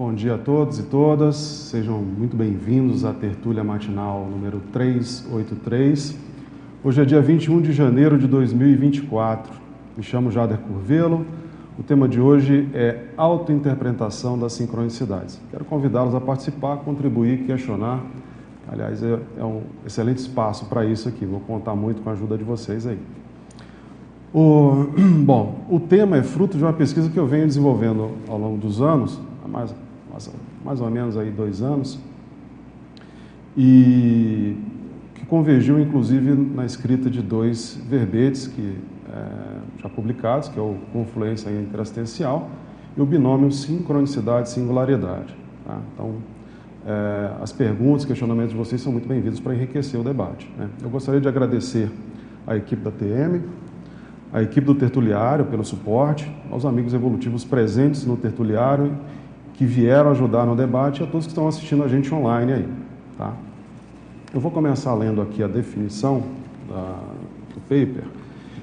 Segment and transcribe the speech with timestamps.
[0.00, 6.16] Bom dia a todos e todas, sejam muito bem-vindos à tertúlia matinal número 383.
[6.82, 9.52] Hoje é dia 21 de janeiro de 2024.
[9.94, 11.26] Me chamo Jader Curvelo.
[11.78, 15.38] O tema de hoje é autointerpretação das sincronicidades.
[15.50, 18.00] Quero convidá-los a participar, contribuir, questionar.
[18.72, 21.26] Aliás, é, é um excelente espaço para isso aqui.
[21.26, 22.98] Vou contar muito com a ajuda de vocês aí.
[24.32, 24.86] O,
[25.26, 28.80] bom, o tema é fruto de uma pesquisa que eu venho desenvolvendo ao longo dos
[28.80, 29.74] anos, há mais,
[30.64, 31.98] mais, ou menos aí dois anos,
[33.56, 34.56] e
[35.14, 38.76] que convergiu inclusive na escrita de dois verbetes que
[39.12, 42.48] é, já publicados, que é o Confluência Interassistencial
[42.96, 45.34] e o binômio Sincronicidade-Singularidade.
[45.66, 45.78] Tá?
[45.94, 46.14] Então,
[46.86, 50.50] é, as perguntas, questionamentos de vocês são muito bem-vindos para enriquecer o debate.
[50.56, 50.68] Né?
[50.82, 51.90] Eu gostaria de agradecer
[52.46, 53.42] à equipe da TM,
[54.32, 58.96] à equipe do Tertuliário pelo suporte, aos amigos evolutivos presentes no Tertuliário
[59.60, 62.68] que vieram ajudar no debate e a todos que estão assistindo a gente online aí.
[63.18, 63.34] Tá?
[64.32, 66.22] Eu vou começar lendo aqui a definição
[66.66, 66.94] da,
[67.54, 68.04] do paper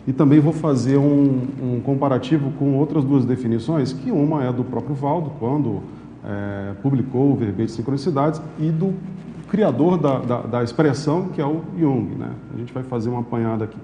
[0.08, 4.64] e também vou fazer um, um, comparativo com outras duas definições, que uma é do
[4.64, 5.84] próprio Valdo, quando
[6.26, 8.96] é, publicou o verbete de sincronicidades, e do
[9.50, 12.16] criador da, da, da expressão, que é o Jung.
[12.16, 12.32] Né?
[12.56, 13.78] A gente vai fazer uma apanhada aqui.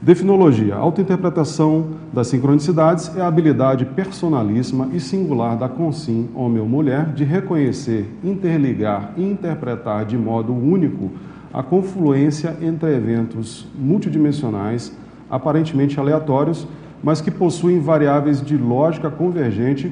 [0.00, 0.74] Definologia.
[0.74, 7.24] Autointerpretação das sincronicidades é a habilidade personalíssima e singular da consim, homem ou mulher, de
[7.24, 11.10] reconhecer, interligar e interpretar de modo único
[11.52, 14.92] a confluência entre eventos multidimensionais,
[15.30, 16.68] aparentemente aleatórios,
[17.02, 19.90] mas que possuem variáveis de lógica convergente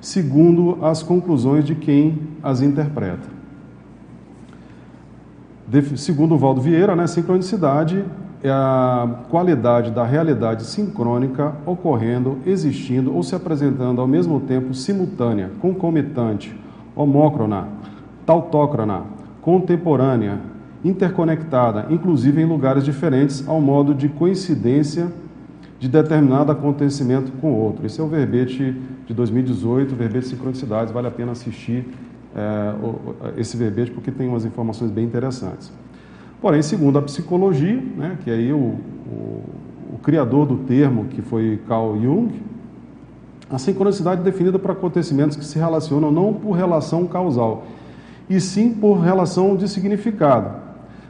[0.00, 3.28] segundo as conclusões de quem as interpreta.
[5.96, 8.04] Segundo Valdo Vieira, né, sincronicidade
[8.48, 16.54] a qualidade da realidade sincrônica ocorrendo, existindo ou se apresentando ao mesmo tempo simultânea, concomitante,
[16.94, 17.68] homócrona,
[18.24, 19.02] tautócrona,
[19.40, 20.40] contemporânea,
[20.84, 25.10] interconectada, inclusive em lugares diferentes, ao modo de coincidência
[25.78, 27.86] de determinado acontecimento com outro.
[27.86, 28.74] Esse é o verbete
[29.06, 31.86] de 2018, o verbete de sincronicidades, vale a pena assistir
[32.34, 32.74] é,
[33.40, 35.72] esse verbete porque tem umas informações bem interessantes.
[36.46, 39.42] Porém, segundo a psicologia, né, que aí o, o,
[39.94, 42.40] o criador do termo, que foi Carl Jung,
[43.50, 47.66] a sincronicidade é definida para acontecimentos que se relacionam não por relação causal,
[48.30, 50.54] e sim por relação de significado.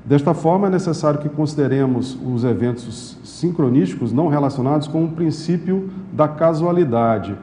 [0.06, 6.26] Desta forma, é necessário que consideremos os eventos sincronísticos não relacionados com o princípio da
[6.26, 7.36] casualidade,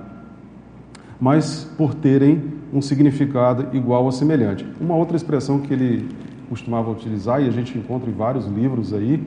[1.22, 2.42] mas por terem
[2.74, 4.66] um significado igual ou semelhante.
[4.81, 6.10] Uma outra expressão que ele
[6.53, 9.22] costumava utilizar, e a gente encontra em vários livros aí,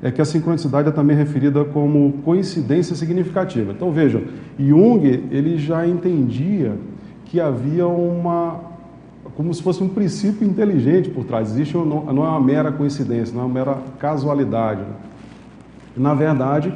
[0.00, 3.72] é que a sincronicidade é também referida como coincidência significativa.
[3.72, 4.22] Então vejam,
[4.58, 6.76] Jung ele já entendia
[7.26, 8.70] que havia uma
[9.36, 11.50] como se fosse um princípio inteligente por trás.
[11.50, 14.82] Existe não, não é uma mera coincidência, não é uma mera casualidade.
[15.96, 16.72] Na verdade,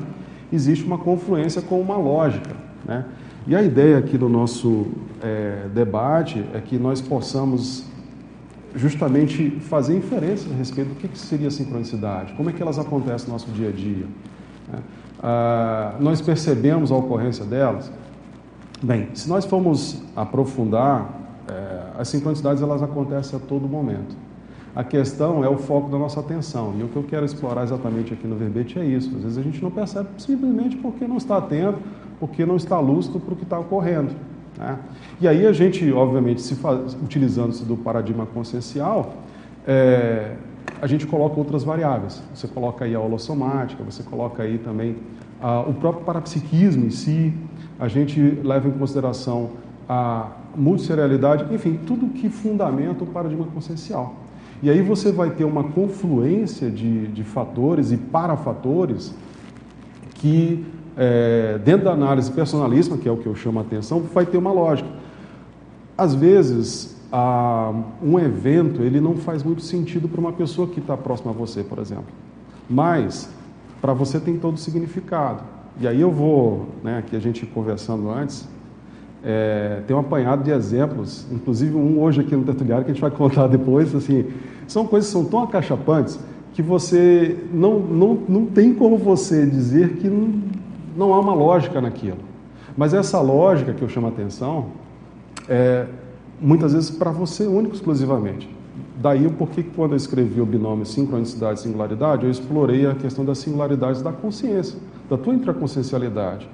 [0.52, 2.50] existe uma confluência com uma lógica,
[2.84, 3.04] né?
[3.46, 4.86] E a ideia aqui do nosso
[5.22, 7.86] é, debate é que nós possamos
[8.74, 13.28] justamente fazer inferências a respeito do que, que seria sincronicidade, como é que elas acontecem
[13.28, 14.06] no nosso dia a dia.
[14.72, 14.78] Né?
[15.22, 17.90] Ah, nós percebemos a ocorrência delas?
[18.82, 21.08] Bem, se nós formos aprofundar,
[21.48, 24.16] é, as sincronicidades elas acontecem a todo momento.
[24.74, 26.74] A questão é o foco da nossa atenção.
[26.78, 29.14] E o que eu quero explorar exatamente aqui no verbete é isso.
[29.16, 31.78] Às vezes a gente não percebe simplesmente porque não está atento,
[32.18, 34.10] porque não está lúcido para o que está ocorrendo.
[34.58, 34.78] Né?
[35.20, 36.56] E aí a gente, obviamente, se
[37.02, 39.14] utilizando-se do paradigma consciencial,
[39.66, 40.36] é,
[40.80, 42.22] a gente coloca outras variáveis.
[42.34, 44.96] Você coloca aí a holossomática, você coloca aí também
[45.66, 47.32] o próprio parapsiquismo em si,
[47.78, 49.50] a gente leva em consideração
[49.88, 54.14] a multisserialidade, enfim, tudo que fundamenta o paradigma consciencial.
[54.62, 59.14] E aí você vai ter uma confluência de, de fatores e parafatores
[60.14, 60.64] que
[60.96, 64.38] é, dentro da análise personalíssima, que é o que eu chamo a atenção, vai ter
[64.38, 64.88] uma lógica.
[65.96, 67.72] Às vezes, a,
[68.02, 71.62] um evento ele não faz muito sentido para uma pessoa que está próxima a você,
[71.62, 72.06] por exemplo.
[72.68, 73.28] Mas,
[73.80, 75.42] para você tem todo o significado.
[75.80, 78.48] E aí eu vou, né, aqui a gente conversando antes,
[79.24, 83.00] é, tem um apanhado de exemplos, inclusive um hoje aqui no tertuliário que a gente
[83.00, 84.26] vai contar depois, assim,
[84.66, 86.18] são coisas que são tão acachapantes
[86.52, 90.34] que você não, não, não tem como você dizer que não,
[90.96, 92.18] não há uma lógica naquilo.
[92.76, 94.66] Mas essa lógica que eu chamo a atenção
[95.48, 95.86] é
[96.40, 98.48] muitas vezes para você único exclusivamente.
[99.00, 102.94] Daí o porquê que quando eu escrevi o binômio sincronicidade e singularidade, eu explorei a
[102.94, 106.48] questão das singularidades da consciência, da tua intraconsciencialidade.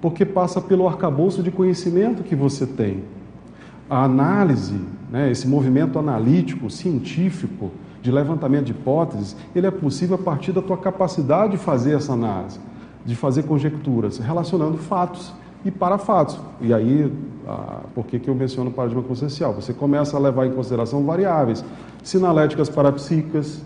[0.00, 3.04] Porque passa pelo arcabouço de conhecimento que você tem.
[3.90, 4.80] a análise,
[5.10, 7.70] né, esse movimento analítico, científico,
[8.00, 12.14] de levantamento de hipóteses, ele é possível a partir da tua capacidade de fazer essa
[12.14, 12.58] análise,
[13.04, 15.32] de fazer conjecturas, relacionando fatos
[15.64, 16.38] e para fatos.
[16.60, 17.12] E aí,
[17.46, 19.52] ah, por que, que eu menciono o paradigma consciencial?
[19.54, 21.64] Você começa a levar em consideração variáveis,
[22.02, 23.62] sinaléticas parapsíquicas,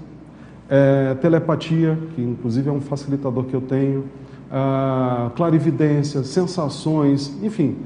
[0.68, 4.04] é, telepatia, que inclusive é um facilitador que eu tenho,
[4.50, 7.76] ah, clarividência, sensações, enfim,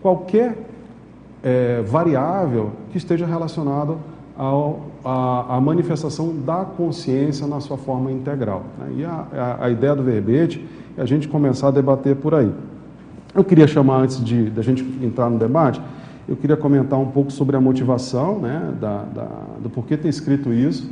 [0.00, 0.56] qualquer
[1.42, 3.98] é, variável que esteja relacionado
[5.04, 8.62] à manifestação da consciência na sua forma integral.
[8.78, 8.94] Né?
[8.98, 10.66] E a, a, a, ideia do verbete
[10.96, 12.52] a gente começar a debater por aí.
[13.34, 15.80] Eu queria chamar, antes de, de a gente entrar no debate,
[16.28, 19.28] eu queria comentar um pouco sobre a motivação, né, da, da,
[19.62, 20.90] do porquê ter escrito isso.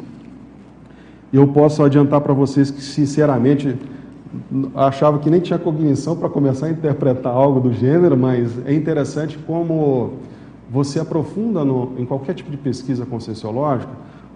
[1.33, 3.77] Eu posso adiantar para vocês que, sinceramente,
[4.75, 9.39] achava que nem tinha cognição para começar a interpretar algo do gênero, mas é interessante
[9.39, 10.15] como
[10.71, 13.93] você aprofunda no, em qualquer tipo de pesquisa conscienciológica,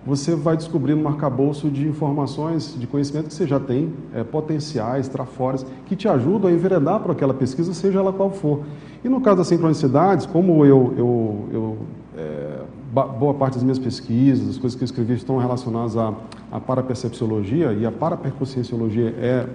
[0.07, 5.09] você vai descobrindo um arcabouço de informações, de conhecimento que você já tem, é, potenciais,
[5.09, 8.61] trafores, que te ajudam a enveredar para aquela pesquisa, seja ela qual for.
[9.03, 11.79] E no caso das sincronicidades, como eu, eu, eu
[12.19, 12.61] é,
[12.93, 16.13] boa parte das minhas pesquisas, as coisas que eu escrevi estão relacionadas à,
[16.53, 19.47] à parapercepciologia, e a paraperconscienciologia é,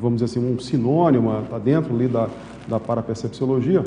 [0.00, 2.28] vamos dizer assim, um sinônimo, está dentro ali da,
[2.68, 3.82] da parapercepciologia,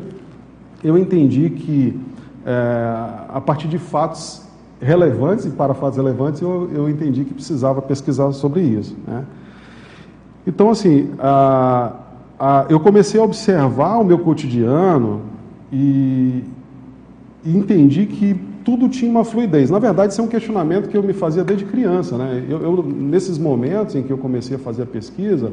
[0.83, 1.99] eu entendi que
[2.43, 2.53] é,
[3.29, 4.46] a partir de fatos
[4.81, 8.95] relevantes e para fatos relevantes, eu, eu entendi que precisava pesquisar sobre isso.
[9.07, 9.25] Né?
[10.45, 11.93] Então, assim, a,
[12.39, 15.21] a, eu comecei a observar o meu cotidiano
[15.71, 16.43] e,
[17.43, 19.69] e, entendi que tudo tinha uma fluidez.
[19.69, 22.17] Na verdade, isso é um questionamento que eu me fazia desde criança.
[22.17, 22.45] Né?
[22.47, 25.51] Eu, eu nesses momentos em que eu comecei a fazer a pesquisa,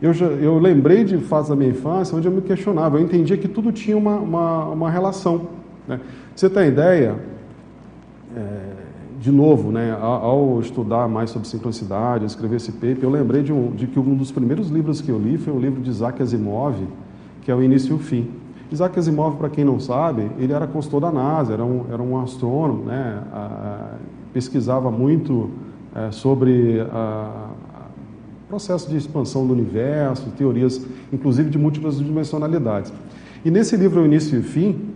[0.00, 2.98] eu, já, eu lembrei de fatos da minha infância onde eu me questionava.
[2.98, 5.48] Eu entendia que tudo tinha uma, uma, uma relação.
[5.88, 6.00] Né?
[6.34, 7.16] Você tem ideia,
[8.36, 8.72] é,
[9.20, 13.52] de novo, né, ao, ao, estudar mais sobre sincronicidade, escrever esse paper, eu lembrei de,
[13.52, 16.20] um, de que um dos primeiros livros que eu li foi o livro de Isaac
[16.22, 16.76] Asimov,
[17.42, 18.30] que é o Início e o Fim.
[18.70, 22.20] Isaac Asimov, para quem não sabe, ele era consultor da NASA, era um, era um
[22.20, 23.94] astrônomo, né, a,
[24.32, 25.50] pesquisava muito
[25.94, 32.92] é, sobre o processo de expansão do universo, teorias, inclusive de múltiplas dimensionalidades.
[33.44, 34.91] E nesse livro, O Início e o Fim,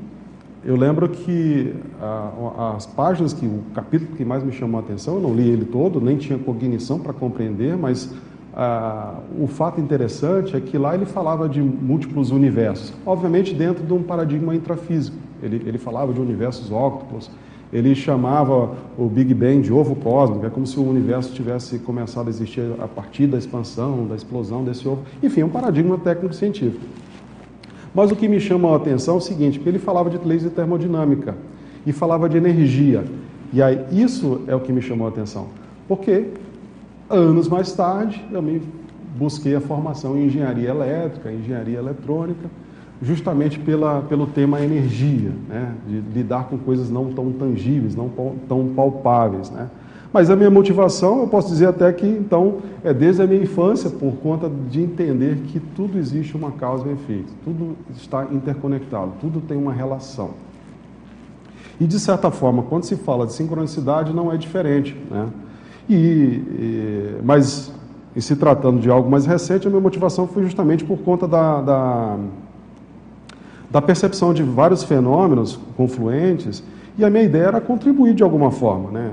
[0.67, 1.73] eu lembro que
[2.03, 5.49] ah, as páginas, que o capítulo que mais me chamou a atenção, eu não li
[5.49, 8.13] ele todo, nem tinha cognição para compreender, mas
[9.39, 14.03] o fato interessante é que lá ele falava de múltiplos universos, obviamente dentro de um
[14.03, 15.17] paradigma intrafísico.
[15.43, 17.31] Ele, ele falava de universos óctuplos,
[17.71, 22.29] ele chamava o Big Bang de ovo cósmico, é como se o universo tivesse começado
[22.29, 25.03] a existir a partir da expansão, da explosão desse ovo.
[25.23, 26.83] Enfim, é um paradigma técnico-científico.
[27.97, 30.51] Mas o que me chama a atenção é o seguinte, ele falava de leis de
[30.51, 31.35] termodinâmica
[31.87, 33.03] e falava de energia.
[33.55, 35.47] E aí isso é o que me chamou a atenção.
[35.89, 36.27] Porque
[37.09, 38.61] anos mais tarde eu me
[39.17, 42.51] busquei a formação em engenharia elétrica, engenharia eletrônica,
[43.01, 45.73] justamente pela, pelo tema energia, né?
[45.89, 48.11] de lidar com coisas não tão tangíveis, não
[48.47, 49.51] tão palpáveis.
[49.51, 49.71] Né?
[50.17, 53.91] Mas a minha motivação, eu posso dizer até que, então, é desde a minha infância,
[53.91, 59.43] por conta de entender que tudo existe uma causa e efeito, tudo está interconectado, tudo
[59.43, 60.31] tem uma relação.
[61.79, 64.97] E, de certa forma, quando se fala de sincronicidade, não é diferente.
[65.11, 65.29] Né?
[65.87, 67.71] E, e, mas,
[68.17, 71.61] em se tratando de algo mais recente, a minha motivação foi justamente por conta da,
[71.61, 72.17] da,
[73.71, 76.64] da percepção de vários fenômenos confluentes
[76.99, 78.91] e a minha ideia era contribuir de alguma forma.
[78.91, 79.12] Né?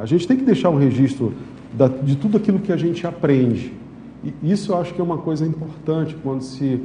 [0.00, 1.32] A gente tem que deixar um registro
[1.72, 3.72] da, de tudo aquilo que a gente aprende.
[4.24, 6.80] E isso eu acho que é uma coisa importante quando se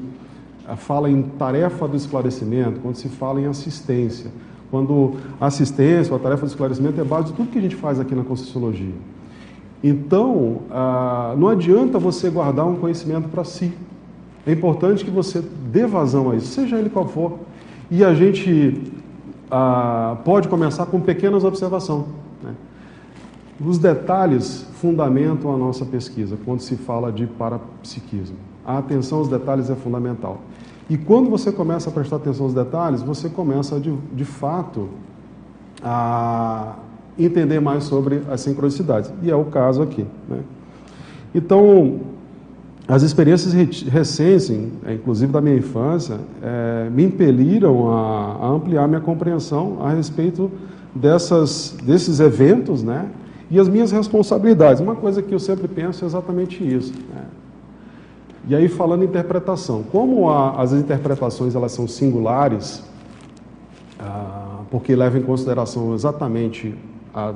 [0.68, 4.32] eh, fala em tarefa do esclarecimento, quando se fala em assistência.
[4.72, 7.75] Quando a assistência ou a tarefa do esclarecimento é base de tudo que a gente
[7.75, 8.94] faz aqui na Conscienciologia.
[9.84, 10.62] Então,
[11.38, 13.72] não adianta você guardar um conhecimento para si.
[14.46, 17.40] É importante que você dê vazão a isso, seja ele qual for.
[17.92, 18.82] E a gente
[19.50, 22.06] ah, pode começar com pequenas observações.
[22.44, 22.54] Né?
[23.64, 28.38] Os detalhes fundamentam a nossa pesquisa quando se fala de parapsiquismo.
[28.66, 30.42] A atenção aos detalhes é fundamental.
[30.90, 34.90] E quando você começa a prestar atenção aos detalhes, você começa de, de fato
[35.84, 36.75] a
[37.18, 39.12] entender mais sobre as sincronicidades.
[39.24, 40.06] E é o caso aqui.
[40.28, 40.42] Né?
[41.34, 42.02] Então,
[42.88, 49.01] as experiências recentes, é, inclusive da minha infância, é, me impeliram a, a, ampliar minha
[49.01, 50.51] compreensão a respeito
[50.94, 53.10] dessas, desses eventos, né?
[53.50, 54.82] E as minhas responsabilidades.
[54.82, 56.94] Uma coisa que eu sempre penso é exatamente isso.
[56.94, 57.25] Né?
[58.48, 62.84] E aí falando em interpretação, como a, as interpretações elas são singulares,
[64.00, 66.75] ah, porque leva em consideração exatamente
[67.13, 67.34] a,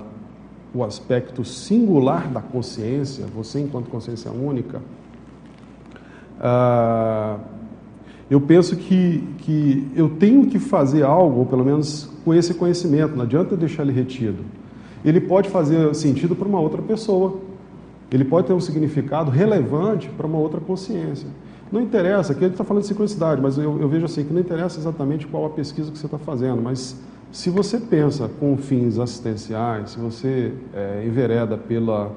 [0.74, 4.80] o aspecto singular da consciência, você enquanto consciência única,
[6.40, 7.38] ah,
[8.30, 13.16] eu penso que, que eu tenho que fazer algo, ou pelo menos com esse conhecimento,
[13.16, 14.44] não adianta deixar ele retido.
[15.04, 17.40] Ele pode fazer sentido para uma outra pessoa,
[18.12, 21.28] ele pode ter um significado relevante para uma outra consciência.
[21.72, 24.34] Não interessa, aqui a gente está falando de sincronicidade, mas eu, eu, vejo assim que
[24.34, 27.00] não interessa exatamente qual a pesquisa que você está fazendo, mas
[27.32, 32.12] se você pensa com fins assistenciais, se você é, envereda pela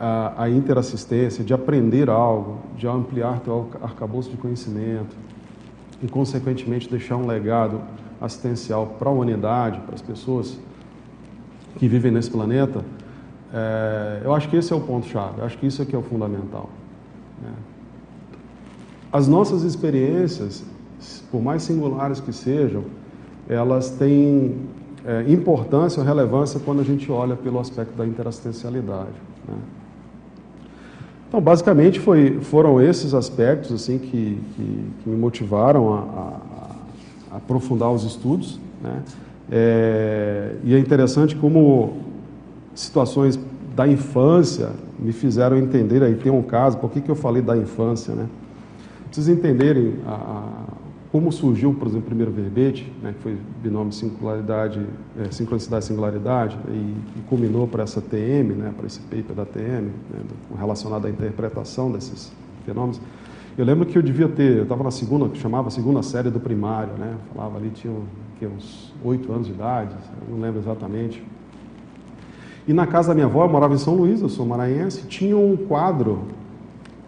[0.00, 5.14] a, a, interassistência, de aprender algo, de ampliar teu arcabouço de conhecimento
[6.02, 7.82] e, consequentemente, deixar um legado
[8.18, 10.58] assistencial para a humanidade, para as pessoas
[11.76, 12.82] que vivem nesse planeta,
[13.52, 16.70] é, eu acho que esse é o ponto-chave, acho que isso aqui é o fundamental.
[17.42, 17.52] Né?
[19.12, 20.64] As nossas experiências,
[21.30, 22.84] por mais singulares que sejam,
[23.48, 24.56] elas têm
[25.04, 29.12] é, importância ou relevância quando a gente olha pelo aspecto da interassistencialidade.
[29.46, 29.56] Né?
[31.30, 35.98] Então, basicamente, foi, foram esses aspectos assim que, que, que me motivaram a,
[37.32, 38.58] a, aprofundar os estudos.
[38.82, 39.00] Né?
[39.48, 41.98] É, e é interessante como
[42.74, 43.38] situações
[43.76, 47.56] da infância me fizeram entender, aí tem um caso, por que, que eu falei da
[47.56, 48.26] infância, né?
[49.08, 50.44] Vocês entenderem a, a,
[51.12, 54.86] como surgiu, por exemplo, o primeiro verbete, né, que foi binômio singularidade,
[55.18, 59.86] é, sincronicidade singularidade, e, e culminou para essa TM, né, para esse paper da TM,
[59.86, 60.20] né,
[60.56, 62.32] relacionado à interpretação desses
[62.64, 63.00] fenômenos.
[63.58, 66.38] Eu lembro que eu devia ter, eu estava na segunda, que chamava segunda série do
[66.38, 67.92] primário, né, falava ali, tinha
[68.38, 69.94] que, uns oito anos de idade,
[70.28, 71.24] não lembro exatamente.
[72.68, 75.36] E na casa da minha avó, eu morava em São Luís, eu sou maranhense, tinha
[75.36, 76.20] um quadro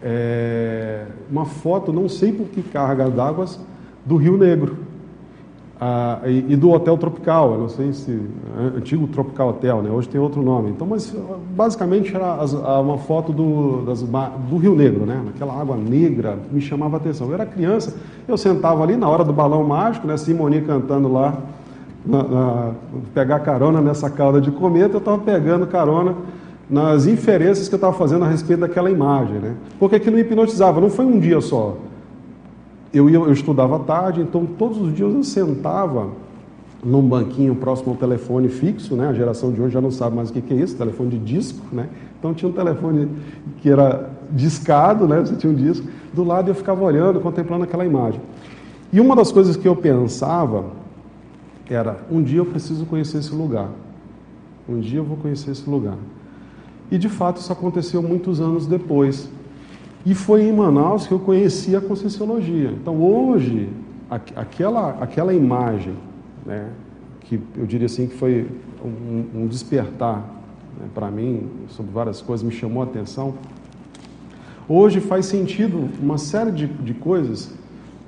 [0.01, 3.45] é, uma foto, não sei por que carga d'água,
[4.05, 4.77] do Rio Negro
[5.85, 9.91] ah, e, e, do Hotel Tropical, eu não sei se é, antigo Tropical Hotel, né?
[9.91, 10.69] Hoje tem outro nome.
[10.69, 11.13] Então, mas
[11.49, 15.21] basicamente era as, uma foto do, das, do Rio Negro, né?
[15.35, 17.27] Aquela água negra me chamava a atenção.
[17.27, 20.15] Eu era criança, eu sentava ali na hora do balão mágico, né?
[20.15, 21.37] Simoni cantando lá,
[22.05, 22.71] na, na,
[23.13, 26.15] pegar carona nessa cauda de cometa, eu estava pegando carona
[26.69, 29.55] nas inferências que eu estava fazendo a respeito daquela imagem, né?
[29.77, 31.75] Porque aquilo me hipnotizava, não foi um dia só.
[32.93, 36.09] Eu, ia, eu estudava à tarde, então todos os dias eu sentava
[36.83, 39.07] num banquinho próximo ao telefone fixo, né?
[39.07, 41.65] A geração de hoje já não sabe mais o que é isso, telefone de disco,
[41.71, 41.89] né?
[42.19, 43.09] Então tinha um telefone
[43.61, 45.19] que era discado, né?
[45.21, 45.87] Você tinha um disco.
[46.13, 48.21] Do lado eu ficava olhando, contemplando aquela imagem.
[48.91, 50.65] E uma das coisas que eu pensava
[51.69, 53.69] era: um dia eu preciso conhecer esse lugar.
[54.67, 55.97] Um dia eu vou conhecer esse lugar.
[56.91, 59.29] E de fato isso aconteceu muitos anos depois.
[60.05, 62.71] E foi em Manaus que eu conheci a Conscienciologia.
[62.71, 63.69] Então hoje,
[64.09, 65.93] aquela, aquela imagem,
[66.45, 66.69] né,
[67.21, 68.47] que eu diria assim que foi
[68.83, 70.17] um, um despertar
[70.77, 73.35] né, para mim sobre várias coisas, me chamou a atenção.
[74.67, 77.53] Hoje faz sentido uma série de, de coisas,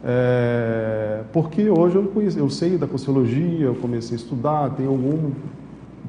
[0.03, 5.31] é, porque hoje eu, conheci, eu sei da Conscienciologia, eu comecei a estudar, tem algum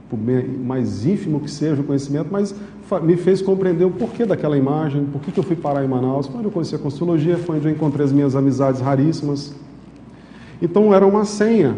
[0.09, 2.55] por mais ínfimo que seja o conhecimento, mas
[3.03, 6.29] me fez compreender o porquê daquela imagem, por que eu fui parar em Manaus.
[6.29, 9.53] Quando eu conheci a Constologia, foi onde eu encontrei as minhas amizades raríssimas.
[10.63, 11.77] Então era uma senha.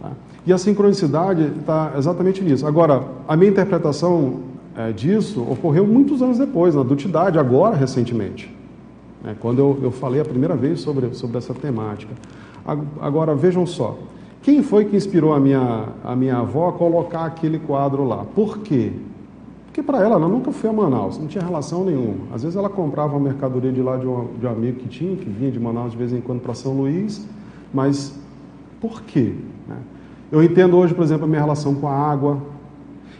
[0.00, 0.10] Tá?
[0.44, 2.66] E a sincronicidade está exatamente nisso.
[2.66, 4.40] Agora, a minha interpretação
[4.76, 8.52] é, disso ocorreu muitos anos depois, na adultidade, agora, recentemente.
[9.22, 9.36] Né?
[9.38, 12.12] Quando eu, eu falei a primeira vez sobre, sobre essa temática.
[13.00, 13.98] Agora, vejam só.
[14.44, 18.26] Quem foi que inspirou a minha, a minha avó a colocar aquele quadro lá?
[18.34, 18.92] Por quê?
[19.64, 22.26] Porque para ela, ela nunca foi a Manaus, não tinha relação nenhuma.
[22.30, 25.16] Às vezes ela comprava uma mercadoria de lá de um, de um amigo que tinha,
[25.16, 27.26] que vinha de Manaus de vez em quando para São Luís,
[27.72, 28.14] mas
[28.82, 29.32] por quê?
[29.66, 29.78] Né?
[30.30, 32.36] Eu entendo hoje, por exemplo, a minha relação com a água.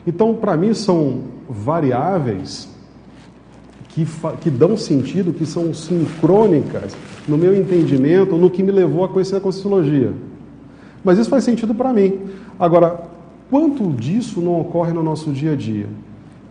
[0.06, 2.68] Então, para mim, são variáveis
[3.88, 4.06] que,
[4.42, 6.94] que dão sentido, que são sincrônicas
[7.26, 10.12] no meu entendimento, no que me levou a conhecer a Conscienciologia.
[11.04, 12.20] Mas isso faz sentido para mim.
[12.58, 13.02] Agora,
[13.50, 15.86] quanto disso não ocorre no nosso dia a dia?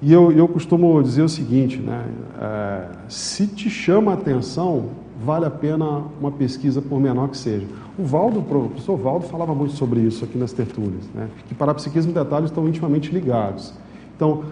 [0.01, 2.05] E eu, eu costumo dizer o seguinte, né?
[2.39, 4.89] É, se te chama a atenção,
[5.24, 7.65] vale a pena uma pesquisa por menor que seja.
[7.98, 11.29] O Valdo, o professor Valdo falava muito sobre isso aqui nas tertúlias, né?
[11.48, 13.74] que parapsiquismo e detalhes estão intimamente ligados.
[14.15, 14.43] Então,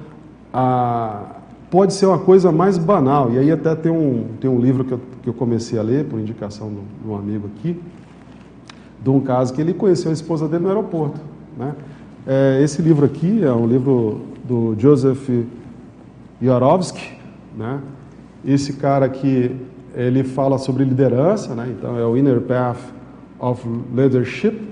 [0.53, 1.37] a,
[1.69, 4.91] pode ser uma coisa mais banal, e aí até tem um, tem um livro que
[4.91, 7.79] eu, que eu comecei a ler, por indicação de um amigo aqui,
[9.01, 11.19] de um caso que ele conheceu a esposa dele no aeroporto.
[11.57, 11.73] Né?
[12.25, 15.27] É, esse livro aqui é um livro do Joseph
[16.41, 17.17] Yorovsky,
[17.57, 17.79] né?
[18.43, 19.55] Esse cara aqui,
[19.95, 21.73] ele fala sobre liderança, né?
[21.77, 22.79] Então é o Inner Path
[23.39, 24.69] of Leadership.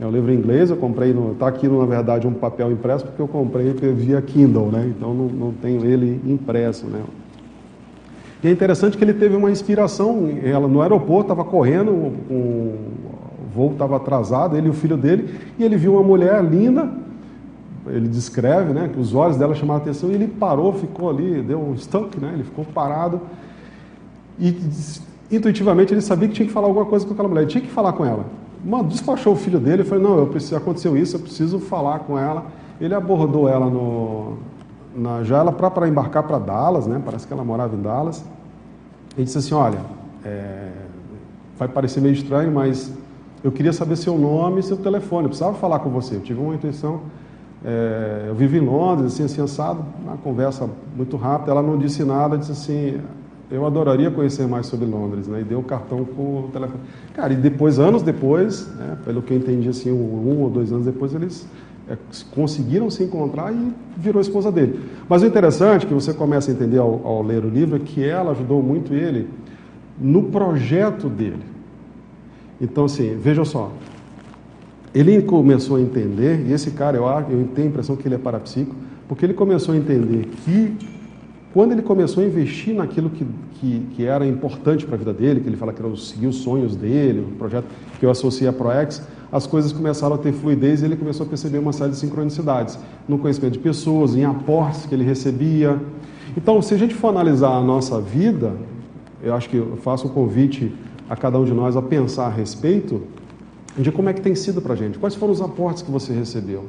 [0.00, 3.22] É um livro em inglês, eu comprei, está aqui na verdade um papel impresso, porque
[3.22, 4.92] eu comprei via Kindle, né?
[4.96, 6.86] então não, não tenho ele impresso.
[6.86, 7.00] Né?
[8.42, 12.74] E é interessante que ele teve uma inspiração, ela no aeroporto estava correndo, o
[13.54, 16.90] voo estava atrasado, ele e o filho dele, e ele viu uma mulher linda,
[17.86, 21.42] ele descreve, né, que os olhos dela chamaram a atenção, e ele parou, ficou ali,
[21.42, 23.20] deu um stuck, né, ele ficou parado,
[24.38, 24.56] e
[25.30, 27.70] intuitivamente ele sabia que tinha que falar alguma coisa com aquela mulher, ele tinha que
[27.70, 28.24] falar com ela.
[28.64, 32.00] Mano, despachou o filho dele e falou: Não, eu preciso, aconteceu isso, eu preciso falar
[32.00, 32.46] com ela.
[32.80, 34.38] Ele abordou ela no,
[34.96, 37.00] na, já ela para embarcar para Dallas, né?
[37.04, 38.24] Parece que ela morava em Dallas.
[39.14, 39.80] Ele disse assim: Olha,
[40.24, 40.70] é,
[41.58, 42.90] vai parecer meio estranho, mas
[43.44, 45.24] eu queria saber seu nome e seu telefone.
[45.24, 46.16] Eu precisava falar com você.
[46.16, 47.02] Eu tive uma intenção.
[47.62, 51.52] É, eu vivo em Londres, assim, assim, assado, uma conversa muito rápida.
[51.52, 52.98] Ela não disse nada, disse assim:
[53.50, 55.42] eu adoraria conhecer mais sobre Londres, né?
[55.42, 56.80] E deu o cartão com o telefone.
[57.12, 60.86] Cara, e depois, anos depois, né, pelo que eu entendi, assim, um, ou dois anos
[60.86, 61.46] depois, eles
[61.86, 61.98] é,
[62.34, 64.80] conseguiram se encontrar e virou esposa dele.
[65.06, 68.02] Mas o interessante, que você começa a entender ao, ao ler o livro, é que
[68.02, 69.28] ela ajudou muito ele
[70.00, 71.53] no projeto dele.
[72.60, 73.72] Então, assim, veja só.
[74.94, 78.18] Ele começou a entender, e esse cara, eu, eu tenho a impressão que ele é
[78.18, 78.76] parapsíquico,
[79.08, 80.76] porque ele começou a entender que
[81.52, 85.40] quando ele começou a investir naquilo que, que, que era importante para a vida dele,
[85.40, 87.66] que ele fala que era seguir os sonhos dele, o projeto
[88.00, 91.28] que eu associei a ProEx, as coisas começaram a ter fluidez e ele começou a
[91.28, 92.76] perceber uma série de sincronicidades
[93.08, 95.80] no conhecimento de pessoas, em aportes que ele recebia.
[96.36, 98.52] Então, se a gente for analisar a nossa vida,
[99.22, 100.74] eu acho que eu faço um convite
[101.08, 103.02] a cada um de nós a pensar a respeito
[103.76, 106.12] de como é que tem sido para a gente, quais foram os aportes que você
[106.12, 106.64] recebeu.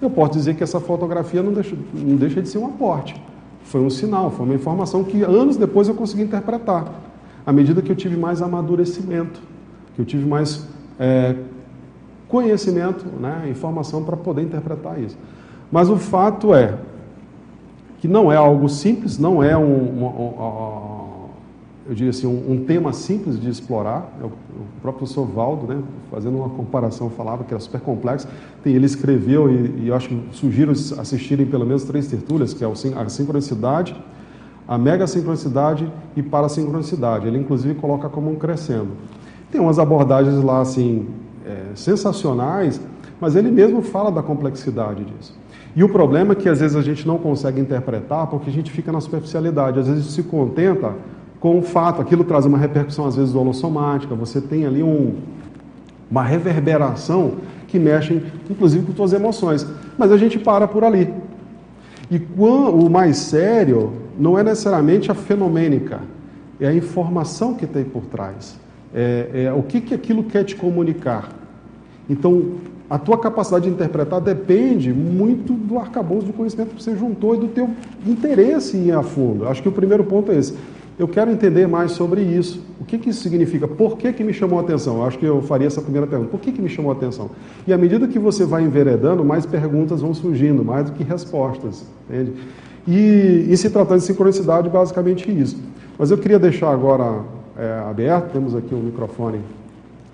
[0.00, 3.20] Eu posso dizer que essa fotografia não deixa, não deixa de ser um aporte.
[3.64, 6.92] Foi um sinal, foi uma informação que anos depois eu consegui interpretar.
[7.44, 9.40] À medida que eu tive mais amadurecimento,
[9.94, 10.66] que eu tive mais
[10.98, 11.36] é,
[12.28, 15.16] conhecimento, né, informação para poder interpretar isso.
[15.70, 16.78] Mas o fato é
[17.98, 20.89] que não é algo simples, não é um, um, um,
[21.90, 24.16] eu diria assim, um, um, tema simples de explorar.
[24.20, 28.28] É o, o próprio professor Valdo, né, fazendo uma comparação, falava que era super complexo.
[28.64, 33.08] Ele escreveu, e, e acho que sugiro assistirem pelo menos três tertúlias, que é a
[33.08, 34.00] sincronicidade,
[34.68, 37.26] a mega sincronicidade e parasincronicidade.
[37.26, 38.90] Ele, inclusive, coloca como um crescendo.
[39.50, 41.08] Tem umas abordagens lá, assim,
[41.44, 42.80] é, sensacionais,
[43.20, 45.36] mas ele mesmo fala da complexidade disso.
[45.74, 48.70] E o problema é que às vezes a gente não consegue interpretar porque a gente
[48.70, 50.94] fica na superficialidade, às vezes se contenta
[51.40, 55.14] com o fato, aquilo traz uma repercussão às vezes holossomática, você tem ali um,
[56.10, 57.32] uma reverberação
[57.66, 61.12] que mexe inclusive com suas emoções, mas a gente para por ali.
[62.10, 66.00] E o mais sério não é necessariamente a fenomênica,
[66.60, 68.58] é a informação que tem por trás,
[68.94, 71.30] é, é o que, que aquilo quer te comunicar.
[72.08, 72.56] Então,
[72.90, 77.38] a tua capacidade de interpretar depende muito do arcabouço do conhecimento que você juntou e
[77.38, 77.70] do teu
[78.04, 79.46] interesse em ir a fundo.
[79.48, 80.54] Acho que o primeiro ponto é esse
[81.00, 82.62] eu quero entender mais sobre isso.
[82.78, 83.66] O que, que isso significa?
[83.66, 84.98] Por que, que me chamou a atenção?
[84.98, 86.30] Eu acho que eu faria essa primeira pergunta.
[86.30, 87.30] Por que, que me chamou a atenção?
[87.66, 91.86] E à medida que você vai enveredando, mais perguntas vão surgindo, mais do que respostas.
[92.06, 92.34] Entende?
[92.86, 95.56] E, e se tratando de sincronicidade, basicamente isso.
[95.98, 97.22] Mas eu queria deixar agora
[97.56, 99.40] é, aberto, temos aqui um microfone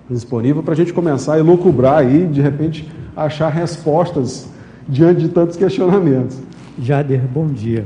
[0.09, 4.47] disponível, para a gente começar a elucubrar e, de repente, achar respostas
[4.87, 6.39] diante de tantos questionamentos.
[6.79, 7.85] Jader, bom dia.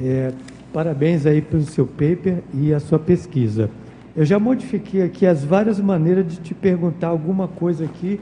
[0.00, 0.32] É,
[0.74, 3.70] Parabéns aí pelo seu paper e a sua pesquisa.
[4.16, 8.18] Eu já modifiquei aqui as várias maneiras de te perguntar alguma coisa aqui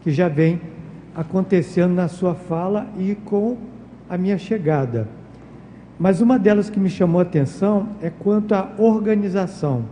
[0.00, 0.60] que já vem
[1.14, 3.56] acontecendo na sua fala e com
[4.10, 5.06] a minha chegada.
[5.96, 9.84] Mas uma delas que me chamou a atenção é quanto à organização.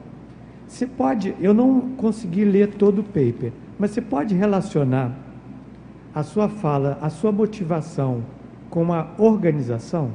[0.66, 5.16] Você pode, eu não consegui ler todo o paper, mas você pode relacionar
[6.12, 8.24] a sua fala, a sua motivação
[8.68, 10.10] com a organização?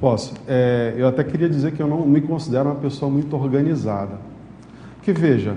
[0.00, 0.34] Posso.
[0.46, 4.18] É, eu até queria dizer que eu não me considero uma pessoa muito organizada.
[4.96, 5.56] Porque, veja,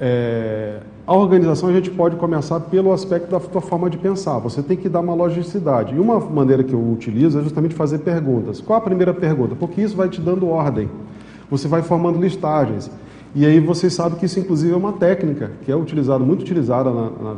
[0.00, 4.38] é, a organização a gente pode começar pelo aspecto da tua forma de pensar.
[4.40, 5.94] Você tem que dar uma logicidade.
[5.94, 8.60] E uma maneira que eu utilizo é justamente fazer perguntas.
[8.60, 9.54] Qual a primeira pergunta?
[9.54, 10.88] Porque isso vai te dando ordem.
[11.50, 12.90] Você vai formando listagens.
[13.38, 16.90] E aí vocês sabem que isso inclusive é uma técnica que é utilizada, muito utilizada
[16.90, 17.36] na, na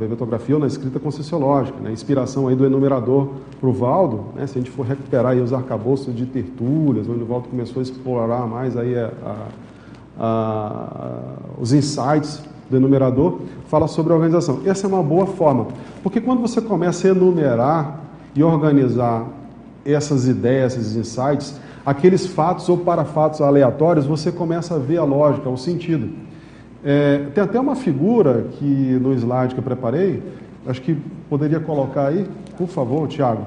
[0.54, 1.92] ou na escrita concessiológica, né?
[1.92, 3.28] inspiração aí do enumerador
[3.60, 4.46] para o Valdo, né?
[4.46, 7.82] se a gente for recuperar aí os arcabouços de tertúlias, onde o Valdo começou a
[7.82, 9.46] explorar mais aí a, a,
[10.18, 11.18] a,
[11.60, 14.62] os insights do enumerador, fala sobre a organização.
[14.64, 15.66] Essa é uma boa forma,
[16.02, 18.00] porque quando você começa a enumerar
[18.34, 19.26] e organizar
[19.84, 25.48] essas ideias, esses insights, aqueles fatos ou parafatos aleatórios, você começa a ver a lógica,
[25.48, 26.10] o sentido.
[26.84, 30.22] É, tem até uma figura que no slide que eu preparei,
[30.66, 30.96] Acho que
[31.28, 32.26] poderia colocar aí,
[32.58, 33.46] por favor, Tiago.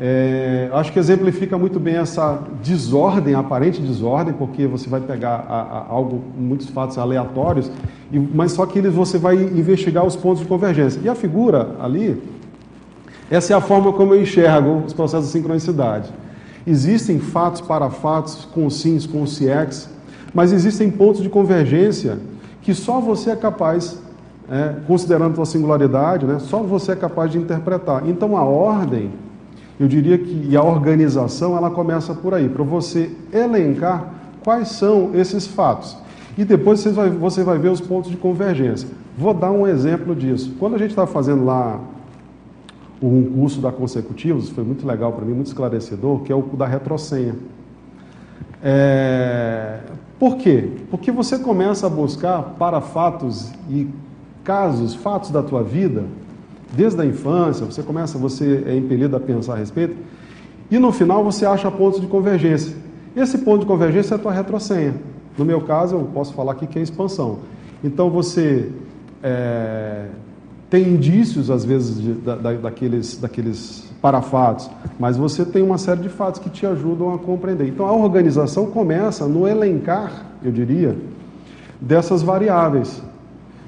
[0.00, 5.60] É, acho que exemplifica muito bem essa desordem, aparente desordem, porque você vai pegar a,
[5.60, 7.70] a, algo, muitos fatos aleatórios,
[8.12, 11.00] e, mas só que eles, você vai investigar os pontos de convergência.
[11.02, 12.22] E a figura ali,
[13.30, 16.10] essa é a forma como eu enxergo os processos de sincronicidade.
[16.66, 19.88] Existem fatos para fatos, com sims, com ciex,
[20.32, 22.18] mas existem pontos de convergência
[22.62, 23.98] que só você é capaz,
[24.50, 28.08] é, considerando a sua singularidade, né, só você é capaz de interpretar.
[28.08, 29.10] Então a ordem
[29.78, 35.10] eu diria que e a organização ela começa por aí, para você elencar quais são
[35.14, 35.96] esses fatos.
[36.38, 38.88] E depois você vai, você vai ver os pontos de convergência.
[39.16, 40.54] Vou dar um exemplo disso.
[40.58, 41.78] Quando a gente está fazendo lá
[43.08, 46.66] um curso da Consecutivos, foi muito legal para mim, muito esclarecedor, que é o da
[46.66, 47.34] retrocenha.
[48.62, 49.80] É...
[50.18, 50.70] Por quê?
[50.90, 53.88] Porque você começa a buscar para fatos e
[54.42, 56.04] casos, fatos da tua vida,
[56.72, 59.96] desde a infância, você começa, você é impelido a pensar a respeito,
[60.70, 62.74] e no final você acha pontos de convergência.
[63.14, 64.94] Esse ponto de convergência é a tua retrocenha.
[65.36, 67.40] No meu caso, eu posso falar aqui que é expansão.
[67.82, 68.70] Então você
[69.22, 70.06] é,
[70.74, 76.08] tem indícios, às vezes, de, da, daqueles, daqueles parafatos, mas você tem uma série de
[76.08, 77.68] fatos que te ajudam a compreender.
[77.68, 80.96] Então a organização começa no elencar, eu diria,
[81.80, 83.00] dessas variáveis.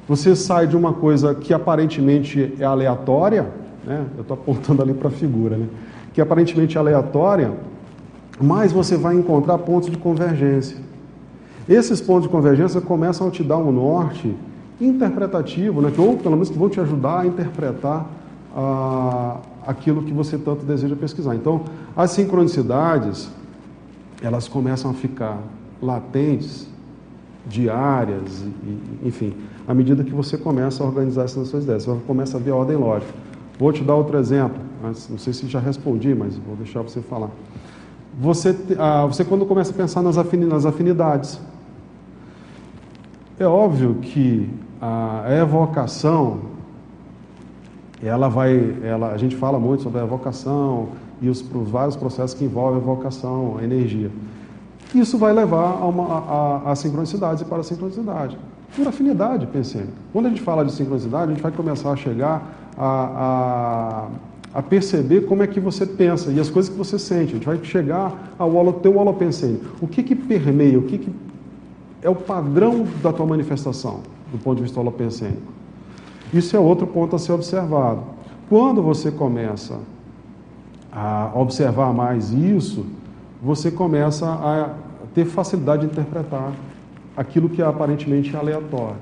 [0.09, 3.47] Você sai de uma coisa que aparentemente é aleatória,
[3.87, 4.05] né?
[4.17, 5.69] eu estou apontando ali para a figura, né?
[6.13, 7.53] que aparentemente é aleatória,
[8.41, 10.77] mas você vai encontrar pontos de convergência.
[11.69, 14.35] Esses pontos de convergência começam a te dar um norte
[14.81, 15.93] interpretativo, né?
[15.97, 18.07] ou pelo menos vão te ajudar a interpretar
[18.55, 21.35] ah, aquilo que você tanto deseja pesquisar.
[21.35, 21.63] Então,
[21.97, 23.29] as sincronicidades,
[24.23, 25.39] elas começam a ficar
[25.81, 26.69] latentes,
[27.47, 29.35] diárias, e, enfim,
[29.67, 31.85] à medida que você começa a organizar essas suas ideias.
[31.85, 33.13] Você começa a ver a ordem lógica.
[33.59, 37.31] Vou te dar outro exemplo, não sei se já respondi, mas vou deixar você falar.
[38.19, 41.41] Você, ah, você quando começa a pensar nas, afinidades,
[43.39, 44.49] é óbvio que
[44.81, 46.41] a evocação,
[48.03, 50.89] ela vai, ela, a gente fala muito sobre a evocação
[51.21, 54.11] e os, os vários processos que envolvem a evocação, a energia.
[54.95, 56.77] Isso vai levar a, uma, a, a,
[57.41, 58.39] e para a sincronicidade
[58.75, 59.93] por afinidade pensênica.
[60.13, 64.09] Quando a gente fala de sincronicidade, a gente vai começar a chegar a,
[64.55, 67.33] a, a, perceber como é que você pensa e as coisas que você sente.
[67.33, 69.65] A gente vai chegar ao teu holopensênico.
[69.81, 71.11] O que que permeia, o que, que
[72.03, 75.53] é o padrão da tua manifestação, do ponto de vista holopensênico.
[76.33, 78.03] Isso é outro ponto a ser observado.
[78.49, 79.79] Quando você começa
[80.93, 82.87] a observar mais isso,
[83.43, 84.75] você começa a
[85.15, 86.53] ter facilidade de interpretar
[87.17, 88.97] aquilo que é aparentemente aleatório.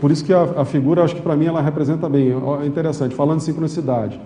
[0.00, 3.14] Por isso que a, a figura, acho que para mim ela representa bem, é interessante,
[3.14, 4.20] falando de sincronicidade.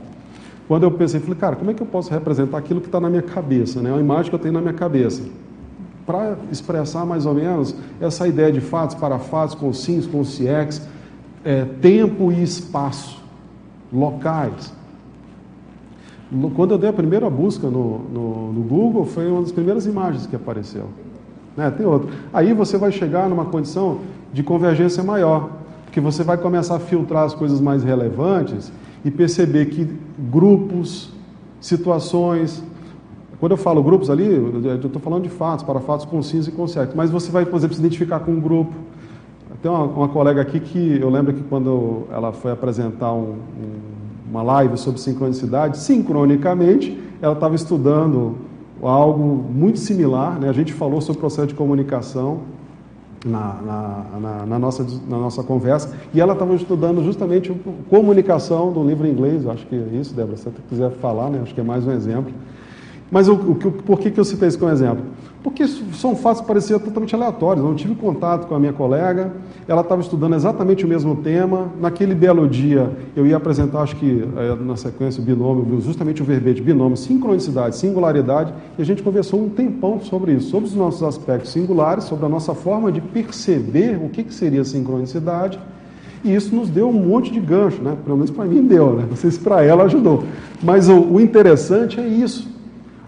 [0.66, 3.10] Quando eu pensei, falei, cara, como é que eu posso representar aquilo que está na
[3.10, 3.94] minha cabeça, né?
[3.94, 5.22] a imagem que eu tenho na minha cabeça?
[6.06, 10.86] Para expressar mais ou menos essa ideia de fatos, para fatos, com sims, com ciex,
[11.44, 13.22] é, tempo e espaço,
[13.92, 14.72] locais.
[16.56, 20.26] Quando eu dei a primeira busca no, no, no Google, foi uma das primeiras imagens
[20.26, 20.88] que apareceu.
[21.56, 21.70] Né?
[21.70, 22.08] Tem outro.
[22.32, 24.00] Aí você vai chegar numa condição
[24.32, 25.50] de convergência maior,
[25.84, 28.72] porque você vai começar a filtrar as coisas mais relevantes
[29.04, 29.88] e perceber que
[30.18, 31.12] grupos,
[31.60, 32.62] situações.
[33.40, 36.94] Quando eu falo grupos ali, eu estou falando de fatos, para fatos concisos e concertos,
[36.94, 38.72] mas você vai, por exemplo, se identificar com um grupo.
[39.62, 44.30] Tem uma, uma colega aqui que eu lembro que quando ela foi apresentar um, um,
[44.30, 48.36] uma live sobre sincronicidade, sincronicamente, ela estava estudando
[48.82, 50.38] algo muito similar.
[50.38, 50.48] Né?
[50.48, 52.40] A gente falou sobre o processo de comunicação
[53.24, 57.50] na, na, na, na nossa, na nossa conversa e ela estava estudando justamente
[57.88, 59.46] comunicação do livro em inglês.
[59.46, 61.40] Acho que é isso, Débora, se você quiser falar, né?
[61.42, 62.32] acho que é mais um exemplo.
[63.14, 65.04] Mas o, o, por que, que eu citei isso como exemplo?
[65.40, 67.62] Porque são fatos que pareciam totalmente aleatórios.
[67.62, 69.30] Eu não tive contato com a minha colega,
[69.68, 71.68] ela estava estudando exatamente o mesmo tema.
[71.80, 76.24] Naquele belo dia, eu ia apresentar, acho que é, na sequência, o binômio, justamente o
[76.24, 81.04] verbete binômio, sincronicidade, singularidade, e a gente conversou um tempão sobre isso, sobre os nossos
[81.04, 85.60] aspectos singulares, sobre a nossa forma de perceber o que, que seria sincronicidade.
[86.24, 87.96] E isso nos deu um monte de gancho, né?
[88.02, 89.06] pelo menos para mim deu, né?
[89.08, 90.24] não sei se para ela ajudou.
[90.60, 92.53] Mas o, o interessante é isso,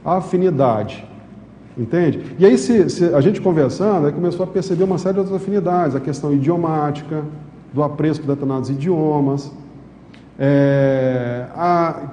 [0.06, 1.06] afinidade
[1.76, 2.34] Entende?
[2.38, 5.36] E aí, se, se a gente conversando, aí começou a perceber uma série de outras
[5.36, 7.22] afinidades, a questão idiomática,
[7.72, 9.52] do apreço por determinados idiomas,
[10.38, 12.12] é, a,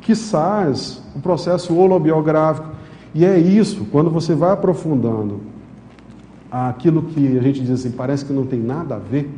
[0.00, 2.68] quizás o processo holobiográfico.
[3.12, 5.40] E é isso, quando você vai aprofundando
[6.48, 9.28] aquilo que a gente diz assim, parece que não tem nada a ver,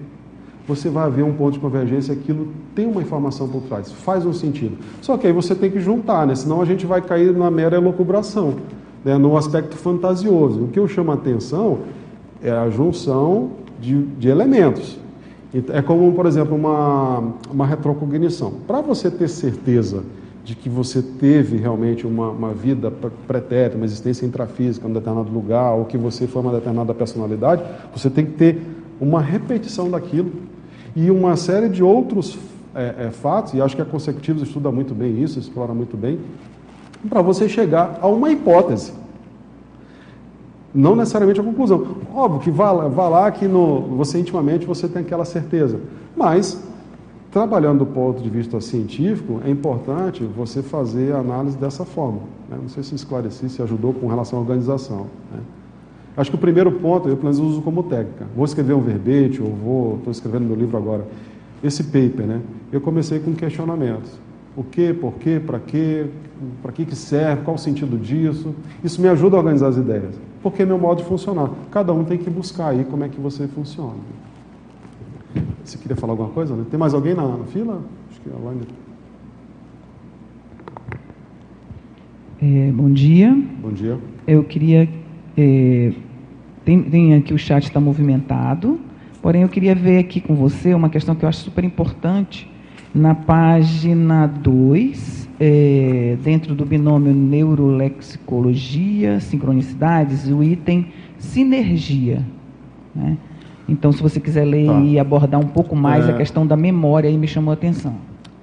[0.67, 4.33] você vai ver um ponto de convergência, aquilo tem uma informação por trás, faz um
[4.33, 4.79] sentido.
[5.01, 6.35] Só que aí você tem que juntar, né?
[6.35, 8.55] senão a gente vai cair na mera elucubração,
[9.05, 9.19] né?
[9.19, 10.65] no aspecto fantasioso.
[10.65, 11.81] O que eu chamo a atenção
[12.43, 14.99] é a junção de, de elementos.
[15.73, 18.53] É como, por exemplo, uma, uma retrocognição.
[18.67, 20.03] Para você ter certeza
[20.45, 22.91] de que você teve realmente uma, uma vida
[23.29, 27.63] pretérita, uma existência intrafísica em um determinado lugar, ou que você foi uma determinada personalidade,
[27.95, 28.63] você tem que ter
[29.03, 30.31] uma repetição daquilo
[30.95, 32.39] e uma série de outros
[32.73, 36.21] é, é, fatos, e acho que a Consecutivos estuda muito bem isso, explora muito bem,
[37.09, 38.93] para você chegar a uma hipótese.
[40.73, 41.97] Não necessariamente a conclusão.
[42.15, 45.81] Óbvio que vá, vá lá que no, você intimamente você tem aquela certeza.
[46.17, 46.63] Mas,
[47.31, 52.21] trabalhando do ponto de vista científico, é importante você fazer a análise dessa forma.
[52.49, 52.57] Né?
[52.63, 55.09] Não sei se esclareci, se ajudou com relação à organização.
[55.33, 55.41] Né?
[56.17, 58.27] Acho que o primeiro ponto, eu pelo menos uso como técnica.
[58.37, 61.07] Vou escrever um verbete, ou vou, estou escrevendo meu livro agora.
[61.65, 62.41] Esse paper, né?
[62.71, 64.19] Eu comecei com questionamentos.
[64.55, 66.07] O que, por quê, para quê,
[66.63, 68.55] para que, que serve, qual o sentido disso.
[68.85, 70.15] Isso me ajuda a organizar as ideias.
[70.43, 71.51] Porque é meu modo de funcionar.
[71.71, 73.95] Cada um tem que buscar aí como é que você funciona.
[75.65, 76.55] Você queria falar alguma coisa?
[76.55, 76.65] Né?
[76.71, 77.81] Tem mais alguém na, na fila?
[78.11, 78.67] Acho que a Laine...
[82.43, 83.33] É, bom dia.
[83.63, 83.97] Bom dia.
[84.27, 84.89] Eu queria
[85.37, 85.93] é,
[86.65, 88.81] tem, tem, aqui o chat está movimentado,
[89.21, 92.51] porém eu queria ver aqui com você uma questão que eu acho super importante.
[92.95, 102.23] Na página 2, é, dentro do binômio neurolexicologia, sincronicidades, o item sinergia.
[102.95, 103.17] Né?
[103.69, 104.81] Então, se você quiser ler tá.
[104.81, 106.13] e abordar um pouco mais é...
[106.13, 107.95] a questão da memória, aí me chamou a atenção.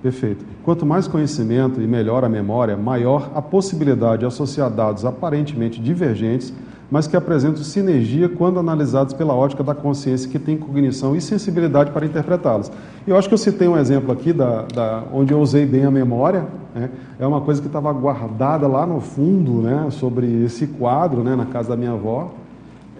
[0.01, 0.45] Perfeito.
[0.63, 6.53] Quanto mais conhecimento e melhor a memória, maior a possibilidade de associar dados aparentemente divergentes
[6.91, 11.91] mas que apresentam sinergia quando analisados pela ótica da consciência que tem cognição e sensibilidade
[11.91, 12.71] para interpretá-las.
[13.05, 15.85] E eu acho que eu citei um exemplo aqui da, da onde eu usei bem
[15.85, 16.89] a memória, né?
[17.19, 19.87] é uma coisa que estava guardada lá no fundo, né?
[19.91, 21.35] sobre esse quadro, né?
[21.35, 22.31] na casa da minha avó.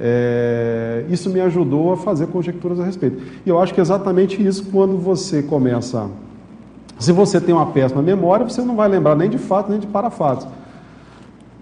[0.02, 3.22] É, isso me ajudou a fazer conjecturas a respeito.
[3.46, 6.08] E eu acho que é exatamente isso quando você começa.
[6.98, 9.88] Se você tem uma péssima memória, você não vai lembrar nem de fato nem de
[9.88, 10.48] parafatos.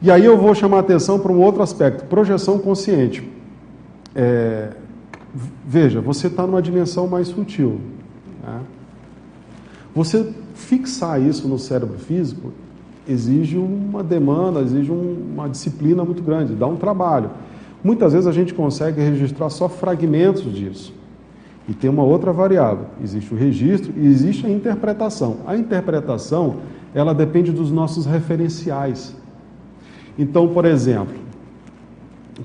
[0.01, 3.27] E aí eu vou chamar a atenção para um outro aspecto, projeção consciente.
[4.15, 4.69] É,
[5.65, 7.81] veja, você está numa dimensão mais sutil.
[8.43, 8.59] Né?
[9.95, 12.51] Você fixar isso no cérebro físico
[13.07, 17.31] exige uma demanda, exige um, uma disciplina muito grande, dá um trabalho.
[17.83, 20.93] Muitas vezes a gente consegue registrar só fragmentos disso.
[21.67, 25.37] E tem uma outra variável, existe o registro e existe a interpretação.
[25.45, 26.57] A interpretação,
[26.93, 29.15] ela depende dos nossos referenciais.
[30.17, 31.15] Então, por exemplo,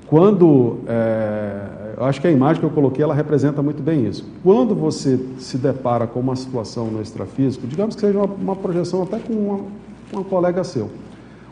[0.07, 0.79] quando.
[0.87, 4.27] É, eu acho que a imagem que eu coloquei ela representa muito bem isso.
[4.43, 9.03] Quando você se depara com uma situação no extrafísico, digamos que seja uma, uma projeção
[9.03, 9.59] até com uma,
[10.11, 10.89] uma colega seu,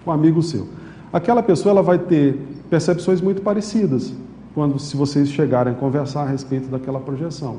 [0.05, 0.67] um amigo seu,
[1.13, 4.13] aquela pessoa ela vai ter percepções muito parecidas
[4.55, 7.57] quando se vocês chegarem a conversar a respeito daquela projeção.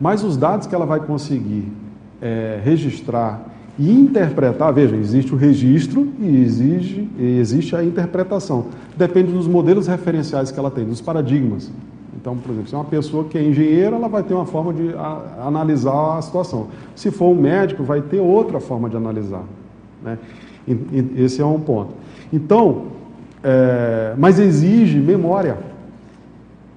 [0.00, 1.70] Mas os dados que ela vai conseguir
[2.20, 3.49] é, registrar
[3.80, 8.66] e interpretar, veja, existe o registro e exige, existe a interpretação.
[8.94, 11.72] Depende dos modelos referenciais que ela tem, dos paradigmas.
[12.14, 14.74] Então, por exemplo, se é uma pessoa que é engenheira, ela vai ter uma forma
[14.74, 16.66] de a, analisar a situação.
[16.94, 19.44] Se for um médico, vai ter outra forma de analisar.
[20.04, 20.18] Né?
[20.68, 21.94] E, e, esse é um ponto.
[22.30, 22.82] Então,
[23.42, 25.56] é, mas exige memória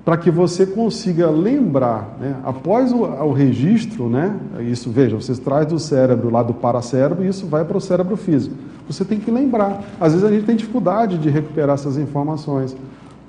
[0.05, 2.35] para que você consiga lembrar, né?
[2.43, 4.35] após o, o, registro, né?
[4.59, 8.17] isso, veja, você traz do cérebro lá do paracérebro e isso vai para o cérebro
[8.17, 8.53] físico.
[8.87, 9.81] Você tem que lembrar.
[10.01, 12.75] Às vezes a gente tem dificuldade de recuperar essas informações,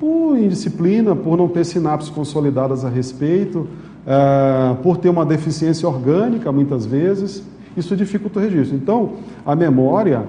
[0.00, 3.68] por indisciplina, por não ter sinapses consolidadas a respeito,
[4.04, 7.44] é, por ter uma deficiência orgânica, muitas vezes,
[7.76, 8.76] isso dificulta o registro.
[8.76, 9.12] Então,
[9.46, 10.24] a memória,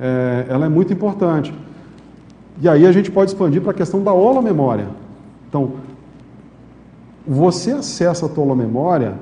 [0.00, 1.52] é, ela é muito importante.
[2.62, 4.86] E aí a gente pode expandir para a questão da holomemória.
[5.50, 5.72] Então,
[7.26, 9.14] você acessa a tua memória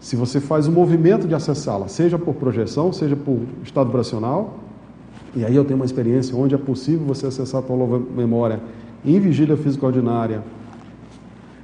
[0.00, 4.58] se você faz o movimento de acessá-la, seja por projeção, seja por estado vibracional.
[5.34, 8.60] E aí eu tenho uma experiência onde é possível você acessar a tua memória
[9.04, 10.42] em vigília física ordinária,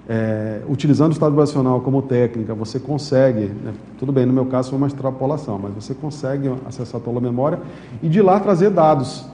[0.08, 4.70] é, utilizando o estado vibracional como técnica, você consegue, né, tudo bem, no meu caso
[4.70, 7.58] foi uma extrapolação, mas você consegue acessar a tua memória
[8.00, 9.26] e de lá trazer dados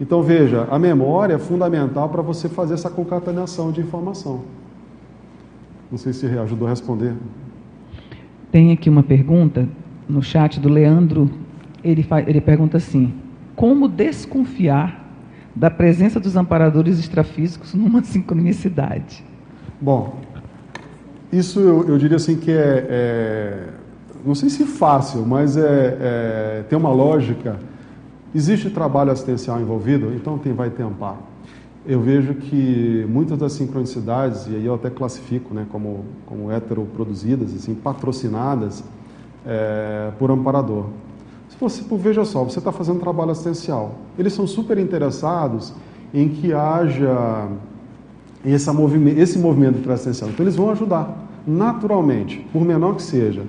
[0.00, 4.42] então veja, a memória é fundamental para você fazer essa concatenação de informação.
[5.90, 7.14] Não sei se ajudou a responder.
[8.52, 9.68] Tem aqui uma pergunta
[10.08, 11.30] no chat do Leandro.
[11.82, 13.12] Ele, ele pergunta assim:
[13.56, 15.06] Como desconfiar
[15.54, 19.24] da presença dos amparadores extrafísicos numa sincronicidade?
[19.80, 20.16] Bom,
[21.32, 23.68] Isso eu, eu diria assim que é, é,
[24.24, 27.58] não sei se fácil, mas é, é, tem uma lógica.
[28.34, 31.18] Existe trabalho assistencial envolvido, então tem, vai ter amparo.
[31.86, 37.54] Eu vejo que muitas das sincronicidades, e aí eu até classifico né, como, como heteroproduzidas,
[37.54, 38.84] assim, patrocinadas
[39.46, 40.86] é, por amparador.
[41.48, 43.94] Se você, veja só, você está fazendo trabalho assistencial.
[44.18, 45.72] Eles são super interessados
[46.12, 47.48] em que haja
[48.44, 50.28] esse movimento, esse movimento assistencial.
[50.28, 53.42] Então, eles vão ajudar, naturalmente, por menor que seja.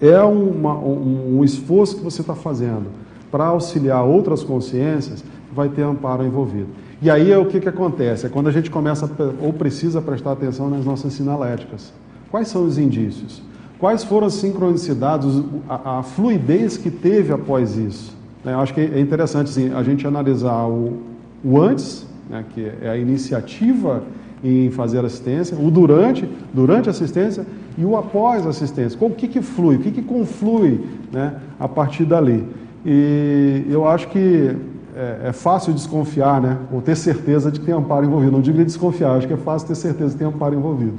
[0.00, 2.86] É uma, um, um esforço que você está fazendo
[3.30, 6.68] para auxiliar outras consciências, vai ter amparo envolvido.
[7.02, 8.26] E aí é o que, que acontece?
[8.26, 11.92] É quando a gente começa ou precisa prestar atenção nas nossas sinaléticas.
[12.30, 13.42] Quais são os indícios?
[13.78, 18.14] Quais foram as sincronicidades, a, a fluidez que teve após isso?
[18.44, 20.98] Eu acho que é interessante assim, a gente analisar o,
[21.42, 24.02] o antes, né, que é a iniciativa
[24.42, 28.98] em fazer assistência, o durante, durante a assistência e o após a assistência.
[29.00, 30.80] O que, que flui, o que, que conflui
[31.12, 32.46] né, a partir dali.
[32.84, 34.56] E eu acho que
[34.94, 38.32] é, é, fácil desconfiar, né, ou ter certeza de que tem amparo envolvido.
[38.32, 40.98] Não digo desconfiar, acho que é fácil ter certeza de que tem amparo envolvido.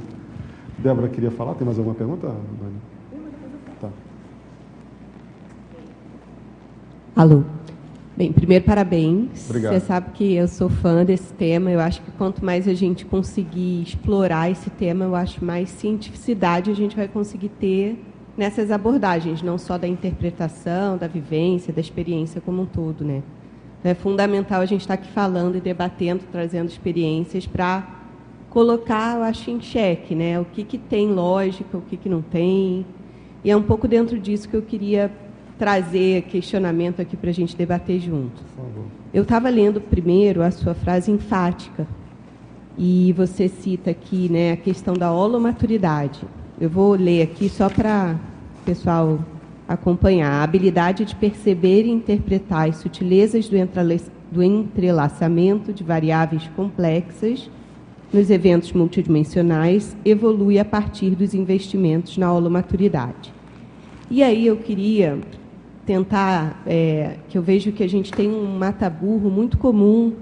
[0.78, 3.22] Débora queria falar, tem mais alguma pergunta, Dani?
[3.80, 3.88] Tá.
[7.14, 7.42] Alô.
[8.16, 9.48] Bem, primeiro, parabéns.
[9.48, 9.72] Obrigado.
[9.72, 11.70] Você sabe que eu sou fã desse tema.
[11.70, 16.70] Eu acho que quanto mais a gente conseguir explorar esse tema, eu acho mais cientificidade
[16.70, 17.98] a gente vai conseguir ter
[18.36, 23.22] nessas abordagens, não só da interpretação, da vivência, da experiência como um todo, né?
[23.84, 27.86] É fundamental a gente estar aqui falando e debatendo, trazendo experiências para
[28.48, 30.38] colocar, eu acho, em xeque, né?
[30.38, 32.86] O que, que tem lógica, o que, que não tem.
[33.42, 35.10] E é um pouco dentro disso que eu queria
[35.58, 38.42] trazer questionamento aqui para a gente debater junto.
[39.12, 41.86] Eu estava lendo primeiro a sua frase enfática
[42.78, 46.20] e você cita aqui né, a questão da holomaturidade.
[46.62, 48.14] Eu vou ler aqui só para
[48.60, 49.18] o pessoal
[49.66, 50.30] acompanhar.
[50.30, 57.50] A habilidade de perceber e interpretar as sutilezas do entrelaçamento de variáveis complexas
[58.12, 63.34] nos eventos multidimensionais evolui a partir dos investimentos na holomaturidade.
[64.08, 65.18] E aí eu queria
[65.84, 70.12] tentar, é, que eu vejo que a gente tem um mataburro muito comum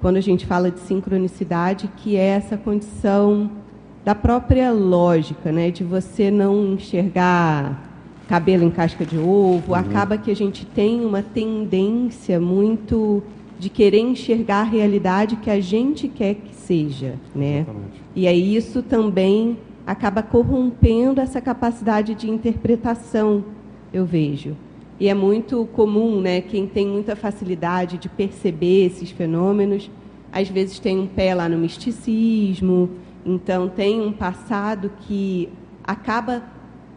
[0.00, 3.60] quando a gente fala de sincronicidade, que é essa condição
[4.04, 7.90] da própria lógica, né, de você não enxergar
[8.28, 9.74] cabelo em casca de ovo, uhum.
[9.74, 13.22] acaba que a gente tem uma tendência muito
[13.58, 17.60] de querer enxergar a realidade que a gente quer que seja, né?
[17.60, 18.02] Exatamente.
[18.16, 23.44] E aí isso também acaba corrompendo essa capacidade de interpretação,
[23.92, 24.56] eu vejo.
[24.98, 29.90] E é muito comum, né, quem tem muita facilidade de perceber esses fenômenos,
[30.32, 32.88] às vezes tem um pé lá no misticismo,
[33.24, 35.48] então tem um passado que
[35.84, 36.42] acaba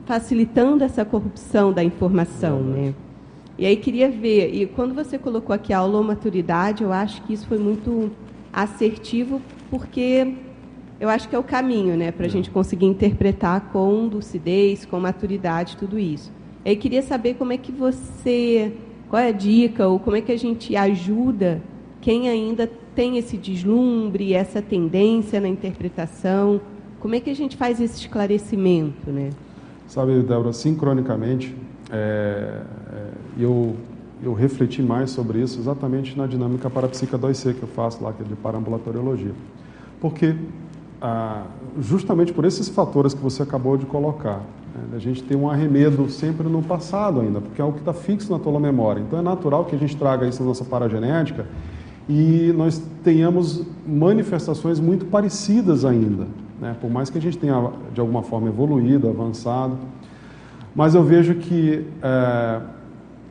[0.06, 2.94] facilitando essa corrupção da informação, né?
[3.58, 7.48] E aí queria ver, e quando você colocou aqui a maturidade, eu acho que isso
[7.48, 8.12] foi muito
[8.52, 10.34] assertivo, porque
[11.00, 15.00] eu acho que é o caminho, né, para a gente conseguir interpretar com lucidez, com
[15.00, 16.32] maturidade, tudo isso.
[16.66, 18.74] Eu queria saber como é que você,
[19.10, 21.62] qual é a dica, ou como é que a gente ajuda
[22.02, 26.62] quem ainda tem esse deslumbre, essa tendência na interpretação,
[27.00, 29.30] como é que a gente faz esse esclarecimento, né?
[29.88, 31.56] Sabe, Débora, sincronicamente,
[31.92, 33.76] é, é, eu,
[34.24, 38.24] eu refleti mais sobre isso exatamente na dinâmica parapsíquica 2C que eu faço lá, que
[38.24, 39.34] é de parambulatoriologia.
[40.02, 40.36] Porque,
[41.00, 41.44] ah,
[41.80, 44.42] justamente por esses fatores que você acabou de colocar,
[44.74, 47.94] né, a gente tem um arremedo sempre no passado ainda, porque é algo que está
[47.94, 49.02] fixo na tua memória.
[49.02, 51.46] Então é natural que a gente traga isso na nossa paragenética
[52.08, 56.28] e nós tenhamos manifestações muito parecidas ainda,
[56.62, 56.76] né?
[56.80, 59.78] por mais que a gente tenha de alguma forma evoluído, avançado.
[60.76, 62.62] Mas eu vejo que, é,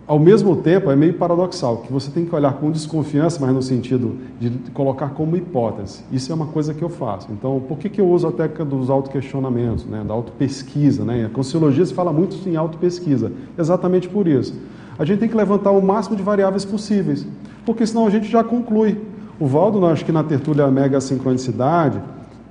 [0.07, 3.63] ao mesmo tempo, é meio paradoxal, que você tem que olhar com desconfiança, mas no
[3.63, 6.03] sentido de colocar como hipótese.
[6.11, 7.29] Isso é uma coisa que eu faço.
[7.31, 11.05] Então, por que, que eu uso a técnica dos autoquestionamentos, né, da autopesquisa?
[11.05, 11.27] Né?
[11.27, 14.55] A Consciologia se fala muito em autopesquisa, exatamente por isso.
[14.99, 17.27] A gente tem que levantar o máximo de variáveis possíveis,
[17.65, 19.01] porque senão a gente já conclui.
[19.39, 22.01] O Valdo, acho que na tertúlia Mega Sincronicidade,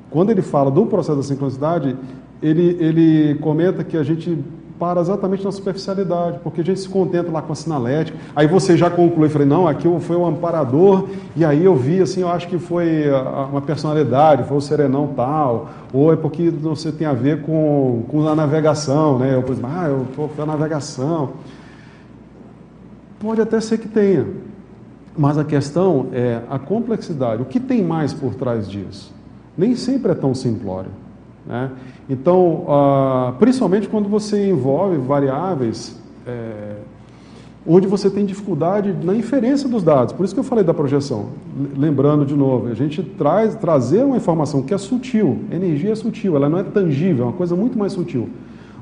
[0.09, 1.95] quando ele fala do processo da sincronicidade,
[2.41, 4.37] ele, ele comenta que a gente
[4.77, 8.75] para exatamente na superficialidade, porque a gente se contenta lá com a sinalética, aí você
[8.75, 11.07] já conclui, falei, não, aqui foi o amparador,
[11.37, 13.05] e aí eu vi, assim, eu acho que foi
[13.49, 18.27] uma personalidade, foi o serenão tal, ou é porque você tem a ver com, com
[18.27, 21.29] a navegação, né, eu, exemplo, ah, eu estou a navegação,
[23.19, 24.25] pode até ser que tenha,
[25.17, 29.13] mas a questão é a complexidade, o que tem mais por trás disso?
[29.57, 30.91] Nem sempre é tão simplório.
[31.45, 31.69] Né?
[32.09, 36.77] Então, ah, principalmente quando você envolve variáveis é,
[37.65, 40.13] onde você tem dificuldade na inferência dos dados.
[40.13, 41.29] Por isso que eu falei da projeção.
[41.77, 45.39] Lembrando de novo, a gente traz trazer uma informação que é sutil.
[45.51, 48.29] Energia é sutil, ela não é tangível, é uma coisa muito mais sutil.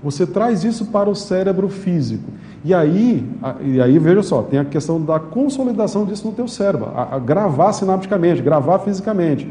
[0.03, 2.23] Você traz isso para o cérebro físico.
[2.63, 3.27] E aí,
[3.61, 7.19] e aí veja só, tem a questão da consolidação disso no teu cérebro, a, a
[7.19, 9.47] gravar sinapticamente, gravar fisicamente.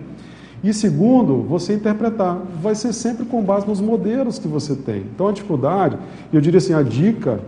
[0.62, 2.36] E segundo, você interpretar.
[2.60, 5.06] Vai ser sempre com base nos modelos que você tem.
[5.14, 5.96] Então a dificuldade,
[6.32, 7.40] eu diria assim, a dica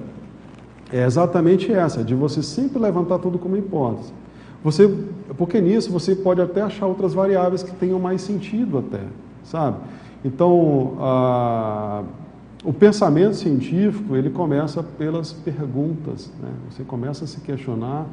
[0.92, 4.12] é exatamente essa, de você sempre levantar tudo como hipótese.
[4.64, 4.88] Você,
[5.36, 9.00] porque nisso você pode até achar outras variáveis que tenham mais sentido até,
[9.42, 9.78] sabe?
[10.24, 12.02] Então, a,
[12.64, 16.50] o pensamento científico, ele começa pelas perguntas, né?
[16.70, 18.06] Você começa a se questionar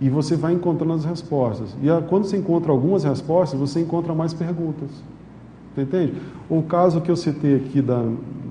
[0.00, 1.74] e você vai encontrando as respostas.
[1.82, 4.90] E a, quando você encontra algumas respostas, você encontra mais perguntas.
[5.76, 6.14] Entende?
[6.50, 8.04] O caso que eu citei aqui da,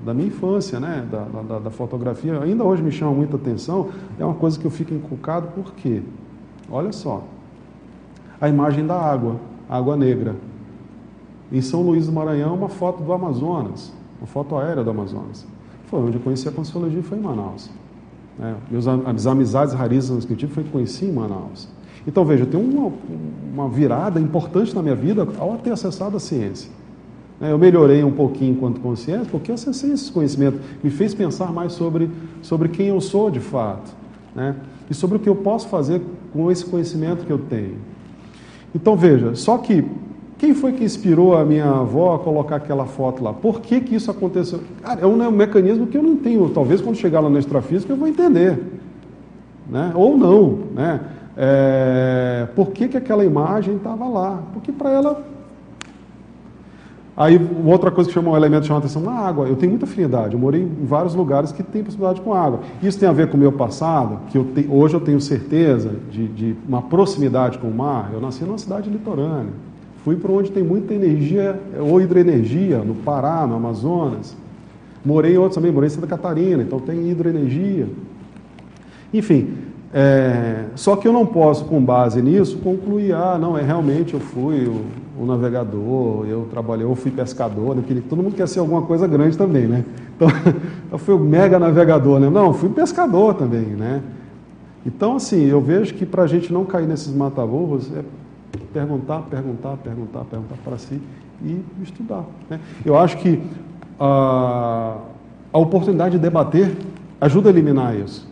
[0.04, 4.24] da minha infância, né, da, da, da, fotografia, ainda hoje me chama muita atenção, é
[4.24, 6.02] uma coisa que eu fico encucado, por quê?
[6.70, 7.22] Olha só,
[8.40, 9.36] a imagem da água,
[9.68, 10.34] água negra.
[11.52, 15.46] Em São Luís do Maranhão, uma foto do Amazonas, uma foto aérea do Amazonas.
[15.86, 17.70] Foi onde eu conheci a Consciologia, foi em Manaus.
[18.40, 21.68] É, meus, as amizades raríssimas que eu tive foi que conheci em Manaus.
[22.06, 22.92] Então, veja, tenho uma,
[23.52, 26.70] uma virada importante na minha vida ao ter acessado a ciência.
[27.40, 31.72] Né, eu melhorei um pouquinho enquanto consciência, porque acessei esse conhecimento, me fez pensar mais
[31.72, 32.10] sobre,
[32.42, 33.94] sobre quem eu sou de fato,
[34.34, 34.56] né?
[34.90, 36.00] e sobre o que eu posso fazer
[36.32, 37.76] com esse conhecimento que eu tenho.
[38.74, 39.84] Então veja, só que
[40.38, 43.32] quem foi que inspirou a minha avó a colocar aquela foto lá?
[43.32, 44.60] Por que, que isso aconteceu?
[44.82, 46.48] Cara, é um, é um mecanismo que eu não tenho.
[46.50, 48.58] Talvez quando chegar lá na extrafísica eu vou entender.
[49.68, 49.92] Né?
[49.94, 50.60] Ou não.
[50.74, 51.00] Né?
[51.36, 54.42] É, por que, que aquela imagem estava lá?
[54.52, 55.24] Porque para ela
[57.18, 57.36] Aí,
[57.66, 59.48] outra coisa que chama um elemento a atenção, a água.
[59.48, 60.34] Eu tenho muita afinidade.
[60.34, 62.60] Eu morei em vários lugares que tem possibilidade com água.
[62.80, 65.96] Isso tem a ver com o meu passado, que eu te, hoje eu tenho certeza
[66.12, 68.10] de, de, uma proximidade com o mar.
[68.12, 69.52] Eu nasci numa cidade litorânea.
[70.08, 74.34] Fui para onde tem muita energia, ou hidroenergia, no Pará, no Amazonas.
[75.04, 77.86] Morei em outros também, morei em Santa Catarina, então tem hidroenergia.
[79.12, 79.52] Enfim,
[79.92, 84.20] é, só que eu não posso, com base nisso, concluir, ah, não, é realmente eu
[84.20, 84.80] fui o,
[85.22, 89.06] o navegador, eu trabalhei, eu fui pescador, né, porque todo mundo quer ser alguma coisa
[89.06, 89.84] grande também, né?
[90.16, 90.28] Então,
[90.90, 92.30] eu fui o mega navegador, né?
[92.30, 94.00] Não, fui pescador também, né?
[94.86, 98.02] Então, assim, eu vejo que para a gente não cair nesses mataburros, é
[98.72, 101.00] perguntar, perguntar, perguntar, perguntar para si
[101.42, 102.24] e estudar.
[102.48, 102.60] Né?
[102.84, 103.40] Eu acho que
[103.98, 104.96] a,
[105.52, 106.76] a oportunidade de debater
[107.20, 108.28] ajuda a eliminar isso.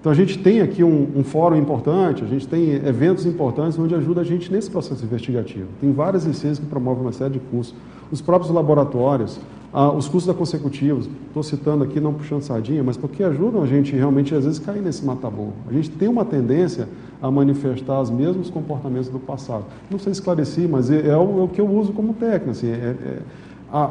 [0.00, 3.94] Então a gente tem aqui um, um, fórum importante, a gente tem eventos importantes onde
[3.94, 5.66] ajuda a gente nesse processo investigativo.
[5.80, 7.74] Tem várias licenças que promovem uma série de cursos.
[8.12, 9.40] Os próprios laboratórios,
[9.76, 13.66] ah, os cursos da consecutivos, estou citando aqui não puxando sardinha, mas porque ajudam a
[13.66, 15.52] gente realmente às vezes cair nesse matabu.
[15.68, 16.88] A gente tem uma tendência
[17.20, 19.64] a manifestar os mesmos comportamentos do passado.
[19.90, 22.52] Não sei esclarecer, mas é, é, o, é o, que eu uso como técnica.
[22.52, 23.18] Assim, é, é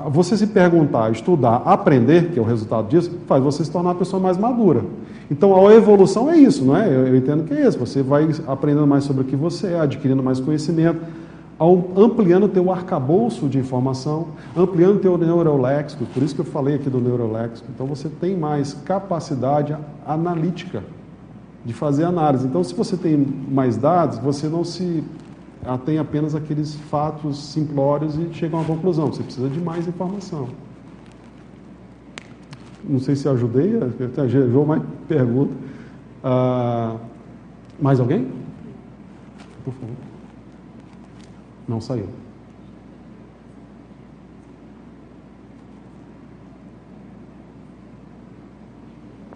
[0.10, 3.96] você se perguntar, estudar, aprender, que é o resultado disso, faz você se tornar uma
[3.96, 4.86] pessoa mais madura.
[5.30, 6.88] Então a evolução é isso, não é?
[6.88, 7.78] Eu, eu entendo que é isso.
[7.78, 11.02] Você vai aprendendo mais sobre o que você é, adquirindo mais conhecimento,
[11.96, 16.76] ampliando o teu arcabouço de informação, ampliando o teu neuroléxico, por isso que eu falei
[16.76, 17.68] aqui do neuroléxico.
[17.74, 20.84] Então você tem mais capacidade analítica
[21.64, 22.48] de fazer análise.
[22.48, 25.04] Então se você tem mais dados, você não se
[25.86, 29.08] tem apenas aqueles fatos simplórios e chega a uma conclusão.
[29.08, 30.50] Você precisa de mais informação.
[32.84, 33.80] Não sei se ajudei,
[34.28, 35.54] gerou mais pergunta.
[36.22, 36.96] Ah,
[37.80, 38.28] mais alguém?
[39.64, 40.13] Por favor.
[41.68, 42.10] Não saiu.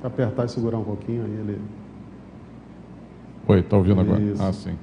[0.03, 1.61] Apertar e segurar um pouquinho aí ele.
[3.47, 4.21] Oi, está ouvindo agora?
[4.39, 4.77] Ah, sim.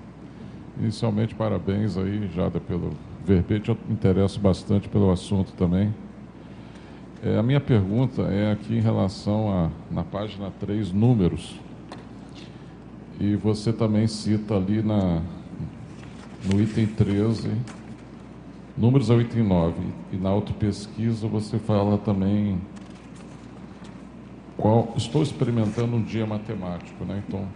[0.78, 2.92] Inicialmente, parabéns aí, Jada, pelo
[3.24, 3.68] verbete.
[3.68, 5.94] Eu me interesso bastante pelo assunto também.
[7.22, 11.58] É, a minha pergunta é aqui em relação a, na página 3, números.
[13.20, 15.22] E você também cita ali na,
[16.44, 17.50] no item 13,
[18.76, 19.74] números é o item 9.
[20.12, 22.60] E na autopesquisa você fala também
[24.56, 24.92] qual.
[24.96, 27.22] Estou experimentando um dia matemático, né?
[27.26, 27.46] Então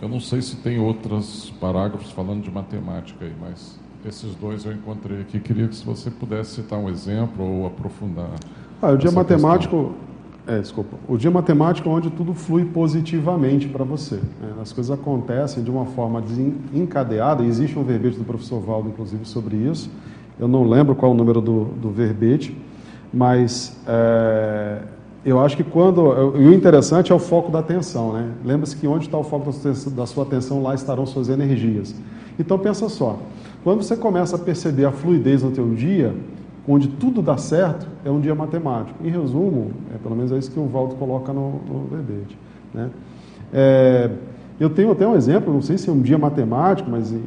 [0.00, 4.72] eu não sei se tem outros parágrafos falando de matemática aí, mas esses dois eu
[4.72, 5.40] encontrei aqui.
[5.40, 8.30] Queria que se você pudesse citar um exemplo ou aprofundar.
[8.80, 9.94] Ah, o dia matemático,
[10.46, 14.16] é, desculpa, o dia matemático é onde tudo flui positivamente para você.
[14.16, 14.52] Né?
[14.60, 16.22] As coisas acontecem de uma forma
[16.72, 17.44] encadeada.
[17.44, 19.90] Existe um verbete do professor Valdo, inclusive, sobre isso.
[20.38, 22.56] eu não lembro qual é o número do, do verbete,
[23.12, 24.78] mas é,
[25.24, 26.34] eu acho que quando.
[26.36, 28.30] E o interessante é o foco da atenção, né?
[28.44, 29.52] Lembre-se que onde está o foco
[29.90, 31.94] da sua atenção, lá estarão suas energias.
[32.38, 33.18] Então pensa só,
[33.62, 36.14] quando você começa a perceber a fluidez no teu dia,
[36.70, 38.98] onde tudo dá certo, é um dia matemático.
[39.04, 42.38] Em resumo, é pelo menos é isso que o Valdo coloca no, no verbete.
[42.72, 42.90] Né?
[43.52, 44.10] É,
[44.58, 47.22] eu tenho até um exemplo, não sei se é um dia matemático, mas em,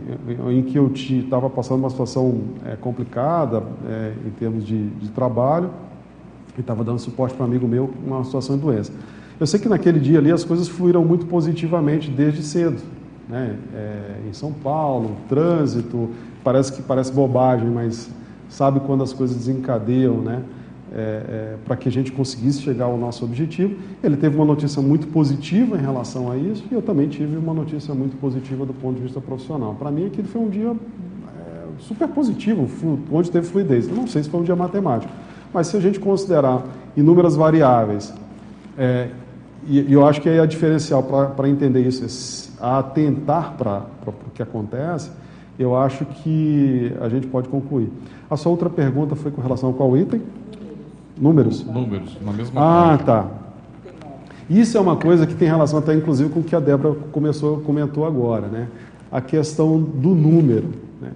[0.52, 5.70] em que eu estava passando uma situação é, complicada é, em termos de, de trabalho
[6.58, 8.94] e estava dando suporte para um amigo meu uma situação de doença.
[9.40, 12.82] Eu sei que naquele dia ali as coisas fluíram muito positivamente desde cedo.
[13.28, 13.58] Né?
[13.74, 16.10] É, em São Paulo, trânsito,
[16.44, 18.10] parece que parece bobagem, mas
[18.50, 20.44] sabe quando as coisas desencadeiam, né?
[20.94, 23.76] é, é, para que a gente conseguisse chegar ao nosso objetivo.
[24.04, 27.54] Ele teve uma notícia muito positiva em relação a isso e eu também tive uma
[27.54, 29.74] notícia muito positiva do ponto de vista profissional.
[29.74, 32.70] Para mim, aquilo foi um dia é, super positivo,
[33.12, 33.88] onde teve fluidez.
[33.88, 35.12] Eu não sei se foi um dia matemático,
[35.52, 36.64] mas se a gente considerar
[36.96, 38.14] inúmeras variáveis,
[38.78, 39.10] é,
[39.66, 42.04] e, e, eu acho que aí a diferencial para entender isso,
[42.60, 45.10] é a atentar para o que acontece,
[45.58, 47.90] eu acho que a gente pode concluir.
[48.34, 50.20] A sua outra pergunta foi com relação a qual item?
[51.16, 51.64] Números?
[51.64, 53.28] Números, na mesma Ah, tá.
[54.50, 57.60] Isso é uma coisa que tem relação até inclusive com o que a Débora começou,
[57.60, 58.68] comentou agora, né?
[59.12, 60.70] A questão do número.
[61.00, 61.12] Né?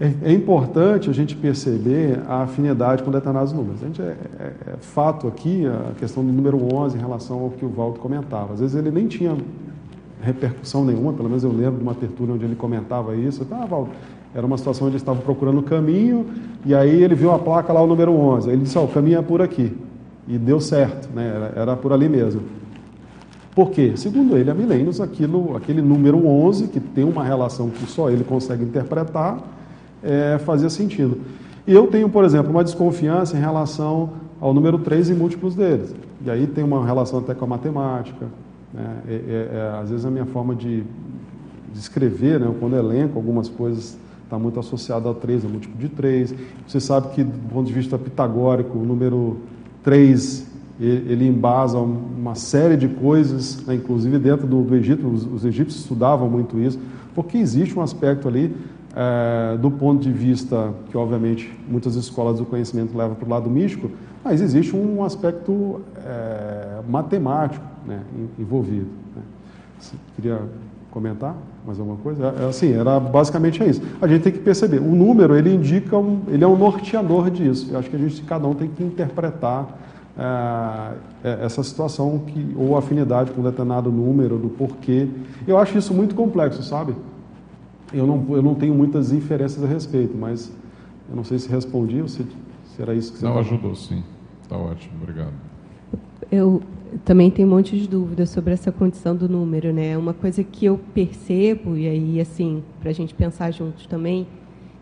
[0.00, 3.82] É, é, importante a gente perceber a afinidade com determinados números.
[3.82, 7.50] A gente é, é, é, fato aqui a questão do número 11 em relação ao
[7.50, 8.54] que o Valdo comentava.
[8.54, 9.36] Às vezes ele nem tinha
[10.22, 13.46] repercussão nenhuma, pelo menos eu lembro de uma abertura onde ele comentava isso.
[13.50, 13.90] Ah, Valdo,
[14.34, 16.26] era uma situação onde ele estava procurando o caminho
[16.64, 18.48] e aí ele viu a placa lá, o número 11.
[18.48, 19.72] Aí ele disse: oh, o caminho é por aqui.
[20.28, 21.32] E deu certo, né?
[21.34, 22.42] era, era por ali mesmo.
[23.54, 23.92] Por quê?
[23.96, 28.22] Segundo ele, a milênios, aquilo, aquele número 11, que tem uma relação que só ele
[28.22, 29.38] consegue interpretar,
[30.02, 31.18] é, fazia sentido.
[31.66, 34.10] E eu tenho, por exemplo, uma desconfiança em relação
[34.40, 35.94] ao número 3 e múltiplos deles.
[36.24, 38.26] E aí tem uma relação até com a matemática.
[38.74, 38.96] Né?
[39.08, 40.82] É, é, é, às vezes a minha forma de,
[41.72, 42.52] de escrever, né?
[42.60, 43.96] quando elenco algumas coisas
[44.26, 46.34] está muito associado ao 3, ao múltiplo de 3.
[46.66, 49.38] Você sabe que, do ponto de vista pitagórico, o número
[49.82, 55.44] 3 ele embasa uma série de coisas, né, inclusive dentro do, do Egito, os, os,
[55.44, 56.78] egípcios estudavam muito isso,
[57.14, 58.54] porque existe um aspecto ali,
[58.94, 63.48] é, do ponto de vista que, obviamente, muitas escolas do conhecimento levam para o lado
[63.48, 63.90] místico,
[64.22, 68.02] mas existe um aspecto é, matemático né,
[68.38, 68.88] envolvido.
[69.14, 69.22] Né.
[69.78, 70.42] Você queria
[70.90, 71.34] comentar
[71.66, 72.34] mais alguma coisa?
[72.38, 73.82] É, é, assim, era basicamente é isso.
[74.00, 77.68] A gente tem que perceber, o número ele indica, um, ele é um norteador disso.
[77.70, 79.66] Eu acho que a gente, cada um tem que interpretar
[80.18, 85.08] é, essa situação que, ou afinidade com um determinado número, do porquê.
[85.46, 86.94] Eu acho isso muito complexo, sabe?
[87.92, 90.50] Eu não, eu não tenho muitas inferências a respeito, mas
[91.08, 92.24] eu não sei se respondi ou se,
[92.74, 94.02] se era isso que você Não, ajudou sim.
[94.42, 95.32] Está ótimo, obrigado.
[96.30, 96.62] Eu
[97.04, 99.96] também tenho um monte de dúvidas sobre essa condição do número, né?
[99.96, 104.26] Uma coisa que eu percebo e aí assim para a gente pensar juntos também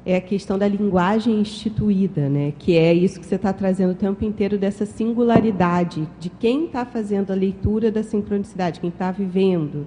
[0.07, 2.52] é a questão da linguagem instituída, né?
[2.59, 6.84] Que é isso que você está trazendo o tempo inteiro dessa singularidade de quem está
[6.84, 9.86] fazendo a leitura da sincronicidade, quem está vivendo.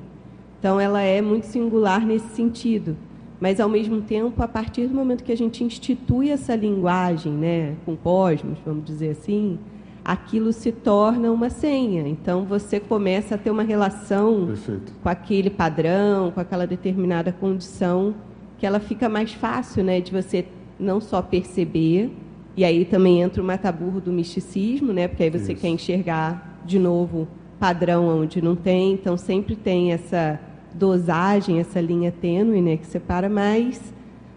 [0.60, 2.98] Então, ela é muito singular nesse sentido.
[3.40, 7.76] Mas, ao mesmo tempo, a partir do momento que a gente institui essa linguagem, né,
[7.86, 9.60] com cosmos, vamos dizer assim,
[10.08, 12.08] aquilo se torna uma senha.
[12.08, 14.94] Então você começa a ter uma relação Perfeito.
[15.04, 18.16] com aquele padrão, com aquela determinada condição,
[18.58, 20.46] que ela fica mais fácil, né, de você
[20.80, 22.10] não só perceber,
[22.56, 25.62] e aí também entra o mataburro do misticismo, né, porque aí você Isso.
[25.62, 27.28] quer enxergar de novo
[27.60, 30.40] padrão onde não tem, então sempre tem essa
[30.74, 33.94] dosagem, essa linha tênue, né, que separa, mas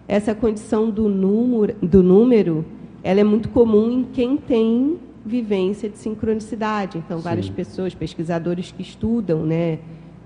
[0.08, 2.64] essa condição do número, do número,
[3.04, 6.98] ela é muito comum em quem tem vivência de sincronicidade.
[6.98, 7.24] Então, Sim.
[7.24, 9.78] várias pessoas, pesquisadores que estudam, né,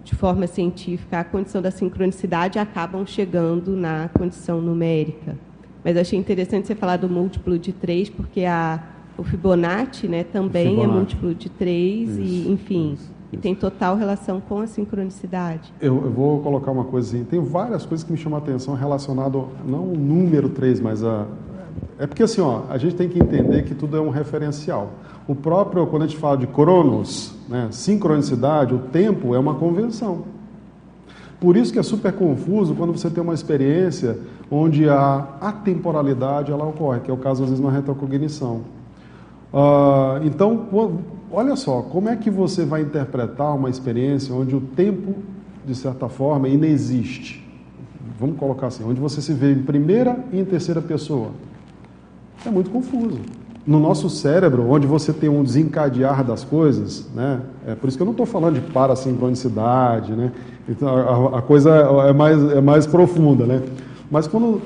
[0.05, 5.37] de forma científica, a condição da sincronicidade acabam chegando na condição numérica.
[5.83, 8.83] Mas achei interessante você falar do múltiplo de 3, porque a,
[9.19, 10.91] o Fibonacci né, também é Fibonacci.
[10.91, 13.13] é múltiplo de 3, isso, e, enfim, isso, isso.
[13.33, 15.73] e tem total relação com a sincronicidade.
[15.81, 18.75] Eu, eu, vou colocar uma coisa assim, tem várias coisas que me chamam a atenção
[18.75, 21.27] relacionado não ao número 3, mas a,
[21.99, 24.91] é porque assim, ó, a gente tem que entender que tudo é um referencial.
[25.27, 30.25] O próprio, quando a gente fala de cronos, né, sincronicidade, o tempo é uma convenção.
[31.41, 34.19] Por isso que é super confuso quando você tem uma experiência
[34.51, 38.63] onde a atemporalidade ela ocorre, que é o caso às vezes na retrocognição.
[39.53, 40.69] Uh, então,
[41.31, 45.15] olha só, como é que você vai interpretar uma experiência onde o tempo,
[45.65, 47.47] de certa forma, inexiste?
[48.19, 51.31] Vamos colocar assim, onde você se vê em primeira e em terceira pessoa.
[52.49, 53.19] É muito confuso.
[53.67, 57.41] No nosso cérebro, onde você tem um desencadear das coisas, né?
[57.67, 60.33] É por isso que eu não estou falando de parasincronicidade, né?
[60.69, 63.63] Então, a, a coisa é mais, é mais profunda, né?
[64.11, 64.61] Mas quando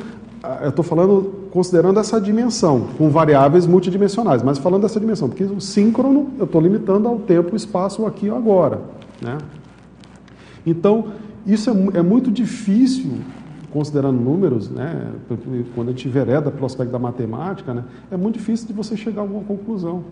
[0.63, 5.61] eu estou falando considerando essa dimensão, com variáveis multidimensionais, mas falando dessa dimensão, porque o
[5.61, 8.81] síncrono eu estou limitando ao tempo, espaço, aqui e agora.
[9.21, 9.39] Né?
[10.67, 11.07] Então,
[11.47, 13.11] isso é, é, muito difícil,
[13.73, 15.13] considerando números, né?
[15.75, 17.85] quando a gente vereda pelo aspecto da matemática, né?
[18.11, 20.05] é muito difícil de você chegar a alguma conclusão.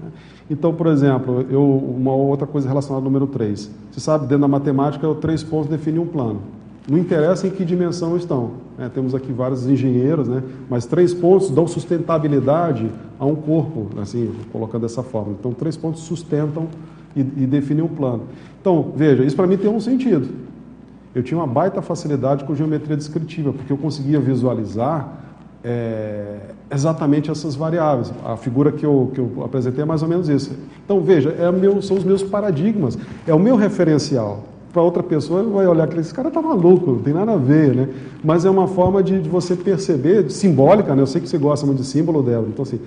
[0.00, 0.10] Né?
[0.50, 3.70] Então, por exemplo, eu, uma outra coisa relacionada ao número 3.
[3.90, 6.40] Você sabe, dentro da matemática, três pontos definem um plano.
[6.88, 8.52] Não interessa em que dimensão estão.
[8.76, 8.90] Né?
[8.92, 10.42] Temos aqui vários engenheiros, né?
[10.68, 15.34] mas três pontos dão sustentabilidade a um corpo, assim, colocando dessa forma.
[15.38, 16.66] Então, três pontos sustentam
[17.14, 18.22] e, e definem um plano.
[18.60, 20.28] Então, veja, isso para mim tem um sentido.
[21.14, 25.20] Eu tinha uma baita facilidade com geometria descritiva, porque eu conseguia visualizar
[25.62, 26.38] é,
[26.70, 28.12] exatamente essas variáveis.
[28.24, 30.56] A figura que eu, que eu apresentei é mais ou menos isso.
[30.84, 35.42] Então, veja, é meu, são os meus paradigmas, é o meu referencial para outra pessoa
[35.42, 37.88] vai olhar que esse cara está maluco, não tem nada a ver, né?
[38.24, 41.02] Mas é uma forma de, de, você perceber, simbólica, né?
[41.02, 42.80] Eu sei que você gosta muito de símbolo dela, então assim,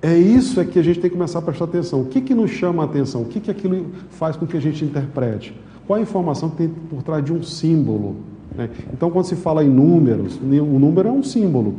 [0.00, 2.02] é isso é que a gente tem que começar a prestar atenção.
[2.02, 3.22] O que, que nos chama a atenção?
[3.22, 5.58] O que, que aquilo faz com que a gente interprete?
[5.86, 8.16] Qual a informação que tem por trás de um símbolo?
[8.56, 8.70] Né?
[8.92, 11.74] Então, quando se fala em números, o número é um símbolo.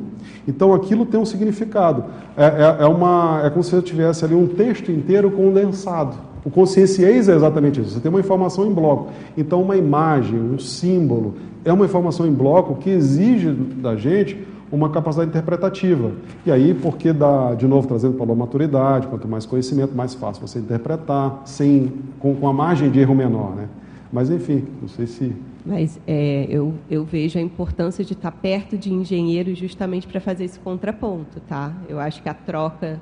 [0.48, 2.04] Então, aquilo tem um significado.
[2.38, 6.16] É, é, é uma, é como se eu tivesse ali um texto inteiro condensado.
[6.44, 7.92] O conscienciês é exatamente isso.
[7.92, 9.12] Você tem uma informação em bloco.
[9.36, 14.90] Então, uma imagem, um símbolo, é uma informação em bloco que exige da gente uma
[14.90, 16.12] capacidade interpretativa.
[16.46, 20.46] E aí, porque dá, de novo, trazendo para a maturidade, quanto mais conhecimento, mais fácil
[20.46, 23.56] você interpretar, sem, com, com a margem de erro menor.
[23.56, 23.68] Né?
[24.12, 25.36] Mas, enfim, não sei se.
[25.66, 30.46] Mas é, eu, eu vejo a importância de estar perto de engenheiros justamente para fazer
[30.46, 31.40] esse contraponto.
[31.42, 31.74] Tá?
[31.90, 33.02] Eu acho que a troca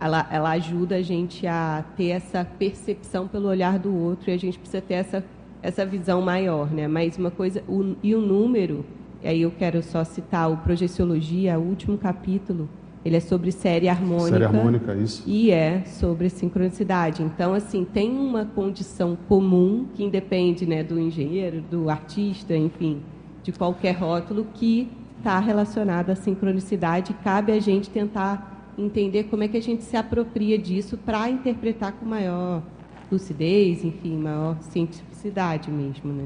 [0.00, 4.36] ela, ela ajuda a gente a ter essa percepção pelo olhar do outro e a
[4.36, 5.24] gente precisa ter essa,
[5.62, 6.86] essa visão maior, né?
[6.86, 8.84] Mas uma coisa, o, e o número,
[9.22, 12.68] aí eu quero só citar o Projeciologia, o último capítulo,
[13.04, 14.30] ele é sobre série harmônica.
[14.30, 15.22] Série harmônica, isso.
[15.26, 17.22] E é sobre sincronicidade.
[17.22, 23.02] Então, assim, tem uma condição comum que independe né, do engenheiro, do artista, enfim,
[23.42, 24.88] de qualquer rótulo, que
[25.18, 27.12] está relacionada à sincronicidade.
[27.22, 31.92] Cabe a gente tentar entender como é que a gente se apropria disso para interpretar
[31.92, 32.62] com maior
[33.12, 36.24] lucidez, enfim, maior cientificidade mesmo, né?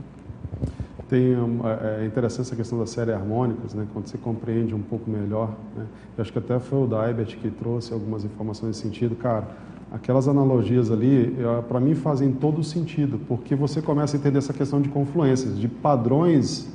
[1.08, 3.86] Tem é, é interessante essa questão das séries harmônicas, né?
[3.92, 5.86] Quando você compreende um pouco melhor, né?
[6.16, 9.48] Eu acho que até foi o Daibert que trouxe algumas informações nesse sentido, cara.
[9.90, 11.34] Aquelas analogias ali,
[11.66, 15.66] para mim, fazem todo sentido, porque você começa a entender essa questão de confluências, de
[15.66, 16.68] padrões,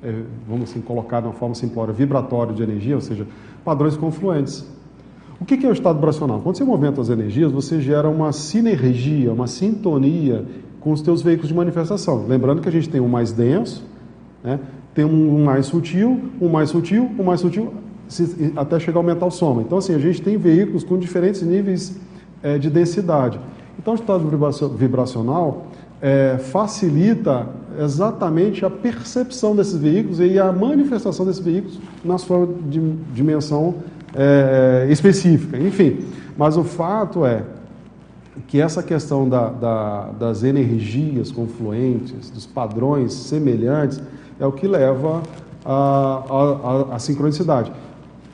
[0.00, 3.26] é, vamos assim colocar de uma forma simplória, vibratório de energia, ou seja,
[3.64, 4.64] padrões confluentes.
[5.40, 6.40] O que é o estado vibracional?
[6.40, 10.46] Quando você movimenta as energias, você gera uma sinergia, uma sintonia
[10.82, 12.26] com os teus veículos de manifestação.
[12.26, 13.84] Lembrando que a gente tem um mais denso,
[14.42, 14.58] né?
[14.94, 17.72] tem um mais sutil, um mais sutil, um mais sutil,
[18.56, 19.62] até chegar ao mental soma.
[19.62, 21.98] Então, assim, a gente tem veículos com diferentes níveis
[22.42, 23.40] é, de densidade.
[23.78, 24.28] Então, o estado
[24.76, 25.66] vibracional
[26.00, 27.46] é, facilita
[27.80, 32.46] exatamente a percepção desses veículos e a manifestação desses veículos na sua
[33.14, 33.76] dimensão
[34.14, 36.00] é, específica, enfim.
[36.36, 37.42] Mas o fato é
[38.46, 44.00] que essa questão da, da, das energias confluentes, dos padrões semelhantes,
[44.40, 45.22] é o que leva
[45.64, 47.72] à sincronicidade.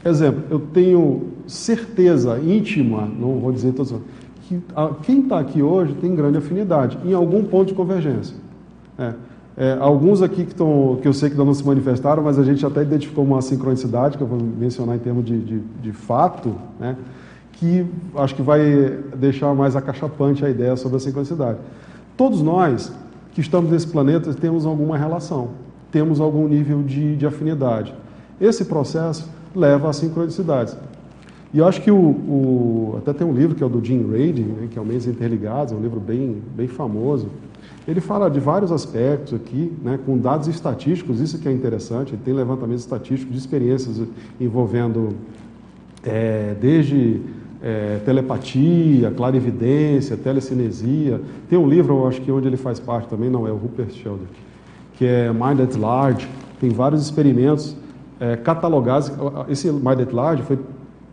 [0.05, 3.95] Exemplo, eu tenho certeza íntima, não vou dizer todos,
[4.43, 8.37] que a, quem está aqui hoje tem grande afinidade, em algum ponto de convergência.
[8.99, 9.13] É.
[9.61, 12.65] É, alguns aqui que, tão, que eu sei que não se manifestaram, mas a gente
[12.65, 16.97] até identificou uma sincronicidade, que eu vou mencionar em termos de, de, de fato, né,
[17.59, 17.85] que
[18.15, 18.61] acho que vai
[19.17, 21.59] deixar mais acachapante a ideia sobre a sincronicidade.
[22.17, 22.93] Todos nós
[23.33, 25.51] que estamos nesse planeta temos alguma relação,
[25.91, 27.95] temos algum nível de, de afinidade.
[28.41, 30.77] Esse processo leva a sincronicidades.
[31.53, 34.07] E eu acho que o, o, até tem um livro que é o do Jim
[34.11, 37.29] Radin, né, que é o Meios Interligados, é um livro bem, bem famoso,
[37.87, 42.23] ele fala de vários aspectos aqui, né, com dados estatísticos, isso que é interessante, ele
[42.23, 44.03] tem levantamentos estatísticos de experiências
[44.39, 45.15] envolvendo
[46.05, 47.21] é, desde
[47.63, 51.21] é, telepatia, clarividência, telecinesia.
[51.49, 53.91] Tem um livro, eu acho que onde ele faz parte também, não é o Rupert
[53.91, 54.41] Sheldrake,
[54.95, 56.29] que é Mind at Large,
[56.61, 57.77] tem vários experimentos
[58.21, 59.11] é, catalogados.
[59.49, 60.59] Esse Mind at Large foi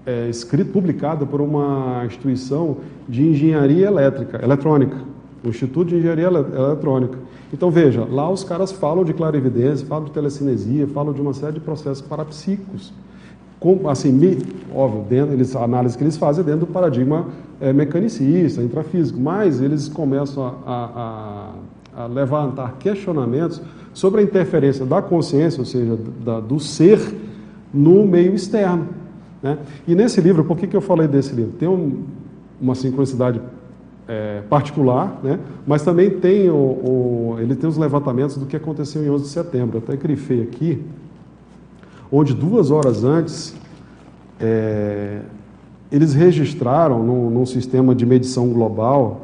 [0.05, 2.77] é, escrito, publicado por uma instituição
[3.07, 5.15] de engenharia elétrica, eletrônica
[5.45, 7.17] o Instituto de Engenharia Eletrônica.
[7.53, 11.53] Então veja, lá os caras falam de clarividência, falam de telecinesia, falam de uma série
[11.53, 12.91] de processos parapsíquicos.
[13.89, 14.38] Assim,
[14.74, 17.28] óbvio, dentro, eles, a análise que eles fazem é dentro do paradigma
[17.59, 21.51] é, mecanicista, intrafísico, mas eles começam a,
[21.95, 23.61] a, a, levantar questionamentos
[23.93, 26.99] sobre a interferência da consciência, ou seja, da, do ser,
[27.74, 28.88] no meio externo.
[29.41, 29.57] Né?
[29.88, 31.53] E nesse livro, por que, que eu falei desse livro?
[31.53, 32.03] Tem um,
[32.59, 33.41] uma sincronicidade
[34.07, 35.39] é, particular, né?
[35.66, 39.30] mas também tem, o, o, ele tem os levantamentos do que aconteceu em 11 de
[39.30, 39.78] setembro.
[39.78, 40.84] Eu até grifei aqui,
[42.11, 43.55] onde duas horas antes
[44.39, 45.21] é,
[45.91, 49.23] eles registraram num, num, sistema de medição global,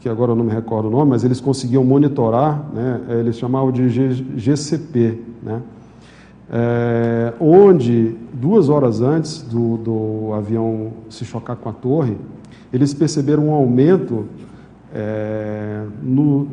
[0.00, 3.00] que agora eu não me recordo o nome, mas eles conseguiam monitorar, né?
[3.20, 3.88] eles chamavam de
[4.36, 5.62] GCP, né?
[6.50, 12.16] É, onde duas horas antes do, do avião se chocar com a torre,
[12.72, 14.24] eles perceberam um aumento
[14.94, 16.46] é, no,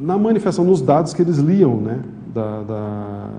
[0.00, 2.00] na manifestação, nos dados que eles liam, né,
[2.32, 3.30] da, da,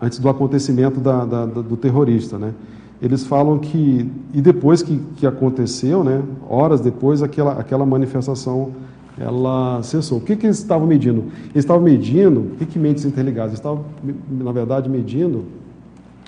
[0.00, 2.52] antes do acontecimento da, do terrorista, né.
[3.00, 8.72] Eles falam que, e depois que, que aconteceu, né, horas depois, aquela, aquela manifestação
[9.20, 10.18] ela cessou.
[10.18, 11.24] O que, que eles estavam medindo?
[11.50, 13.50] Eles estavam medindo, o que, que mentes interligadas?
[13.50, 13.84] Eles estavam,
[14.30, 15.44] na verdade, medindo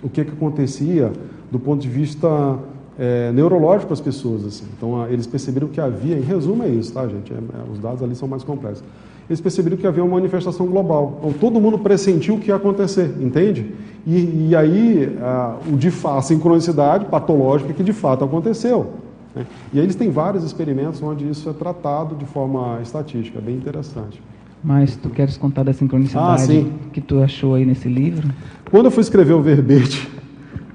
[0.03, 1.13] o que, que acontecia
[1.51, 2.59] do ponto de vista
[2.99, 4.45] é, neurológico para as pessoas.
[4.45, 4.65] Assim.
[4.77, 7.33] Então, eles perceberam que havia, em resumo é isso, tá, gente?
[7.33, 8.85] É, é, os dados ali são mais complexos.
[9.31, 11.19] Eles perceberam que havia uma manifestação global.
[11.21, 13.73] Então, todo mundo pressentiu o que ia acontecer, entende?
[14.05, 18.95] E, e aí, a, o de a sincronicidade patológica que de fato aconteceu.
[19.35, 19.47] Né?
[19.73, 24.21] E aí eles têm vários experimentos onde isso é tratado de forma estatística, bem interessante.
[24.63, 28.29] Mas tu queres contar da sincronicidade ah, que tu achou aí nesse livro?
[28.71, 30.11] Quando eu fui escrever o verbete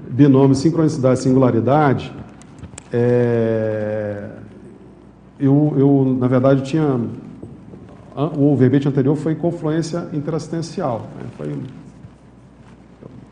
[0.08, 2.10] binômio sincronicidade e singularidade,
[2.90, 4.30] é,
[5.38, 6.98] eu, eu, na verdade, tinha.
[8.38, 11.00] O verbete anterior foi confluência interassistencial.
[11.16, 11.26] Né?
[11.36, 11.54] Foi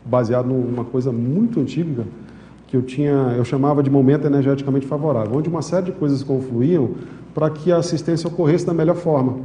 [0.05, 2.05] baseado numa coisa muito antiga
[2.67, 6.91] que eu tinha, eu chamava de momento energeticamente favorável, onde uma série de coisas confluíam
[7.33, 9.37] para que a assistência ocorresse da melhor forma.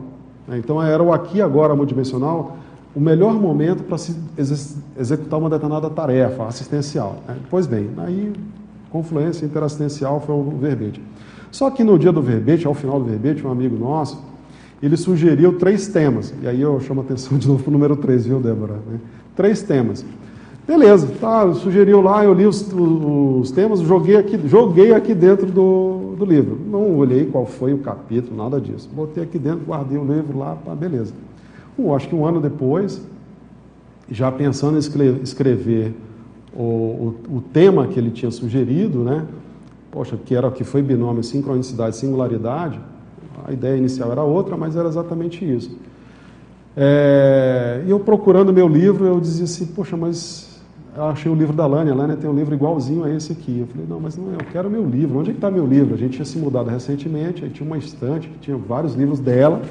[0.47, 0.59] Né?
[0.59, 2.59] Então era o aqui agora multidimensional
[2.95, 4.17] o melhor momento para se
[4.99, 7.23] executar uma determinada tarefa assistencial.
[7.27, 7.37] Né?
[7.49, 8.33] Pois bem, aí
[8.91, 11.01] confluência interassistencial foi o verbete.
[11.51, 14.23] Só que no dia do verbete, ao final do verbete, um amigo nosso,
[14.83, 16.33] ele sugeriu três temas.
[16.43, 18.75] E aí eu chamo a atenção de novo para o número 3, viu, Débora?
[18.75, 18.99] Né?
[19.37, 20.05] Três temas.
[20.67, 26.15] Beleza, tá, sugeriu lá, eu li os, os, temas, joguei aqui, joguei aqui dentro do,
[26.17, 26.59] do livro.
[26.71, 28.89] Não olhei qual foi o capítulo, nada disso.
[28.95, 31.13] Botei aqui dentro, guardei o livro lá, tá, beleza
[31.81, 33.01] um, acho que um ano depois,
[34.11, 35.95] já pensando em escrever
[36.55, 39.27] o, o, o, tema que ele tinha sugerido, né?
[39.91, 42.81] Poxa, que era que foi binômio sincronicidade singularidade.
[43.47, 45.77] A ideia inicial era outra, mas era exatamente isso.
[46.77, 50.51] É, e eu procurando meu livro, eu dizia assim, poxa, mas
[50.97, 53.61] eu achei o livro da Lânia, a Lânia tem um livro igualzinho a esse aqui.
[53.61, 55.19] Eu falei, não, mas não, eu quero meu livro.
[55.19, 55.95] Onde é que está meu livro?
[55.95, 59.63] A gente tinha se mudado recentemente, aí tinha uma estante que tinha vários livros dela.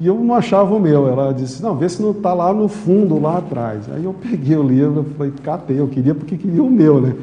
[0.00, 1.06] E eu não achava o meu.
[1.06, 3.90] Ela disse, não, vê se não está lá no fundo, lá atrás.
[3.92, 7.14] Aí eu peguei o livro, falei, catei, eu queria porque queria o meu, né?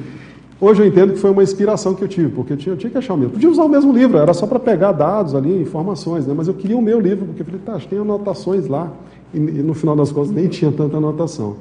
[0.59, 2.89] Hoje eu entendo que foi uma inspiração que eu tive, porque eu tinha, eu tinha
[2.89, 3.29] que achar o meu.
[3.29, 6.33] Podia usar o mesmo livro, era só para pegar dados ali, informações, né?
[6.35, 8.91] Mas eu queria o meu livro, porque eu falei, tá, tem anotações lá.
[9.33, 11.57] E, e, no final das contas nem tinha tanta anotação.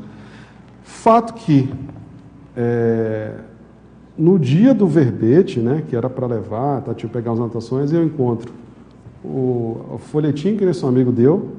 [0.83, 1.69] Fato que
[2.57, 3.33] é,
[4.17, 7.93] no dia do verbete, né, que era para levar, tá, tinha que pegar as anotações,
[7.93, 8.53] eu encontro
[9.23, 11.51] o, o folhetim que esse amigo deu,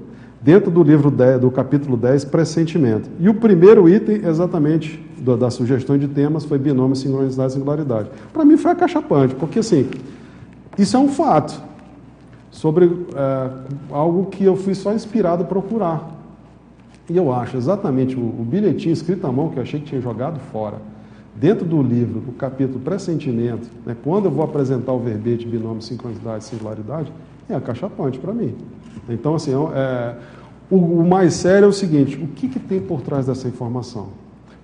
[0.48, 3.10] dentro do livro 10, do capítulo 10, pressentimento.
[3.20, 8.10] E o primeiro item, exatamente, do, das sugestões de temas, foi binômio, sincronicidade e singularidade.
[8.32, 9.90] Para mim foi acachapante, porque assim,
[10.78, 11.62] isso é um fato
[12.50, 13.50] sobre é,
[13.92, 16.16] algo que eu fui só inspirado a procurar.
[17.10, 20.00] E eu acho exatamente o, o bilhetinho escrito à mão que eu achei que tinha
[20.00, 20.78] jogado fora,
[21.36, 26.46] dentro do livro, do capítulo pressentimento, né, quando eu vou apresentar o verbete binômio, sincronicidade
[26.46, 27.12] e singularidade,
[27.50, 28.56] é acachapante para mim.
[29.10, 30.18] Então, assim, é, é,
[30.70, 34.10] o, o, mais sério é o seguinte: o que, que tem por trás dessa informação?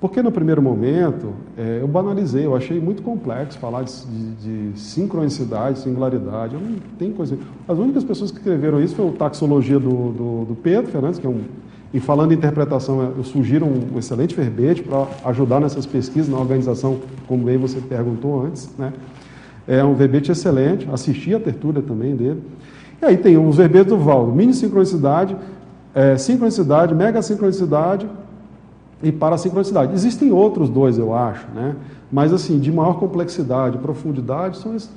[0.02, 4.80] Porque no primeiro momento é, eu banalizei, eu achei muito complexo falar de, de, de,
[4.80, 6.56] sincronicidade, singularidade.
[6.56, 7.38] Eu não tem coisa.
[7.66, 11.26] As únicas pessoas que escreveram isso foi o Taxologia do, do, do Pedro Fernandes, que
[11.26, 11.42] é um.
[11.94, 16.38] E falando em interpretação, eu sugiro um, um excelente verbete para ajudar nessas pesquisas na
[16.38, 18.70] organização, como bem você perguntou antes.
[18.78, 18.92] Né?
[19.66, 22.42] É um verbete excelente, assisti a tertúlia também dele.
[23.02, 25.36] E aí tem os verbetes do Valdo, mini sincronicidade,
[25.94, 28.08] é, sincronicidade, mega sincronicidade
[29.02, 29.94] e parasincronicidade.
[29.94, 31.76] Existem outros dois, eu acho, né?
[32.12, 34.90] mas assim, de maior complexidade, profundidade, são esses.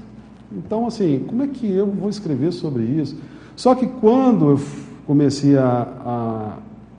[0.53, 3.17] Então, assim, como é que eu vou escrever sobre isso?
[3.57, 4.61] Só que quando eu
[5.07, 6.53] comecei a, a,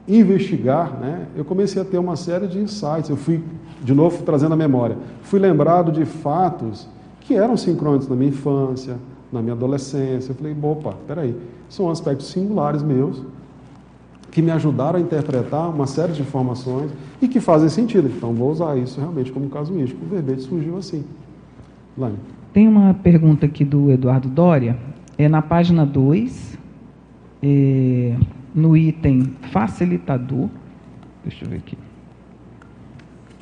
[0.08, 3.10] investigar, né, eu comecei a ter uma série de insights.
[3.10, 3.43] Eu fui,
[3.84, 6.88] de novo, trazendo a memória, fui lembrado de fatos
[7.22, 8.98] que eram sincrônicos na minha infância,
[9.32, 10.32] na minha adolescência.
[10.32, 11.36] Eu falei, opa, peraí,
[11.70, 13.22] são aspectos singulares meus
[14.32, 18.07] que me ajudaram a interpretar uma série de informações e que fazem sentido.
[18.07, 20.05] Então, vou usar isso realmente como casuístico.
[20.05, 21.03] O verbete surgiu assim.
[21.97, 22.17] Lani.
[22.53, 24.78] Tem uma pergunta aqui do Eduardo Dória.
[25.17, 26.57] É na página 2,
[27.41, 28.15] é,
[28.53, 30.49] no item facilitador.
[31.23, 31.78] Deixa eu ver aqui.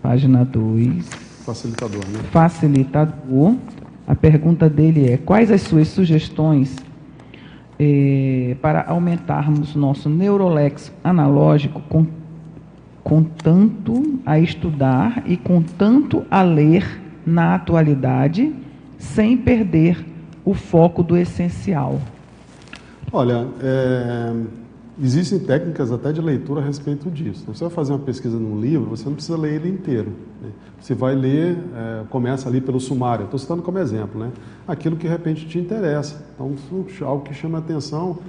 [0.01, 1.09] Página 2.
[1.45, 2.19] Facilitador, né?
[2.31, 3.55] Facilitador.
[4.07, 6.75] A pergunta dele é: quais as suas sugestões
[7.79, 12.05] eh, para aumentarmos nosso neurolex analógico com,
[13.03, 18.53] com tanto a estudar e com tanto a ler na atualidade,
[18.97, 20.05] sem perder
[20.43, 21.99] o foco do essencial?
[23.11, 24.33] Olha, é,
[25.01, 27.43] existem técnicas até de leitura a respeito disso.
[27.47, 30.11] Você vai fazer uma pesquisa num livro, você não precisa ler ele inteiro.
[30.41, 30.49] Né?
[30.79, 33.25] Você vai ler, é, começa ali pelo sumário.
[33.25, 34.31] Estou citando como exemplo, né?
[34.67, 36.25] Aquilo que de repente te interessa.
[36.33, 36.55] Então,
[37.01, 38.19] algo que chama atenção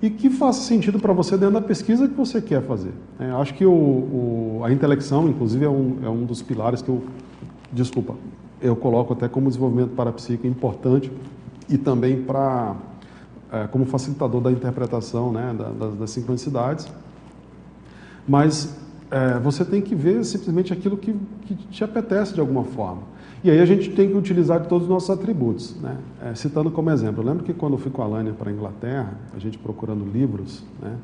[0.00, 2.92] e que faça sentido para você dentro da pesquisa que você quer fazer.
[3.18, 6.88] É, acho que o, o, a intelecção, inclusive, é um, é um dos pilares que
[6.88, 7.02] eu,
[7.72, 8.14] desculpa,
[8.60, 11.10] eu coloco até como desenvolvimento parapsíquico importante
[11.68, 12.76] e também para
[13.52, 16.88] é, como facilitador da interpretação né, da, das, das sincronicidades.
[18.26, 18.76] Mas
[19.10, 23.02] é, você tem que ver simplesmente aquilo que, que, te apetece de alguma forma.
[23.44, 25.76] E aí a gente tem que utilizar todos os nossos atributos.
[25.80, 25.96] Né?
[26.22, 28.52] É, citando como exemplo, eu lembro que quando eu fui com a Lânia para a
[28.52, 30.96] Inglaterra, a gente procurando livros, né,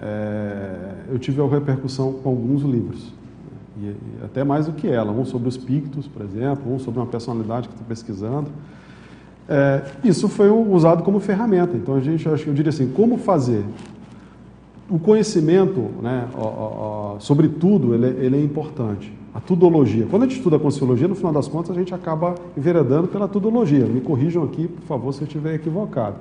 [0.00, 3.12] é, eu tive uma repercussão com alguns livros.
[3.78, 7.00] E, e, até mais do que ela, um sobre os pictos, por exemplo, um sobre
[7.00, 8.50] uma personalidade que estou pesquisando.
[9.54, 11.76] É, isso foi usado como ferramenta.
[11.76, 13.62] Então a gente, eu diria assim, como fazer
[14.88, 19.12] o conhecimento, né, ó, ó, sobre tudo, ele, ele, é importante.
[19.34, 20.06] A tudologia.
[20.10, 23.28] Quando a gente estuda a Consciologia, no final das contas, a gente acaba enveredando pela
[23.28, 23.84] tudologia.
[23.84, 26.16] Me corrijam aqui, por favor, se eu estiver equivocado.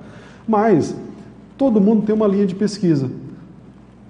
[0.45, 0.93] Mas
[1.57, 3.09] todo mundo tem uma linha de pesquisa.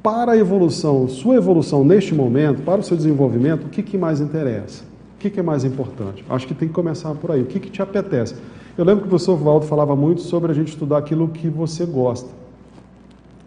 [0.01, 4.19] Para a evolução, sua evolução neste momento, para o seu desenvolvimento, o que, que mais
[4.19, 4.83] interessa?
[5.15, 6.25] O que, que é mais importante?
[6.27, 7.41] Acho que tem que começar por aí.
[7.41, 8.35] O que, que te apetece?
[8.81, 11.85] Eu lembro que o professor Valdo falava muito sobre a gente estudar aquilo que você
[11.85, 12.27] gosta.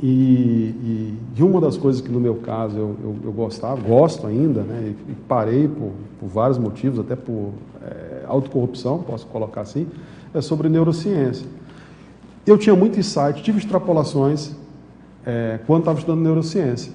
[0.01, 4.29] E, e, e, uma das coisas que no meu caso eu, eu, eu gostava, gosto
[4.29, 7.51] ainda, né, e, parei por, por, vários motivos, até por
[7.83, 9.89] é, autocorrupção, posso colocar assim,
[10.33, 11.49] é sobre neurociência.
[12.47, 14.53] Eu tinha muito insight, tive extrapolações
[15.27, 16.93] é, quando estava estudando neurociência,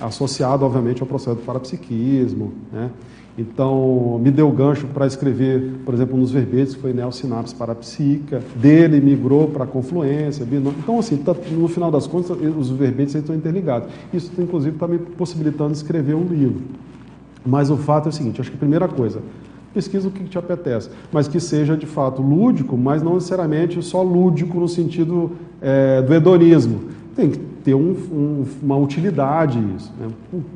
[0.00, 2.88] associado, obviamente, ao processo do parapsiquismo, né,
[3.40, 9.00] então, me deu gancho para escrever, por exemplo, nos verbetes, que foi neosinapse parapsíquica, dele
[9.00, 10.46] migrou para a confluência.
[10.78, 13.88] Então, assim, tá, no final das contas, os verbetes estão interligados.
[14.12, 16.62] Isso, inclusive, está me possibilitando escrever um livro.
[17.44, 19.22] Mas o fato é o seguinte: acho que a primeira coisa,
[19.72, 24.02] pesquisa o que te apetece, mas que seja de fato lúdico, mas não necessariamente só
[24.02, 25.32] lúdico no sentido
[25.62, 26.90] é, do hedonismo.
[27.16, 29.92] Tem que ter um, um, uma utilidade isso.
[29.98, 30.08] Né?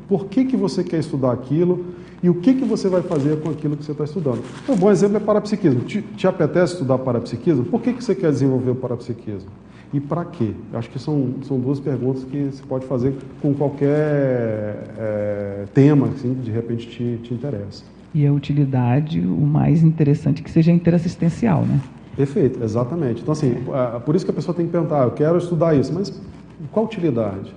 [0.07, 1.85] Por que, que você quer estudar aquilo?
[2.25, 4.43] E o que, que você vai fazer com aquilo que você está estudando.
[4.67, 5.81] Um bom exemplo é parapsiquismo.
[5.81, 7.65] Te, te apetece estudar parapsiquismo?
[7.65, 9.51] Por que, que você quer desenvolver o parapsiquismo?
[9.93, 10.51] E para quê?
[10.73, 13.13] Eu acho que são, são duas perguntas que se pode fazer
[13.43, 17.83] com qualquer é, tema assim, que de repente te, te interessa.
[18.11, 21.79] E a utilidade, o mais interessante, que seja interassistencial, né?
[22.17, 23.21] Perfeito, exatamente.
[23.21, 23.55] Então, assim,
[24.03, 26.19] por isso que a pessoa tem que perguntar, eu quero estudar isso, mas
[26.71, 27.53] qual utilidade?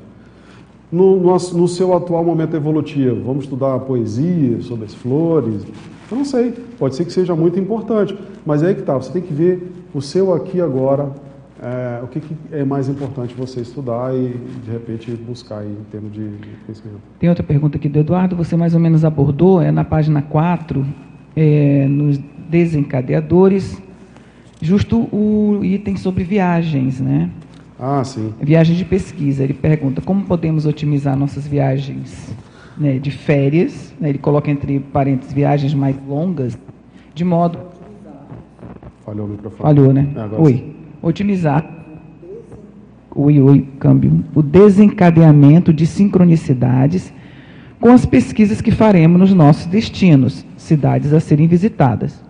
[0.90, 3.22] No, no, no, seu atual momento evolutivo?
[3.24, 5.64] Vamos estudar poesia sobre as flores?
[6.10, 9.12] Eu não sei, pode ser que seja muito importante, mas é aí que está, você
[9.12, 11.12] tem que ver o seu aqui agora,
[11.60, 14.34] é, o que, que, é mais importante você estudar e,
[14.64, 17.00] de repente, buscar em termos de, de conhecimento.
[17.18, 20.86] Tem outra pergunta aqui do Eduardo, você mais ou menos abordou, é na página 4,
[21.36, 22.18] é, nos
[22.48, 23.82] desencadeadores,
[24.62, 27.30] justo o item sobre viagens, né?
[27.78, 28.34] Ah, sim.
[28.40, 29.44] Viagem de pesquisa.
[29.44, 32.34] Ele pergunta como podemos otimizar nossas viagens
[32.76, 33.94] né, de férias.
[34.00, 36.58] Né, ele coloca entre parênteses viagens mais longas,
[37.14, 37.58] de modo.
[39.04, 39.62] Falhou o microfone.
[39.62, 40.08] Falhou, né?
[40.14, 40.76] É, oi.
[41.00, 41.64] Otimizar.
[43.14, 44.24] Oi, oi, câmbio.
[44.34, 47.12] O desencadeamento de sincronicidades
[47.80, 52.22] com as pesquisas que faremos nos nossos destinos, cidades a serem visitadas.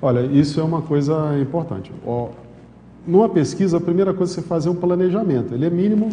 [0.00, 1.90] Olha, isso é uma coisa importante
[3.08, 5.54] numa pesquisa, a primeira coisa que você faz é um planejamento.
[5.54, 6.10] Ele é mínimo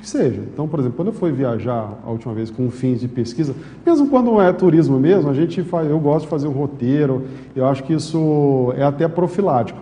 [0.00, 0.40] que seja.
[0.40, 3.52] Então, por exemplo, quando eu fui viajar a última vez com fins de pesquisa,
[3.84, 7.24] mesmo quando é turismo mesmo, a gente faz, eu gosto de fazer um roteiro,
[7.56, 9.80] eu acho que isso é até profilático.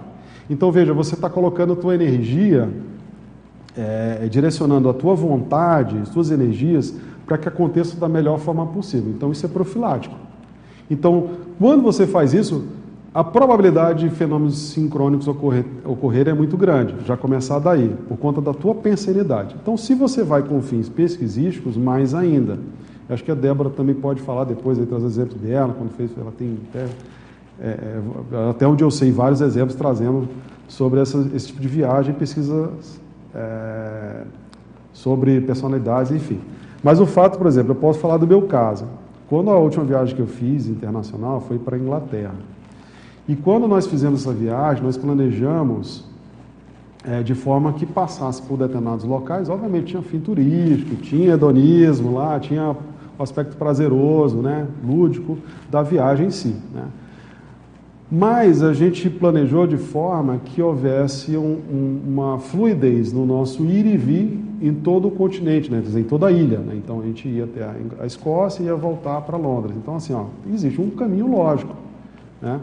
[0.48, 2.70] Então, veja, você está colocando a tua energia,
[3.76, 6.94] é, direcionando a tua vontade, as tuas energias
[7.26, 9.12] para que aconteça da melhor forma possível.
[9.14, 10.14] Então, isso é profilático.
[10.90, 12.64] Então, quando você faz isso,
[13.14, 18.40] a probabilidade de fenômenos sincrônicos ocorrer, ocorrer é muito grande, já começar daí, por conta
[18.40, 19.54] da tua pensanidade.
[19.62, 22.58] Então, se você vai com fins pesquisísticos, mais ainda.
[23.08, 26.10] Eu acho que a Débora também pode falar depois, aí, trazer exemplos dela, quando fez,
[26.18, 26.86] ela tem até,
[27.60, 27.68] é,
[28.32, 30.28] é, até onde eu sei, vários exemplos trazendo
[30.66, 33.00] sobre essa, esse tipo de viagem, pesquisas
[33.32, 34.22] é,
[34.92, 36.40] sobre personalidades, enfim.
[36.82, 38.86] Mas o fato, por exemplo, eu posso falar do meu caso.
[39.28, 42.34] Quando a última viagem que eu fiz internacional foi para a Inglaterra.
[43.26, 46.04] E quando nós fizemos essa viagem, nós planejamos
[47.04, 49.48] é, de forma que passasse por determinados locais.
[49.48, 52.76] Obviamente tinha fim turístico, tinha hedonismo lá, tinha
[53.18, 55.38] o aspecto prazeroso, né, lúdico
[55.70, 56.56] da viagem em si.
[56.74, 56.84] Né.
[58.10, 63.86] Mas a gente planejou de forma que houvesse um, um, uma fluidez no nosso ir
[63.86, 65.82] e vir em todo o continente, né?
[65.96, 66.58] em toda a ilha.
[66.58, 66.74] Né?
[66.76, 67.68] Então a gente ia até
[68.00, 69.74] a Escócia e ia voltar para Londres.
[69.76, 71.74] Então, assim, ó, existe um caminho lógico.
[72.40, 72.60] Né?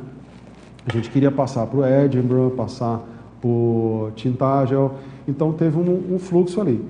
[0.86, 3.01] A gente queria passar para o Edinburgh, passar
[3.41, 4.93] por Tintagel,
[5.27, 6.84] então teve um, um, fluxo ali.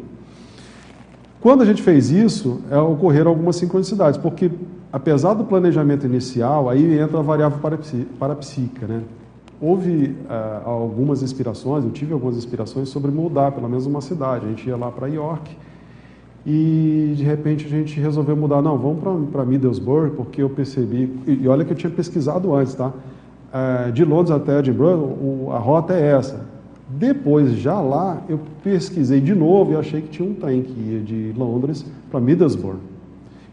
[1.40, 4.52] Quando a gente fez isso, é, ocorreram algumas sincronicidades, porque
[4.92, 7.60] apesar do planejamento inicial, aí entra a variável
[8.20, 9.02] parapsíquica, né?
[9.60, 14.46] Houve uh, algumas inspirações, eu tive algumas inspirações sobre mudar pelo menos uma cidade.
[14.46, 15.56] A gente ia lá para York
[16.44, 18.60] e de repente a gente resolveu mudar.
[18.64, 22.74] Não, vamos para Middlesbrough, porque eu percebi, e, e, olha que eu tinha pesquisado antes,
[22.74, 22.92] tá?
[23.54, 26.46] Uh, de Londres até Edinburgh, a rota é essa.
[26.88, 31.00] Depois, já lá, eu pesquisei de novo e achei que tinha um trem que ia
[31.00, 32.80] de Londres para Middlesbrough.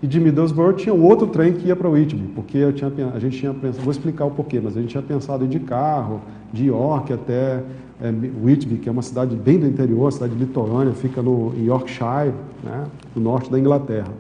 [0.03, 3.39] E de Middlesbrough tinha um outro trem que ia para Whitby, porque tinha, a gente
[3.39, 6.21] tinha pensado, vou explicar o porquê, mas a gente tinha pensado em de carro,
[6.53, 7.63] de York até
[8.01, 12.33] é, Whitby, que é uma cidade bem do interior, cidade litorânea, fica no, em Yorkshire,
[12.63, 12.85] né,
[13.15, 14.13] no norte da Inglaterra.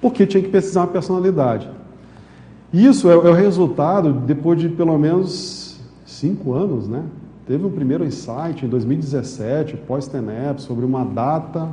[0.00, 1.70] Porque tinha que pesquisar uma personalidade.
[2.74, 7.04] Isso é, é o resultado, depois de pelo menos cinco anos, né?
[7.46, 11.68] Teve um primeiro insight em 2017, pós-TENEP, sobre uma data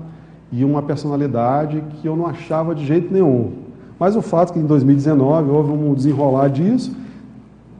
[0.51, 3.51] e uma personalidade que eu não achava de jeito nenhum.
[3.97, 6.95] Mas o fato é que em 2019 houve um desenrolar disso,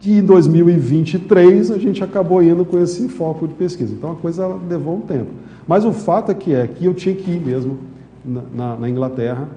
[0.03, 3.93] e em 2023 a gente acabou indo com esse foco de pesquisa.
[3.93, 5.30] Então a coisa levou um tempo.
[5.67, 7.78] Mas o fato é que é que eu tinha que ir mesmo
[8.26, 9.47] na, na, na Inglaterra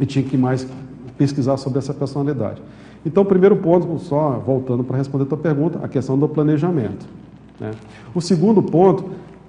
[0.00, 0.66] e tinha que mais
[1.22, 2.60] pesquisar sobre essa personalidade.
[3.06, 7.06] Então, primeiro ponto, só voltando para responder a tua pergunta, a questão do planejamento.
[7.60, 7.70] Né?
[8.12, 9.04] O segundo ponto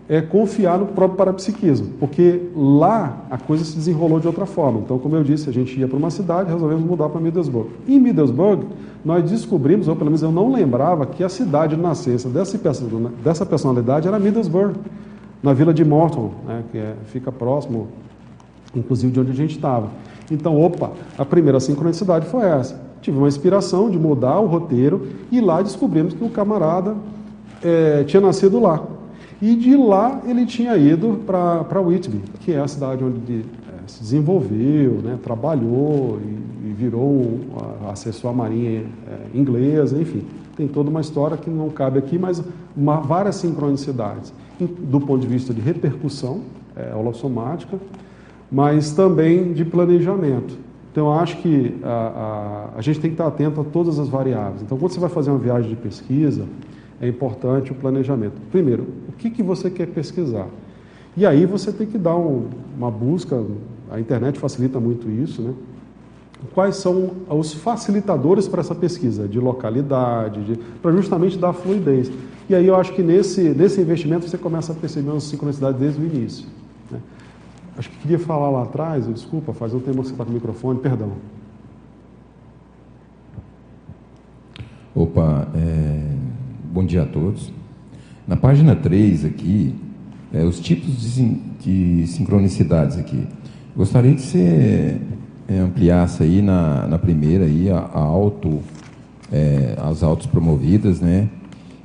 [0.08, 4.82] é confiar no próprio parapsiquismo, porque lá a coisa se desenrolou de outra forma.
[4.82, 7.70] Então, como eu disse, a gente ia para uma cidade, resolvemos mudar para Middlesbrough.
[7.88, 8.66] Em Middlesbrough,
[9.04, 14.08] nós descobrimos, ou pelo menos eu não lembrava, que a cidade de nascença dessa, personalidade
[14.08, 14.74] era Middlesbrough,
[15.42, 17.88] na vila de Morton, né, que é, fica próximo,
[18.76, 19.90] inclusive, de onde a gente estava.
[20.32, 22.80] Então, opa, a primeira sincronicidade foi essa.
[23.02, 26.96] Tive uma inspiração de mudar o roteiro e lá descobrimos que o camarada
[27.62, 28.82] é, tinha nascido lá.
[29.42, 33.88] E de lá ele tinha ido para Whitby, que é a cidade onde ele é,
[33.88, 37.40] se desenvolveu, né, trabalhou e, e virou um,
[37.90, 40.24] acessou a marinha é, inglesa, enfim.
[40.56, 42.42] Tem toda uma história que não cabe aqui, mas
[42.76, 46.42] uma, várias sincronicidades, do ponto de vista de repercussão
[46.76, 47.78] é, holossomática,
[48.54, 50.56] mas também de planejamento.
[50.92, 54.08] Então, eu acho que a, a, a gente tem que estar atento a todas as
[54.08, 54.62] variáveis.
[54.62, 56.46] Então, quando você vai fazer uma viagem de pesquisa,
[57.02, 58.34] é importante o planejamento.
[58.52, 60.48] Primeiro, o que, que você quer pesquisar?
[61.18, 62.46] E aí você tem que dar um,
[62.78, 63.44] uma busca,
[63.90, 65.54] a internet facilita muito isso, né?
[66.54, 72.12] Quais são os facilitadores para essa pesquisa, de localidade, para justamente dar fluidez.
[72.48, 76.02] E aí eu acho que nesse, nesse investimento você começa a perceber uma sincronicidade desde
[76.02, 76.46] o início.
[77.78, 80.34] Acho que queria falar lá atrás, desculpa, faz um tempo que você está com o
[80.34, 81.14] microfone, perdão.
[84.94, 86.06] Opa, é,
[86.72, 87.52] bom dia a todos.
[88.28, 89.74] Na página 3 aqui,
[90.32, 93.28] é, os tipos de, de, sincronicidades aqui.
[93.76, 95.00] Gostaria que você
[95.48, 98.60] é, ampliasse aí na, na primeira aí, a, a auto,
[99.32, 101.28] é, as autos promovidas, né?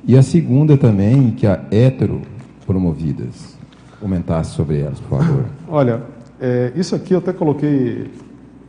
[0.05, 2.21] E a segunda também, que é a hetero
[2.65, 3.58] promovidas.
[3.99, 5.45] Comentasse sobre elas, por favor.
[5.67, 6.01] Olha,
[6.39, 8.09] é, isso aqui eu até coloquei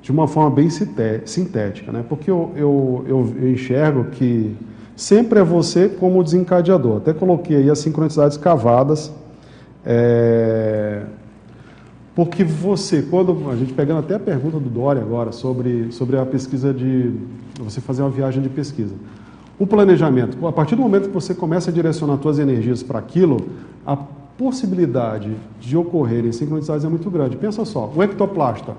[0.02, 2.04] de uma forma bem sintética, né?
[2.08, 4.56] Porque eu, eu, eu, eu enxergo que
[4.96, 6.98] sempre é você como desencadeador.
[6.98, 9.12] Até coloquei aí as sincronicidades cavadas,
[9.84, 11.02] é,
[12.14, 16.26] porque você, quando a gente pegando até a pergunta do Dória agora sobre, sobre a
[16.26, 17.14] pesquisa de
[17.58, 18.94] você fazer uma viagem de pesquisa,
[19.58, 23.48] o planejamento, a partir do momento que você começa a direcionar suas energias para aquilo,
[23.86, 23.96] a
[24.40, 27.36] possibilidade de ocorrerem sincronicidades é muito grande.
[27.36, 28.74] Pensa só, o ectoplasta.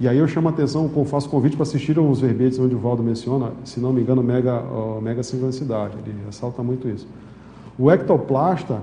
[0.00, 3.02] E aí eu chamo a atenção, faço convite para assistir os verbetes onde o Valdo
[3.02, 4.62] menciona, se não me engano, mega,
[5.02, 5.98] mega sincronicidade.
[5.98, 7.06] Ele ressalta muito isso.
[7.78, 8.80] O ectoplasta,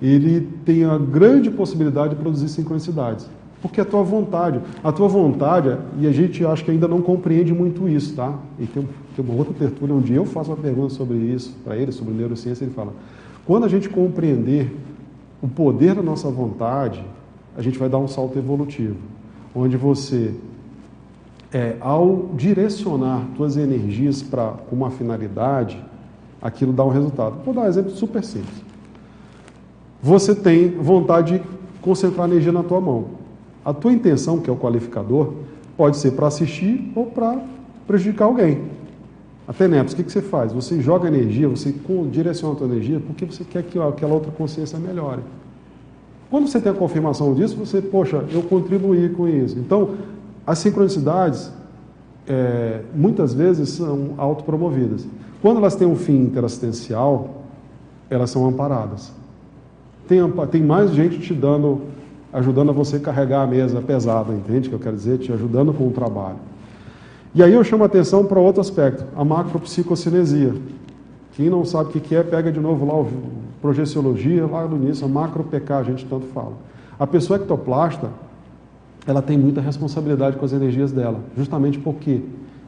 [0.00, 3.28] ele tem a grande possibilidade de produzir sincronicidades.
[3.60, 7.52] Porque a tua vontade, a tua vontade, e a gente acho que ainda não compreende
[7.52, 8.32] muito isso, tá?
[8.58, 11.92] E tem, tem uma outra tertúlia onde eu faço uma pergunta sobre isso para ele,
[11.92, 12.94] sobre neurociência, ele fala:
[13.44, 14.74] quando a gente compreender
[15.44, 17.04] o poder da nossa vontade,
[17.54, 18.96] a gente vai dar um salto evolutivo,
[19.54, 20.34] onde você,
[21.52, 25.84] é, ao direcionar suas energias para uma finalidade,
[26.40, 27.44] aquilo dá um resultado.
[27.44, 28.64] Vou dar um exemplo super simples.
[30.02, 31.44] Você tem vontade de
[31.82, 33.08] concentrar energia na tua mão.
[33.62, 35.34] A tua intenção, que é o qualificador,
[35.76, 37.38] pode ser para assistir ou para
[37.86, 38.62] prejudicar alguém.
[39.46, 40.52] Até Nepos, o que, que você faz?
[40.52, 41.74] Você joga energia, você
[42.10, 45.20] direciona a tua energia porque você quer que aquela outra consciência melhore.
[46.30, 49.58] Quando você tem a confirmação disso, você, poxa, eu contribuí com isso.
[49.58, 49.94] Então,
[50.46, 51.52] as sincronicidades,
[52.26, 55.06] é, muitas vezes, são autopromovidas.
[55.42, 57.44] Quando elas têm um fim interassistencial,
[58.08, 59.12] elas são amparadas.
[60.08, 60.18] Tem,
[60.50, 61.82] tem mais gente te dando
[62.32, 65.18] ajudando a você carregar a mesa pesada, entende o que eu quero dizer?
[65.18, 66.38] Te ajudando com o trabalho.
[67.34, 70.54] E aí eu chamo a atenção para outro aspecto, a macropsicocinesia.
[71.32, 73.08] Quem não sabe o que é, pega de novo lá o
[73.60, 76.52] projeciologia, lá no início, a macro-PK, a gente tanto fala.
[76.96, 78.08] A pessoa ectoplasta,
[79.04, 82.20] ela tem muita responsabilidade com as energias dela, justamente porque,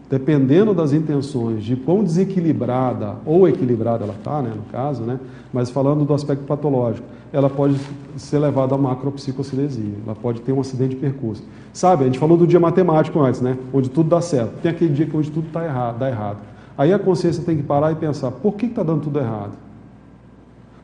[0.08, 5.18] dependendo das intenções, de quão desequilibrada ou equilibrada ela está, né, no caso, né,
[5.52, 7.76] mas falando do aspecto patológico, ela pode
[8.16, 11.42] ser levada a macropsicocinesia, ela pode ter um acidente de percurso.
[11.72, 13.58] Sabe, a gente falou do dia matemático antes, né?
[13.72, 14.60] Onde tudo dá certo.
[14.62, 16.38] Tem aquele dia onde tudo tá errado, dá errado.
[16.78, 19.52] Aí a consciência tem que parar e pensar, por que está dando tudo errado?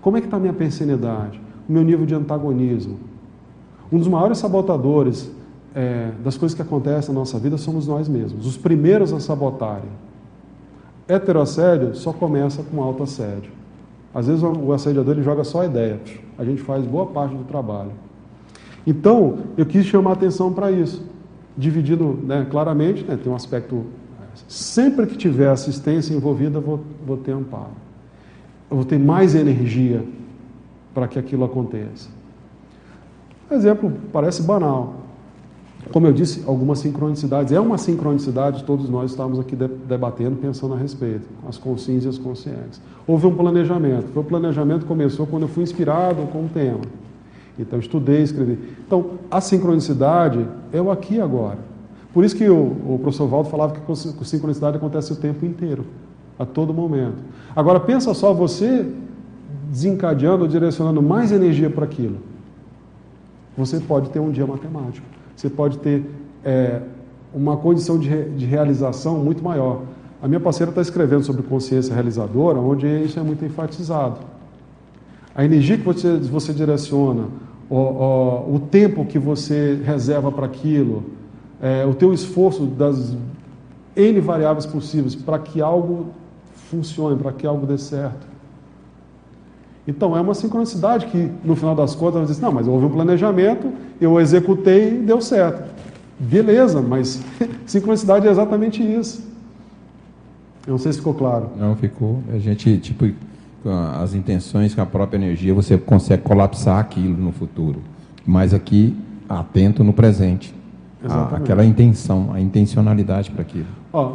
[0.02, 1.40] Como é que está a minha pensinidade?
[1.68, 2.98] O meu nível de antagonismo?
[3.90, 5.30] Um dos maiores sabotadores
[5.74, 8.46] é, das coisas que acontecem na nossa vida somos nós mesmos.
[8.46, 9.90] Os primeiros a sabotarem.
[11.08, 13.50] Heterossédio só começa com autoassédio.
[14.14, 15.98] Às vezes o assediador ele joga só a ideia,
[16.36, 17.92] a gente faz boa parte do trabalho.
[18.86, 21.04] Então, eu quis chamar atenção para isso,
[21.56, 23.84] dividindo né, claramente, né, tem um aspecto.
[24.48, 27.70] Sempre que tiver assistência envolvida, vou, vou ter amparo.
[28.70, 30.04] Eu vou ter mais energia
[30.92, 32.08] para que aquilo aconteça.
[33.50, 35.01] Exemplo, parece banal.
[35.90, 37.52] Como eu disse, algumas sincronicidades.
[37.52, 42.18] É uma sincronicidade, todos nós estamos aqui debatendo, pensando a respeito, as consciências e as
[42.18, 42.80] consciências.
[43.06, 44.18] Houve um planejamento.
[44.18, 46.80] O planejamento começou quando eu fui inspirado com o tema.
[47.58, 48.58] Então, estudei, escrevi.
[48.86, 51.58] Então, a sincronicidade é o aqui agora.
[52.14, 55.84] Por isso que o, o professor Valdo falava que a sincronicidade acontece o tempo inteiro,
[56.38, 57.18] a todo momento.
[57.56, 58.86] Agora, pensa só você
[59.68, 62.18] desencadeando, direcionando mais energia para aquilo.
[63.56, 65.06] Você pode ter um dia matemático
[65.42, 66.04] você pode ter
[66.44, 66.80] é,
[67.34, 69.82] uma condição de, de realização muito maior.
[70.22, 74.20] A minha parceira está escrevendo sobre consciência realizadora, onde isso é muito enfatizado.
[75.34, 77.26] A energia que você, você direciona,
[77.68, 81.02] o, o, o tempo que você reserva para aquilo,
[81.60, 83.16] é, o teu esforço das
[83.96, 86.06] N variáveis possíveis para que algo
[86.70, 88.31] funcione, para que algo dê certo.
[89.86, 92.90] Então é uma sincronicidade que, no final das contas, você diz, não, mas houve um
[92.90, 95.70] planejamento, eu executei e deu certo.
[96.18, 97.20] Beleza, mas
[97.66, 99.32] sincronicidade é exatamente isso.
[100.66, 101.50] Eu não sei se ficou claro.
[101.58, 102.22] Não, ficou.
[102.32, 103.10] A gente, tipo,
[103.62, 107.80] com as intenções, com a própria energia, você consegue colapsar aquilo no futuro.
[108.24, 108.96] Mas aqui,
[109.28, 110.54] atento no presente.
[111.04, 113.66] A, aquela intenção, a intencionalidade para aquilo.
[113.92, 114.12] Ó,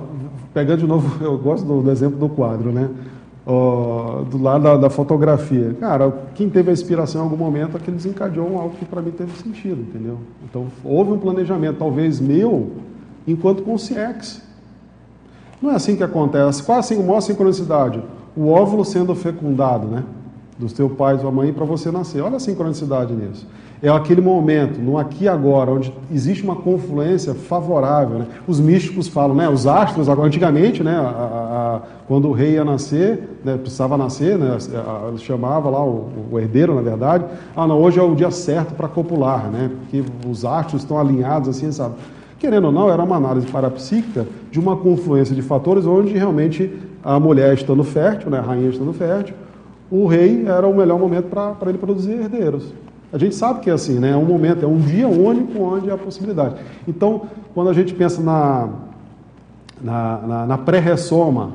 [0.53, 2.89] pegando de novo, eu gosto do, do exemplo do quadro, né?
[4.29, 5.73] Do lado da, da, fotografia.
[5.79, 9.31] Cara, quem teve a inspiração em algum momento, aquele desencadeou algo que para mim teve
[9.41, 10.17] sentido, entendeu?
[10.43, 12.73] Então, houve um planejamento, talvez meu,
[13.25, 14.41] enquanto consciex.
[15.61, 16.61] Não é assim que acontece.
[16.61, 18.03] Qual assim, a maior sincronicidade?
[18.35, 20.03] O óvulo sendo fecundado, né?
[20.59, 22.21] Dos teus pais ou mãe para você nascer.
[22.21, 23.47] Olha a sincronicidade nisso
[23.81, 28.19] é aquele momento, no aqui e agora, onde existe uma confluência favorável.
[28.19, 28.27] Né?
[28.47, 29.47] Os místicos falam, né?
[29.47, 30.95] os astros, antigamente, né?
[30.95, 33.55] A, a, a, quando o rei ia nascer, né?
[33.55, 34.57] precisava nascer, né?
[35.17, 37.25] chamava lá o, o, herdeiro, na verdade,
[37.55, 39.69] ah, não, hoje é o dia certo para copular, né?
[39.79, 41.95] porque os astros estão alinhados assim, sabe?
[42.39, 46.71] Querendo ou não, era uma análise parapsíquica de uma confluência de fatores onde realmente
[47.03, 48.39] a mulher estando fértil, né?
[48.39, 49.35] a rainha estando fértil,
[49.89, 52.73] o rei era o melhor momento para ele produzir herdeiros.
[53.11, 54.11] A gente sabe que é assim, né?
[54.11, 56.55] É um momento, é um dia único onde há possibilidade.
[56.87, 57.23] Então,
[57.53, 58.69] quando a gente pensa na,
[59.81, 61.51] na, na, na pré-ressoma,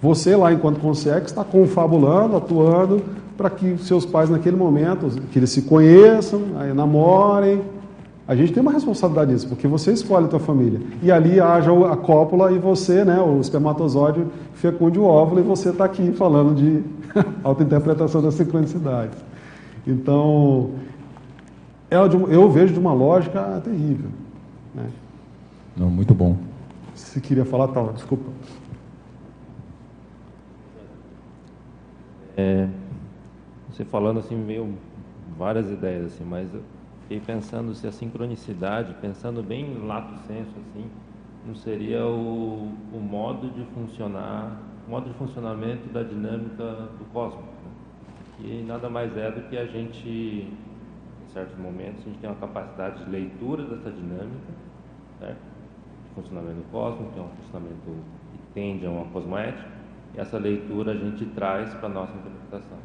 [0.00, 3.02] você lá enquanto consegue está confabulando, atuando
[3.36, 6.42] para que seus pais naquele momento, que eles se conheçam,
[6.74, 7.62] namorem.
[8.26, 10.80] A gente tem uma responsabilidade nisso, porque você escolhe a tua família.
[11.02, 14.24] E ali haja a cópula e você, né, o espermatozoide,
[14.54, 16.82] fecunde o óvulo e você está aqui falando de
[17.42, 19.10] autointerpretação da sincronicidade.
[19.86, 20.74] Então,
[21.90, 24.10] é eu vejo de uma lógica terrível.
[24.74, 24.88] Né?
[25.76, 26.36] Não, muito bom.
[26.94, 28.30] Se queria falar, tal, desculpa.
[32.36, 32.68] É,
[33.70, 34.74] você falando assim, meio
[35.36, 36.62] várias ideias assim, mas eu
[37.02, 40.86] fiquei pensando se a sincronicidade, pensando bem lato senso assim,
[41.46, 46.64] não seria o, o modo de funcionar, o modo de funcionamento da dinâmica
[46.98, 47.51] do cosmos?
[48.42, 52.36] Que nada mais é do que a gente, em certos momentos, a gente tem uma
[52.36, 54.52] capacidade de leitura dessa dinâmica,
[55.20, 55.38] certo?
[56.04, 57.80] De funcionamento do cosmos, que é um funcionamento
[58.32, 59.68] que tende a uma cosmoética,
[60.14, 62.78] e essa leitura a gente traz para a nossa interpretação.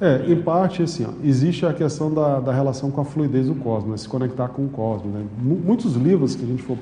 [0.00, 3.54] É, em parte, assim, ó, existe a questão da, da relação com a fluidez do
[3.54, 5.12] cosmos, né, se conectar com o cosmos.
[5.12, 5.24] Né?
[5.38, 6.76] Muitos livros que a gente for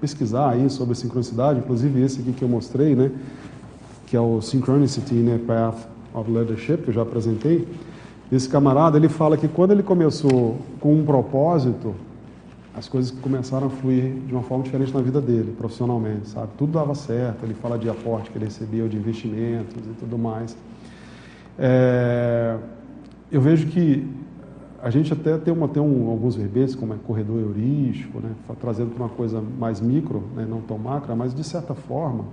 [0.00, 3.12] pesquisar aí sobre sincronicidade, inclusive esse aqui que eu mostrei, né,
[4.08, 7.66] que é o Synchronicity a Path of Leadership, que eu já apresentei,
[8.30, 11.94] esse camarada, ele fala que quando ele começou com um propósito,
[12.74, 16.48] as coisas começaram a fluir de uma forma diferente na vida dele, profissionalmente, sabe?
[16.56, 20.56] Tudo dava certo, ele fala de aporte que ele recebia, de investimentos e tudo mais.
[21.58, 22.56] É,
[23.30, 24.08] eu vejo que
[24.82, 28.30] a gente até tem, uma, tem um, alguns verbetes, como é corredor heurístico, né,
[28.60, 32.24] trazendo para uma coisa mais micro, né, não tão macro, mas de certa forma,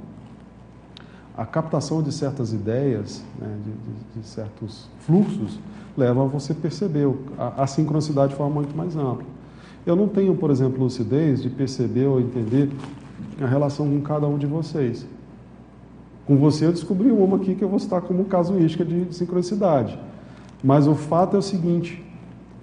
[1.37, 5.59] a captação de certas ideias, né, de, de, de, certos fluxos,
[5.95, 7.07] leva a você perceber
[7.37, 9.25] a, a sincronicidade de forma muito mais ampla.
[9.85, 12.71] Eu não tenho, por exemplo, lucidez de perceber ou entender
[13.39, 15.05] a relação com cada um de vocês.
[16.25, 19.97] Com você eu descobri uma aqui que eu vou citar como casuística de sincronicidade.
[20.63, 22.03] Mas o fato é o seguinte,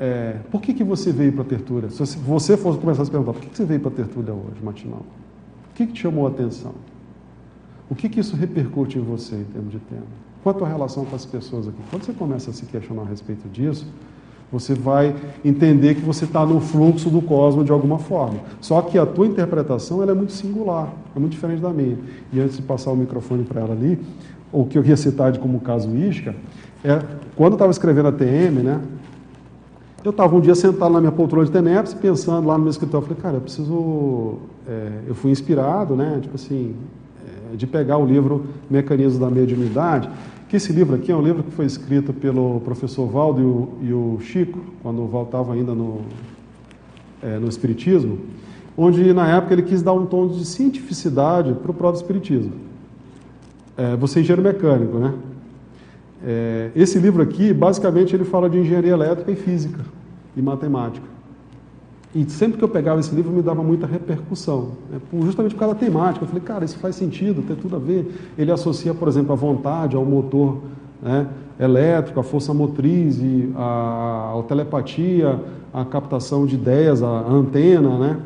[0.01, 1.91] é, por que, que você veio para a tertúlia?
[1.91, 4.35] Se você fosse começar a se perguntar, por que, que você veio para a tertúlia
[4.35, 5.03] hoje, matinal?
[5.71, 6.73] O que, que te chamou a atenção?
[7.89, 10.07] O que, que isso repercute em você em termos de tema?
[10.43, 11.79] Qual a tua relação com as pessoas aqui?
[11.91, 13.87] Quando você começa a se questionar a respeito disso,
[14.51, 18.41] você vai entender que você está no fluxo do cosmos de alguma forma.
[18.61, 21.99] Só que a tua interpretação ela é muito singular, é muito diferente da minha.
[22.33, 23.99] E antes de passar o microfone para ela ali,
[24.53, 26.35] o que eu ia citar de como casuística,
[26.85, 27.03] é
[27.35, 28.81] quando eu estava escrevendo a TM, né?
[30.05, 33.07] Eu estava um dia sentado na minha poltrona de TENEPS, pensando lá no meu escritório,
[33.07, 34.35] falei, cara, eu preciso.
[34.69, 36.19] É, eu fui inspirado, né?
[36.21, 36.77] Tipo assim,
[37.57, 40.09] de pegar o livro Mecanismos da Mediunidade
[40.55, 43.69] que esse livro aqui é um livro que foi escrito pelo professor Valdo e o,
[43.83, 46.03] e o Chico, quando o Valdo estava ainda no,
[47.21, 48.21] é, no Espiritismo,
[48.77, 52.53] onde na época ele quis dar um tom de cientificidade para o próprio Espiritismo.
[53.77, 55.15] É, você é engenheiro mecânico, né?
[56.25, 59.81] É, esse livro aqui, basicamente, ele fala de engenharia elétrica e física
[60.37, 61.14] e matemática.
[62.15, 65.01] E sempre que eu pegava esse livro me dava muita repercussão, né?
[65.23, 66.25] justamente por causa da temática.
[66.25, 68.31] Eu falei, cara, isso faz sentido, tem tudo a ver.
[68.39, 70.59] Ele associa, por exemplo, a vontade ao motor
[71.03, 71.27] né,
[71.59, 75.41] elétrico, a força motriz, e a, a telepatia,
[75.73, 78.21] a captação de ideias, a, antena, né,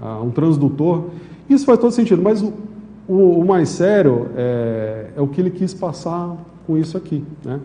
[0.00, 1.06] a, um transdutor.
[1.50, 2.52] Isso faz todo sentido, mas o,
[3.08, 7.24] o, o mais sério é, é, o que ele quis passar com isso aqui.
[7.44, 7.58] Né?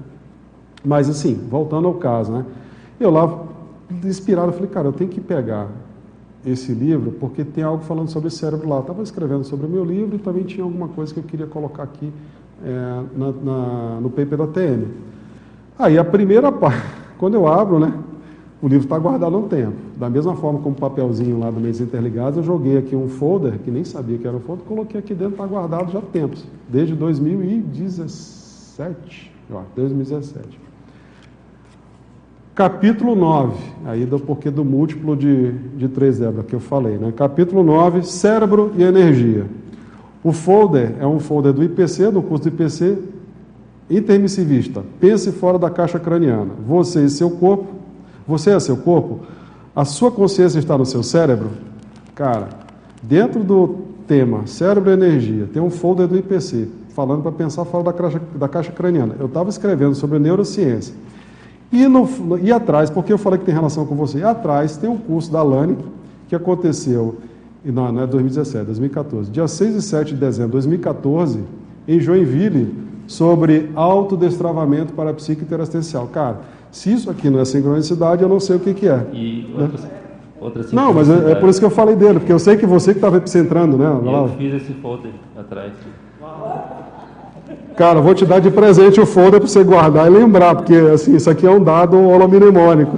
[0.83, 2.45] Mas assim, voltando ao caso, né?
[2.99, 3.46] eu lá
[4.03, 5.67] inspirado, eu falei, cara, eu tenho que pegar
[6.45, 8.75] esse livro, porque tem algo falando sobre cérebro lá.
[8.77, 11.47] Eu estava escrevendo sobre o meu livro e também tinha alguma coisa que eu queria
[11.47, 12.11] colocar aqui
[12.63, 14.87] é, na, na, no paper da TM.
[15.77, 16.83] Aí a primeira parte,
[17.17, 17.93] quando eu abro, né,
[18.61, 19.75] o livro está guardado há um tempo.
[19.97, 23.59] Da mesma forma como o papelzinho lá do Mês Interligados, eu joguei aqui um folder,
[23.59, 26.43] que nem sabia que era um folder, coloquei aqui dentro, está guardado já há tempos,
[26.67, 30.66] desde 2017, ó, 2017.
[32.57, 33.53] Capítulo 9,
[33.85, 37.13] aí do porquê do múltiplo de, de 3 zebra que eu falei, né?
[37.15, 39.45] Capítulo 9, cérebro e energia.
[40.23, 42.97] O folder é um folder do IPC, do curso do IPC,
[43.87, 44.83] intermissivista.
[44.99, 46.49] Pense fora da caixa craniana.
[46.67, 47.67] Você e seu corpo,
[48.27, 49.19] você é seu corpo,
[49.75, 51.51] a sua consciência está no seu cérebro?
[52.15, 52.49] Cara,
[53.03, 57.83] dentro do tema cérebro e energia, tem um folder do IPC, falando para pensar fora
[57.83, 59.15] da caixa, da caixa craniana.
[59.19, 60.95] Eu estava escrevendo sobre neurociência.
[61.71, 62.07] E, no,
[62.41, 65.31] e atrás, porque eu falei que tem relação com você, e atrás tem um curso
[65.31, 65.77] da Lani,
[66.29, 67.17] que aconteceu,
[67.63, 71.39] não, não é 2017, 2014, dia 6 e 7 de dezembro de 2014,
[71.87, 72.73] em Joinville,
[73.05, 76.07] sobre autodestravamento para psique interassistencial.
[76.07, 76.41] Cara,
[76.71, 79.05] se isso aqui não é sincronicidade, eu não sei o que, que é.
[79.13, 79.69] E né?
[80.39, 82.65] outra, Não, mas é, é, por isso que eu falei dele, porque eu sei que
[82.65, 83.87] você que estava epicentrando, né?
[83.87, 85.73] Eu fiz esse folder atrás.
[87.77, 91.15] Cara, vou te dar de presente o folder para você guardar e lembrar, porque assim,
[91.15, 92.97] isso aqui é um dado holomnemônico.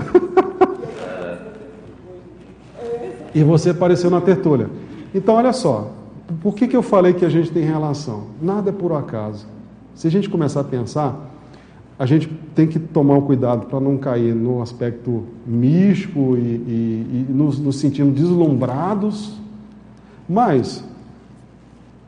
[3.35, 4.69] e você apareceu na tertúlia.
[5.13, 5.91] Então, olha só,
[6.41, 8.27] por que, que eu falei que a gente tem relação?
[8.41, 9.45] Nada é por acaso.
[9.93, 11.29] Se a gente começar a pensar,
[11.99, 17.25] a gente tem que tomar um cuidado para não cair no aspecto místico e, e,
[17.29, 19.33] e nos, nos sentindo deslumbrados.
[20.27, 20.81] Mas,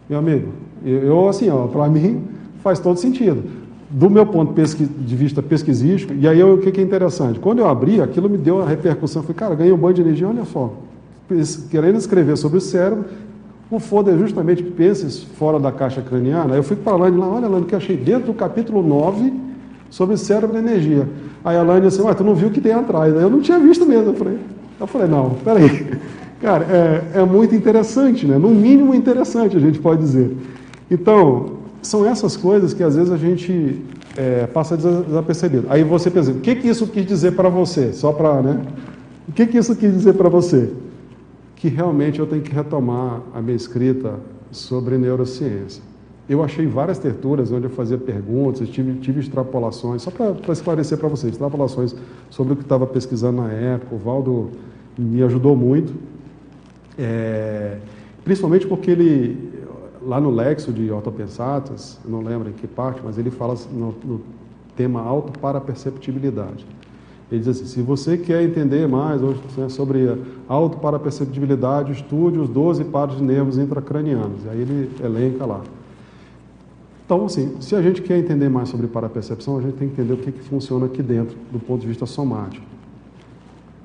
[0.10, 0.54] meu amigo,
[0.86, 2.31] eu assim, para mim
[2.64, 3.44] faz todo sentido.
[3.90, 7.40] Do meu ponto de vista pesquisístico, e aí o que é interessante?
[7.40, 9.22] Quando eu abri, aquilo me deu a repercussão.
[9.22, 10.74] Eu falei, cara, ganhei um banho de energia, olha só.
[11.70, 13.06] Querendo escrever sobre o cérebro,
[13.70, 16.56] o foda é justamente penses fora da caixa craniana.
[16.56, 19.34] Eu fui para a Lani lá, olha, Lani, que achei dentro do capítulo 9
[19.90, 21.08] sobre cérebro e energia.
[21.44, 23.14] Aí a Lani assim, ué, tu não viu o que tem atrás?
[23.14, 24.10] Eu não tinha visto mesmo.
[24.10, 24.38] Eu falei,
[24.80, 25.88] eu falei não, peraí.
[26.42, 28.38] Cara, é, é muito interessante, né?
[28.38, 30.36] No mínimo interessante, a gente pode dizer.
[30.90, 33.82] Então, são essas coisas que às vezes a gente
[34.16, 35.68] é, passa desapercebido.
[35.70, 37.94] Aí você pensa, o que, que isso quis dizer para você?
[37.94, 38.62] Só para, né?
[39.28, 40.72] O que, que isso quis dizer para você?
[41.56, 44.16] Que realmente eu tenho que retomar a minha escrita
[44.52, 45.82] sobre neurociência.
[46.30, 51.10] Eu achei várias terturas onde eu fazia perguntas, tive, tive extrapolações, só para esclarecer para
[51.10, 51.96] vocês, extrapolações
[52.30, 53.96] sobre o que estava pesquisando na época.
[53.96, 54.52] O Valdo
[54.98, 55.94] me ajudou muito,
[56.98, 57.78] é,
[58.24, 59.51] principalmente porque ele,
[60.04, 64.22] lá no Lexo de Ortopensatas, não lembro em que parte, mas ele fala no, no
[64.76, 66.66] tema auto para perceptibilidade.
[67.32, 70.18] Ele diz assim: se você quer entender mais né, sobre
[70.48, 74.44] auto para perceptibilidade, estude os 12 pares de nervos intracranianos.
[74.46, 75.62] E aí ele elenca lá.
[77.06, 80.14] Então, assim, se a gente quer entender mais sobre parapercepção, a gente tem que entender
[80.14, 82.66] o que, que funciona aqui dentro, do ponto de vista somático.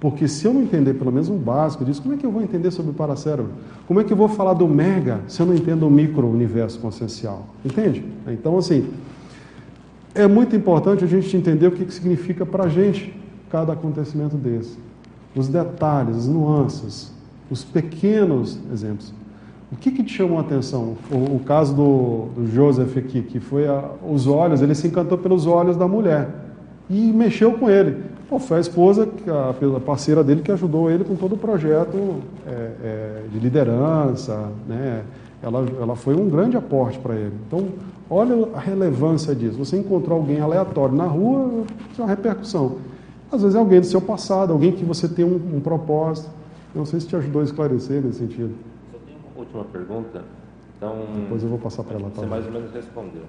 [0.07, 2.41] Porque se eu não entender pelo menos um básico disso, como é que eu vou
[2.41, 3.51] entender sobre o paracérebro?
[3.89, 7.45] Como é que eu vou falar do mega se eu não entendo o micro-universo consciencial?
[7.65, 8.05] Entende?
[8.29, 8.89] Então, assim,
[10.15, 13.21] é muito importante a gente entender o que, que significa para a gente
[13.51, 14.79] cada acontecimento desse.
[15.35, 17.13] Os detalhes, as nuances,
[17.51, 19.13] os pequenos exemplos.
[19.73, 20.97] O que, que te chamou a atenção?
[21.11, 25.19] O, o caso do, do, Joseph aqui, que foi a, os olhos, ele se encantou
[25.19, 26.29] pelos olhos da mulher
[26.89, 28.15] e mexeu com ele.
[28.29, 29.09] Pô, foi a esposa,
[29.77, 35.05] a parceira dele, que ajudou ele com todo o projeto é, é, de liderança, né?
[35.41, 37.35] Ela, ela foi um grande aporte para ele.
[37.47, 37.69] Então,
[38.11, 39.57] olha a relevância disso.
[39.59, 42.79] Você encontrou alguém aleatório na rua, tem uma repercussão.
[43.31, 46.29] Às vezes é alguém do seu passado, alguém que você tem um, um propósito.
[46.75, 48.55] Eu não sei se te ajudou a esclarecer nesse sentido.
[48.91, 50.25] Só tenho uma última pergunta.
[50.77, 52.09] Então, Depois eu vou passar para ela.
[52.09, 52.27] Você tá?
[52.27, 53.23] mais ou menos respondeu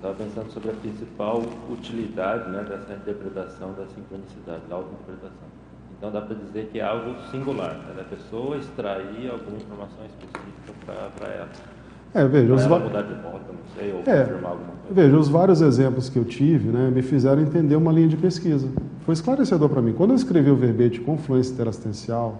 [0.00, 5.48] estava pensando sobre a principal utilidade né, dessa interpretação da sincronicidade, da auto-interpretação.
[5.96, 11.04] Então dá para dizer que é algo singular, né, da pessoa extrair alguma informação específica
[11.18, 11.48] para ela.
[12.14, 12.78] É, veja, os, va...
[12.78, 14.94] mudar de rota, não sei, ou é, confirmar alguma coisa.
[14.94, 18.66] Veja, os vários exemplos que eu tive né, me fizeram entender uma linha de pesquisa.
[19.04, 19.92] Foi esclarecedor para mim.
[19.92, 22.38] Quando eu escrevi o verbete confluência interassistencial,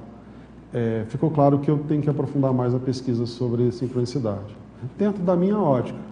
[0.72, 4.56] é, ficou claro que eu tenho que aprofundar mais a pesquisa sobre sincronicidade,
[4.96, 6.09] dentro da minha ótica.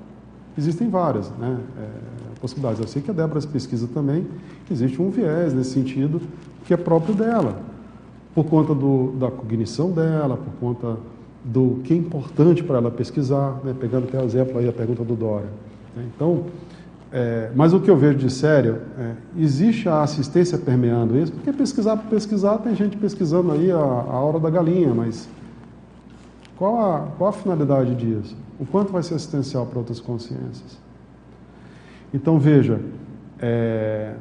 [0.59, 2.80] Existem várias né, é, possibilidades.
[2.80, 4.26] Eu sei que a Débora pesquisa também
[4.68, 6.20] existe um viés nesse sentido
[6.64, 7.60] que é próprio dela,
[8.35, 10.97] por conta do, da cognição dela, por conta
[11.44, 15.05] do que é importante para ela pesquisar, né, pegando até o exemplo aí a pergunta
[15.05, 15.47] do Dória.
[15.94, 16.05] Né.
[16.12, 16.47] Então,
[17.12, 21.52] é, mas o que eu vejo de sério é, existe a assistência permeando isso, porque
[21.52, 25.28] pesquisar por pesquisar, tem gente pesquisando aí a, a hora da galinha, mas
[26.59, 28.36] qual a, qual a finalidade disso?
[28.59, 30.76] O quanto vai ser assistencial para outras consciências?
[32.12, 32.80] Então, veja,
[33.39, 34.14] é,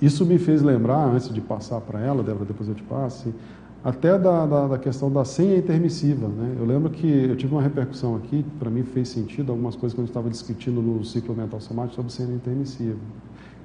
[0.00, 3.34] isso me fez lembrar, antes de passar para ela, Débora, depois eu te passo,
[3.82, 6.28] até da, da, da, questão da senha intermissiva.
[6.28, 6.56] Né?
[6.58, 10.00] Eu lembro que eu tive uma repercussão aqui, para mim fez sentido, algumas coisas que
[10.00, 12.98] a gente estava discutindo no ciclo mental somático sobre senha intermissiva.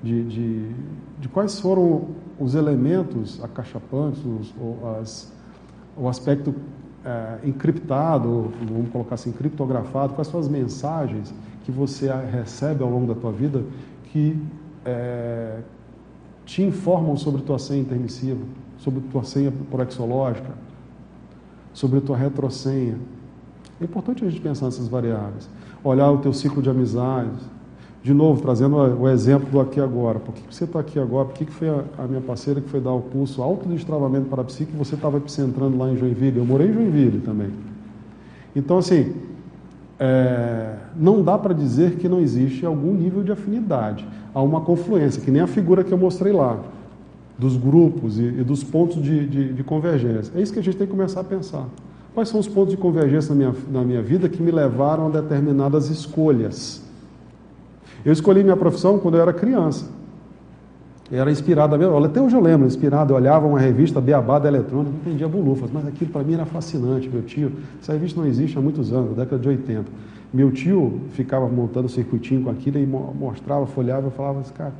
[0.01, 0.72] De, de,
[1.19, 2.07] de quais foram
[2.39, 4.53] os elementos acachapantes, os,
[4.97, 5.31] as,
[5.97, 6.56] o aspecto
[7.05, 13.13] é, encriptado, vamos colocar assim, criptografado, quais são as mensagens que você recebe ao longo
[13.13, 13.63] da tua vida
[14.05, 14.41] que
[14.85, 15.59] é,
[16.45, 18.43] te informam sobre tua senha intermissiva,
[18.77, 20.51] sobre tua senha proexológica,
[21.73, 22.97] sobre tua retrosenha.
[23.80, 25.47] É importante a gente pensar nessas variáveis.
[25.84, 27.39] Olhar o teu ciclo de amizades,
[28.01, 30.19] de novo, trazendo o exemplo do aqui agora.
[30.19, 31.27] Por que você está aqui agora?
[31.27, 34.77] Por que foi a, minha parceira que foi dar o curso autodestravamento para psique e
[34.77, 36.38] você estava epicentrando lá em Joinville?
[36.38, 37.49] Eu morei em Joinville também.
[38.55, 39.13] Então, assim,
[39.99, 44.07] é, não dá para dizer que não existe algum nível de afinidade.
[44.34, 46.57] Há uma confluência, que nem a figura que eu mostrei lá,
[47.38, 50.31] dos grupos e, e dos pontos de, de, de convergência.
[50.35, 51.65] É isso que a gente tem que começar a pensar.
[52.13, 55.09] Quais são os pontos de convergência na minha, na minha vida que me levaram a
[55.09, 56.89] determinadas escolhas?
[58.05, 59.89] Eu escolhi minha profissão quando eu era criança.
[61.11, 64.99] era inspirado, até hoje eu lembro, inspirado, eu olhava uma revista Beabá da Eletrônica, não
[64.99, 67.51] entendia bolufas, mas aquilo para mim era fascinante, meu tio.
[67.81, 69.85] Essa revista não existe há muitos anos, década de 80.
[70.31, 74.73] Meu tio ficava montando circuitinho com aquilo e mostrava, folhava, eu falava assim, cara.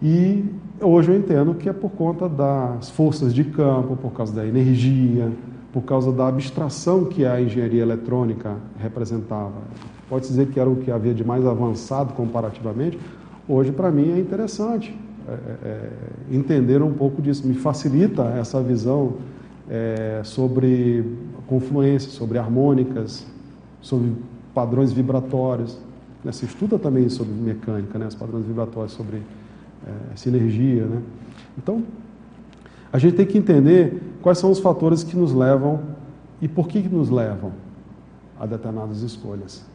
[0.00, 0.44] E
[0.80, 5.30] hoje eu entendo que é por conta das forças de campo, por causa da energia,
[5.72, 9.62] por causa da abstração que a engenharia eletrônica representava.
[10.12, 12.98] Pode dizer que era o que havia de mais avançado comparativamente.
[13.48, 14.94] Hoje, para mim, é interessante
[15.26, 15.90] é, é, é,
[16.30, 17.46] entender um pouco disso.
[17.46, 19.14] Me facilita essa visão
[19.70, 21.02] é, sobre
[21.46, 23.26] confluência, sobre harmônicas,
[23.80, 24.12] sobre
[24.54, 25.78] padrões vibratórios.
[26.22, 26.30] Né?
[26.30, 28.06] Se estuda também sobre mecânica, né?
[28.06, 30.84] os padrões vibratórios, sobre é, sinergia.
[30.84, 31.00] Né?
[31.56, 31.84] Então,
[32.92, 35.80] a gente tem que entender quais são os fatores que nos levam
[36.38, 37.52] e por que, que nos levam
[38.38, 39.71] a determinadas escolhas.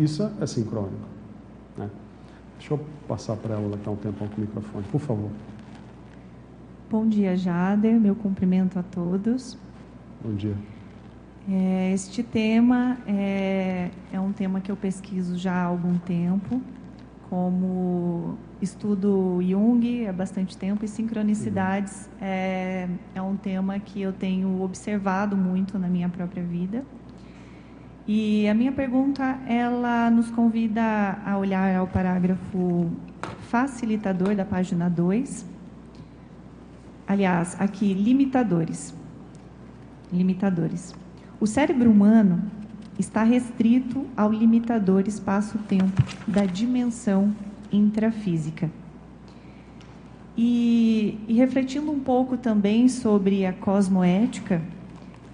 [0.00, 0.96] Isso é sincrônico.
[1.76, 1.90] Né?
[2.58, 5.30] Deixa eu passar para ela daqui a um tempão com o microfone, por favor.
[6.88, 8.00] Bom dia, Jader.
[8.00, 9.58] Meu cumprimento a todos.
[10.24, 10.56] Bom dia.
[11.46, 16.62] É, este tema é, é um tema que eu pesquiso já há algum tempo,
[17.28, 22.18] como estudo Jung há bastante tempo e sincronicidades uhum.
[22.22, 26.84] é, é um tema que eu tenho observado muito na minha própria vida.
[28.12, 30.82] E a minha pergunta, ela nos convida
[31.24, 32.90] a olhar ao parágrafo
[33.42, 35.46] facilitador da página 2.
[37.06, 38.92] Aliás, aqui, limitadores.
[40.12, 40.92] Limitadores.
[41.38, 42.42] O cérebro humano
[42.98, 47.32] está restrito ao limitador espaço-tempo da dimensão
[47.70, 48.68] intrafísica.
[50.36, 54.60] E, e, refletindo um pouco também sobre a cosmoética,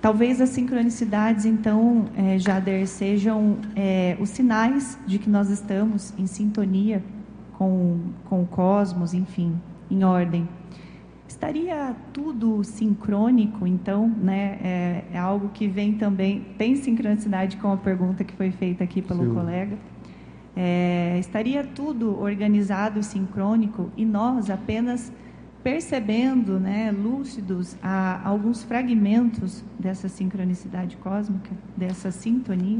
[0.06, 6.28] talvez as sincronicidades, então, é, Jader, sejam é, os sinais de que nós estamos em
[6.28, 7.02] sintonia
[7.54, 9.60] com, com o cosmos, enfim,
[9.90, 10.48] em ordem.
[11.26, 14.60] Estaria tudo sincrônico, então, né?
[14.62, 19.02] É, é, algo que vem também, tem sincronicidade com a pergunta que foi feita aqui
[19.02, 19.34] pelo Sim.
[19.34, 19.76] colega.
[20.54, 25.12] É, estaria tudo organizado e sincrônico e nós apenas
[25.66, 32.78] percebendo, né, lúcidos, a, alguns fragmentos dessa sincronicidade cósmica, dessa sintonia?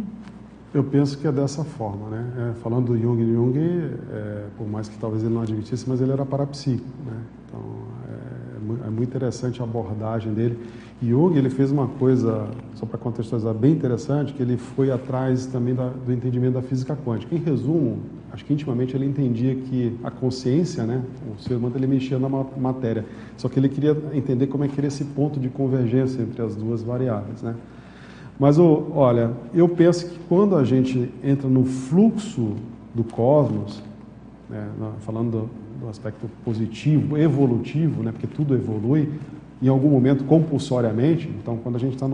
[0.73, 2.53] Eu penso que é dessa forma, né?
[2.53, 6.13] É, falando do Jung, Jung, é, por mais que talvez ele não admitisse, mas ele
[6.13, 7.17] era parapsíquico, né?
[7.49, 7.61] Então,
[8.09, 10.57] é, é muito interessante a abordagem dele.
[11.03, 15.75] Jung ele fez uma coisa, só para contextualizar, bem interessante, que ele foi atrás também
[15.75, 17.35] da, do entendimento da física quântica.
[17.35, 17.99] Em resumo,
[18.37, 21.03] acho que intimamente ele entendia que a consciência, né,
[21.35, 24.79] o ser humano ele mexia na matéria, só que ele queria entender como é que
[24.79, 27.55] era esse ponto de convergência entre as duas variáveis, né?
[28.39, 32.53] Mas olha, eu penso que quando a gente entra no fluxo
[32.95, 33.83] do cosmos,
[34.51, 34.69] né,
[35.01, 35.49] falando
[35.81, 39.09] do, aspecto positivo, evolutivo, né, porque tudo evolui,
[39.63, 41.31] em algum momento compulsoriamente.
[41.41, 42.07] Então, quando a gente está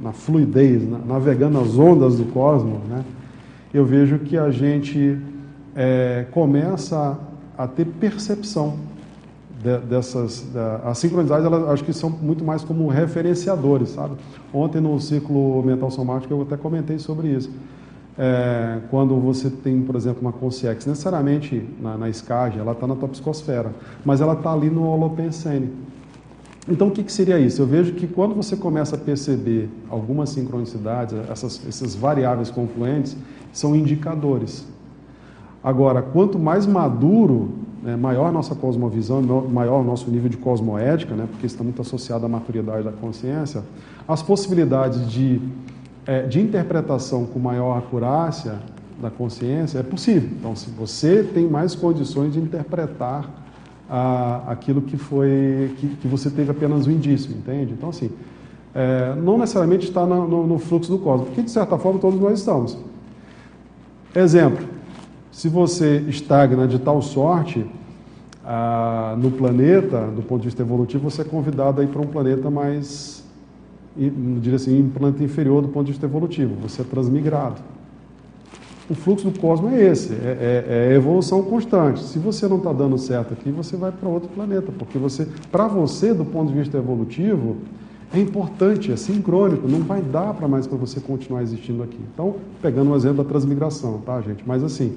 [0.00, 3.04] na fluidez, na, navegando as ondas do cosmos, né,
[3.74, 5.18] eu vejo que a gente
[5.78, 7.16] é, começa
[7.56, 8.74] a, a, ter percepção
[9.62, 10.44] de, dessas.
[10.84, 14.16] As sincronicidades, elas acho que são muito mais como referenciadores, sabe?
[14.52, 17.48] Ontem no ciclo mental somático eu até comentei sobre isso.
[18.18, 23.08] É, quando você tem, por exemplo, uma consciência, necessariamente na, na ela está na tua
[23.08, 23.70] psicosfera,
[24.04, 25.70] mas ela está ali no holopensene.
[26.68, 27.62] Então, o que, que, seria isso?
[27.62, 33.16] Eu vejo que quando você começa a perceber algumas sincronicidades, essas, essas variáveis confluentes,
[33.52, 34.66] são indicadores.
[35.68, 37.50] Agora, quanto mais maduro,
[37.82, 39.20] né, maior a nossa cosmovisão,
[39.50, 43.62] maior o nosso nível de cosmoética, né, porque está muito associado à maturidade da consciência,
[44.08, 45.38] as possibilidades de,
[46.06, 48.54] é, de interpretação com maior acurácia
[48.98, 50.30] da consciência é possível.
[50.38, 53.28] Então, se você tem mais condições de interpretar
[54.46, 57.74] aquilo que foi que, que, você teve apenas um indício, entende?
[57.74, 58.10] Então assim,
[58.74, 62.18] é, não necessariamente está no, no, no, fluxo do cosmos, porque de certa forma todos
[62.18, 62.76] nós estamos.
[64.14, 64.77] Exemplo:
[65.38, 67.64] se você estagna de tal sorte
[68.44, 72.06] ah, no planeta, do ponto de vista evolutivo, você é convidado a ir para um
[72.06, 73.22] planeta mais,
[73.96, 76.56] diria assim, um planeta inferior do ponto de vista evolutivo.
[76.62, 77.62] Você é transmigrado
[78.90, 82.02] o fluxo do cosmos é esse, é, é, é evolução constante.
[82.02, 85.68] Se você não está dando certo aqui, você vai para outro planeta, porque você, para
[85.68, 87.58] você, do ponto de vista evolutivo,
[88.14, 91.98] é importante, é sincrônico, não vai dar para mais para você continuar existindo aqui.
[92.14, 94.42] Então, pegando um exemplo da transmigração, tá, gente?
[94.46, 94.96] Mas assim,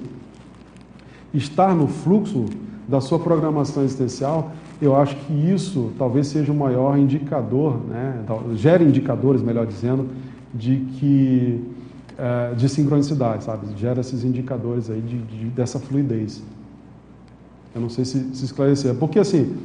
[1.34, 2.46] estar no fluxo
[2.88, 8.24] da sua programação existencial, eu acho que isso talvez seja o maior indicador, né?
[8.54, 10.08] gere indicadores, melhor dizendo,
[10.52, 11.64] de que
[12.18, 13.66] é, de sincronicidade, sabe?
[13.76, 16.42] Gera esses indicadores aí de, de, dessa fluidez.
[17.74, 18.94] Eu não sei se, se esclarecer.
[18.94, 19.56] Porque, assim,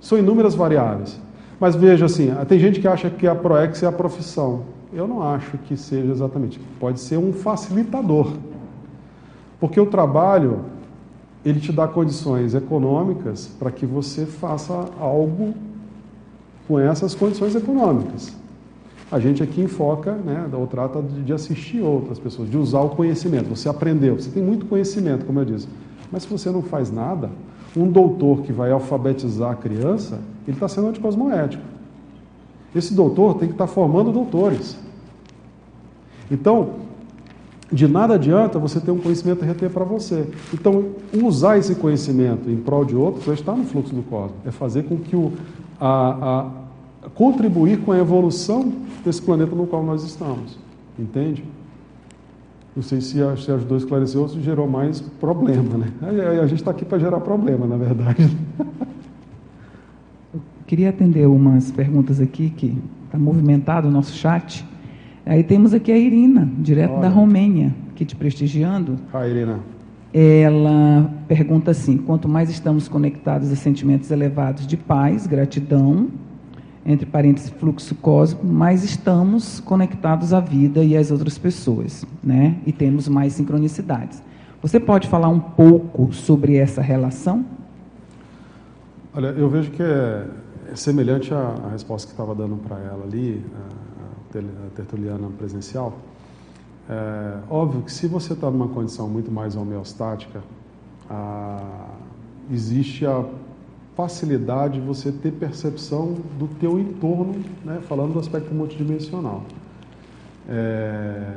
[0.00, 1.20] são inúmeras variáveis.
[1.60, 4.62] Mas veja assim, tem gente que acha que a ProEx é a profissão.
[4.92, 6.58] Eu não acho que seja exatamente.
[6.80, 8.32] Pode ser um facilitador.
[9.60, 10.60] Porque o trabalho,
[11.44, 15.54] ele te dá condições econômicas para que você faça algo
[16.68, 18.36] com essas condições econômicas.
[19.10, 23.48] A gente aqui enfoca, né, ou trata de assistir outras pessoas, de usar o conhecimento.
[23.48, 25.66] Você aprendeu, você tem muito conhecimento, como eu disse.
[26.12, 27.30] Mas se você não faz nada,
[27.76, 31.62] um doutor que vai alfabetizar a criança, ele está sendo anticosmoético.
[32.74, 34.76] Esse doutor tem que estar tá formando doutores.
[36.30, 36.74] Então,
[37.72, 40.26] de nada adianta você ter um conhecimento reter para você.
[40.52, 40.86] Então,
[41.22, 44.84] usar esse conhecimento em prol de outros é estar no fluxo do cosmos, é fazer
[44.84, 45.32] com que o,
[45.80, 46.50] a,
[47.04, 48.72] a, contribuir com a evolução
[49.04, 50.58] desse planeta no qual nós estamos.
[50.98, 51.44] Entende?
[52.74, 55.92] Não sei se, se ajudou a esclarecer ou se gerou mais problema, né?
[56.02, 58.36] A, a gente está aqui para gerar problema, na verdade.
[60.34, 62.76] Eu queria atender umas perguntas aqui que
[63.06, 64.64] está movimentado o nosso chat.
[65.30, 67.02] Aí temos aqui a Irina, direto Olha.
[67.02, 68.96] da Romênia, aqui te prestigiando.
[69.12, 69.60] Ah, Irina.
[70.12, 76.08] Ela pergunta assim: quanto mais estamos conectados a sentimentos elevados de paz, gratidão,
[76.84, 82.56] entre parênteses, fluxo cósmico, mais estamos conectados à vida e às outras pessoas, né?
[82.66, 84.20] E temos mais sincronicidades.
[84.60, 87.46] Você pode falar um pouco sobre essa relação?
[89.14, 90.26] Olha, eu vejo que é,
[90.72, 93.99] é semelhante à, à, resposta que estava dando para ela ali, a, a
[94.74, 95.98] tertuliana presencial.
[96.88, 100.42] É, óbvio que se você está numa condição muito mais homeostática,
[101.08, 101.88] a,
[102.50, 103.24] existe a
[103.96, 109.44] facilidade de você ter percepção do teu entorno, né, falando do aspecto multidimensional.
[110.48, 111.36] É,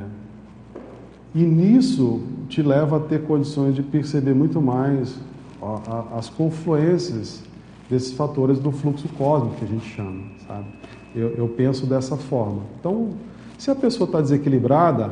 [1.34, 5.18] e nisso te leva a ter condições de perceber muito mais
[5.62, 7.42] a, as confluências
[7.88, 10.66] desses fatores do fluxo cósmico que a gente chama, sabe?
[11.14, 12.62] Eu, eu penso dessa forma.
[12.80, 13.10] Então,
[13.58, 15.10] se a pessoa está desequilibrada,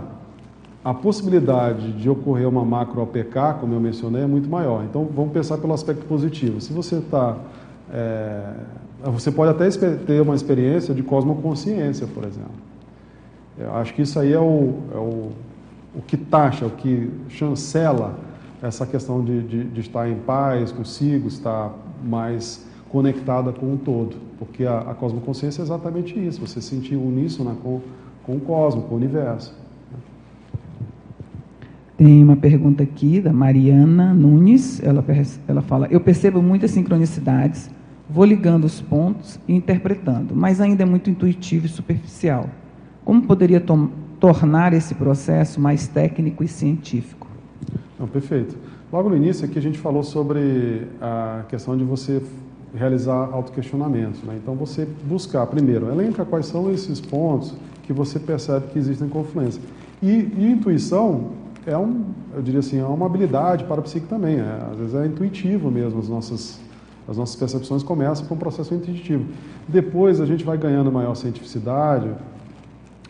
[0.84, 4.84] a possibilidade de ocorrer uma macro OPK, como eu mencionei, é muito maior.
[4.84, 6.60] Então, vamos pensar pelo aspecto positivo.
[6.60, 7.36] Se você está.
[7.92, 8.52] É,
[9.04, 12.50] você pode até ter uma experiência de cosmoconsciência, por exemplo.
[13.58, 15.30] Eu acho que isso aí é o, é o,
[15.96, 18.18] o que taxa, o que chancela
[18.62, 21.72] essa questão de, de, de estar em paz consigo, estar
[22.02, 24.16] mais conectada com o todo.
[24.38, 27.80] Porque a, a cosmoconsciência é exatamente isso, você sentir uníssono com,
[28.22, 29.56] com o cosmos, com o universo.
[31.96, 34.82] Tem uma pergunta aqui da Mariana Nunes.
[34.82, 35.04] Ela,
[35.48, 37.70] ela fala: Eu percebo muitas sincronicidades,
[38.10, 42.50] vou ligando os pontos e interpretando, mas ainda é muito intuitivo e superficial.
[43.04, 43.62] Como poderia
[44.20, 47.26] tornar esse processo mais técnico e científico?
[47.98, 48.56] Não, perfeito.
[48.92, 52.20] Logo no início aqui a gente falou sobre a questão de você
[52.74, 54.22] realizar autoquestionamentos.
[54.22, 54.38] Né?
[54.42, 59.60] Então você buscar, primeiro, elenca quais são esses pontos que você percebe que existem confluência.
[60.02, 61.32] E, e intuição
[61.66, 62.04] é um,
[62.34, 64.36] eu diria assim, é uma habilidade para o psique também.
[64.36, 66.60] É, às vezes é intuitivo mesmo, as nossas,
[67.06, 69.26] as nossas percepções começam com um processo intuitivo.
[69.68, 72.08] Depois a gente vai ganhando maior cientificidade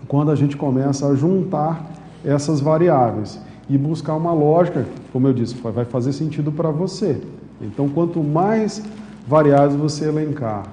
[0.09, 1.91] quando a gente começa a juntar
[2.25, 7.21] essas variáveis e buscar uma lógica, como eu disse, vai fazer sentido para você.
[7.61, 8.83] Então, quanto mais
[9.27, 10.65] variáveis você elencar,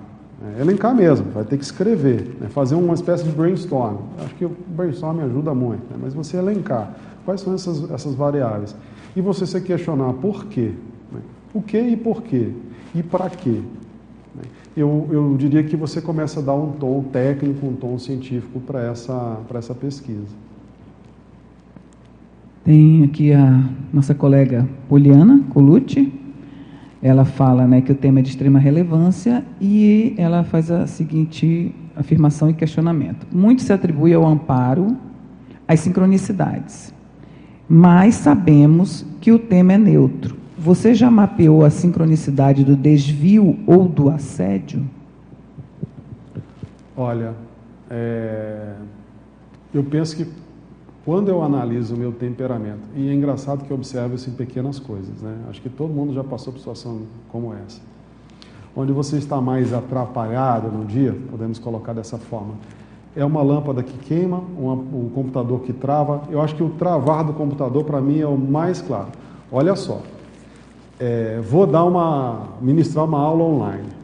[0.58, 3.98] é, elencar mesmo, vai ter que escrever, né, fazer uma espécie de brainstorm.
[4.24, 6.96] Acho que o brainstorm ajuda muito, né, mas você elencar
[7.30, 8.76] Quais são essas, essas variáveis?
[9.16, 10.72] E você se questionar por quê?
[11.12, 11.20] Né?
[11.54, 12.50] O que e por quê?
[12.96, 13.62] E para quê?
[14.36, 14.42] Né?
[14.76, 18.84] Eu, eu diria que você começa a dar um tom técnico, um tom científico para
[18.84, 20.36] essa, essa pesquisa.
[22.64, 23.64] Tem aqui a
[23.94, 26.12] nossa colega Poliana Colucci.
[27.02, 31.74] Ela fala né, que o tema é de extrema relevância e ela faz a seguinte
[31.96, 33.26] afirmação e questionamento.
[33.32, 34.98] Muito se atribui ao amparo
[35.68, 36.94] às sincronicidades
[37.70, 40.36] mas sabemos que o tema é neutro.
[40.58, 44.84] Você já mapeou a sincronicidade do desvio ou do assédio?
[46.98, 47.36] Olha,
[47.90, 48.74] é...
[49.72, 50.26] eu penso que
[51.10, 54.78] quando eu analiso o meu temperamento, e é engraçado que eu observo isso em pequenas
[54.78, 55.36] coisas, né?
[55.50, 57.82] Acho que todo mundo já passou por situação como essa.
[58.76, 62.54] Onde você está mais atrapalhado no dia, podemos colocar dessa forma,
[63.16, 66.26] é uma lâmpada que queima, um computador que trava.
[66.30, 69.08] Eu acho que o travar do computador, para mim, é o mais claro.
[69.52, 70.04] Olha só,
[71.00, 73.99] é, vou dar uma, ministrar uma aula online.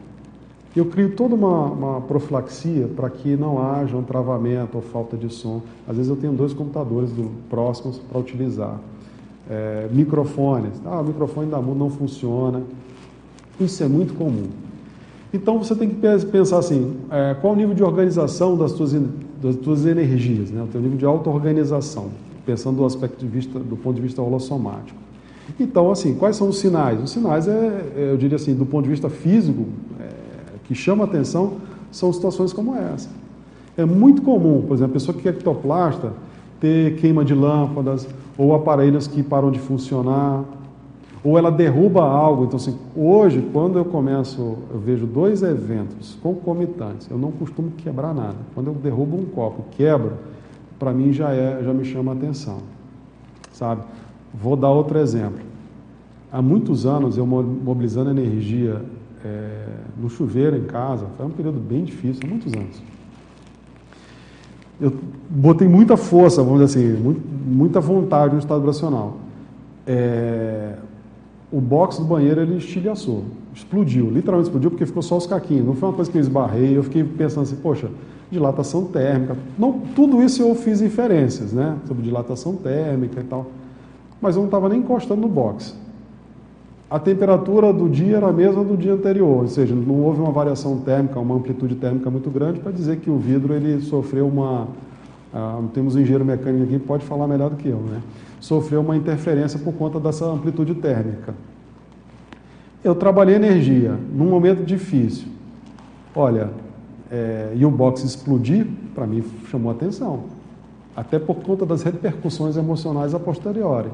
[0.76, 5.32] Eu crio toda uma, uma profilaxia para que não haja um travamento ou falta de
[5.32, 5.62] som.
[5.88, 8.78] Às vezes eu tenho dois computadores do, próximos para utilizar.
[9.48, 10.72] É, microfones.
[10.84, 12.62] Ah, o microfone da MU não funciona.
[13.58, 14.48] Isso é muito comum.
[15.32, 15.96] Então você tem que
[16.26, 20.62] pensar assim, é, qual o nível de organização das tuas, das energias, né?
[20.62, 22.10] o teu nível de auto-organização,
[22.44, 24.98] pensando do aspecto de vista, do ponto de vista holossomático.
[25.58, 27.02] Então, assim, quais são os sinais?
[27.02, 27.52] Os sinais, é,
[27.96, 29.66] é eu diria assim, do ponto de vista físico,
[30.66, 31.54] que chama atenção,
[31.90, 33.08] são situações como essa.
[33.76, 36.12] É muito comum, por exemplo, a pessoa que é ectoplasta
[36.60, 40.44] ter queima de lâmpadas, ou aparelhos que param de funcionar,
[41.22, 42.44] ou ela derruba algo.
[42.44, 48.14] Então, assim, hoje, quando eu começo, eu vejo dois eventos concomitantes, eu não costumo quebrar
[48.14, 48.36] nada.
[48.54, 50.12] Quando eu derrubo um copo, quebro,
[50.78, 52.58] para mim já é, já me chama atenção,
[53.52, 53.82] sabe?
[54.32, 55.40] Vou dar outro exemplo.
[56.30, 58.82] Há muitos anos eu mobilizando energia
[59.26, 59.66] é,
[60.00, 62.82] no chuveiro em casa, foi um período bem difícil, muitos anos.
[64.80, 64.92] Eu
[65.28, 67.16] botei muita força, vamos dizer assim,
[67.46, 69.16] muita vontade no estado vibracional.
[69.86, 70.74] É,
[71.50, 73.24] o box do banheiro ele estilhaçou,
[73.54, 75.66] explodiu, literalmente explodiu porque ficou só os caquinhos.
[75.66, 77.88] Não foi uma coisa que eu esbarrei, eu fiquei pensando assim, poxa,
[78.30, 79.36] dilatação térmica.
[79.58, 83.46] Não, tudo isso eu fiz inferências, né, sobre dilatação térmica e tal.
[84.20, 85.74] Mas eu não estava nem encostando no box.
[86.88, 90.30] A temperatura do dia era a mesma do dia anterior, ou seja, não houve uma
[90.30, 94.68] variação térmica, uma amplitude térmica muito grande para dizer que o vidro ele sofreu uma,
[95.34, 98.00] ah, temos um engenheiro mecânico aqui que pode falar melhor do que eu, né?
[98.40, 101.34] sofreu uma interferência por conta dessa amplitude térmica.
[102.84, 105.26] Eu trabalhei energia num momento difícil.
[106.14, 106.50] Olha,
[107.10, 110.24] é, e o box explodir, para mim chamou atenção.
[110.94, 113.90] Até por conta das repercussões emocionais a posteriori.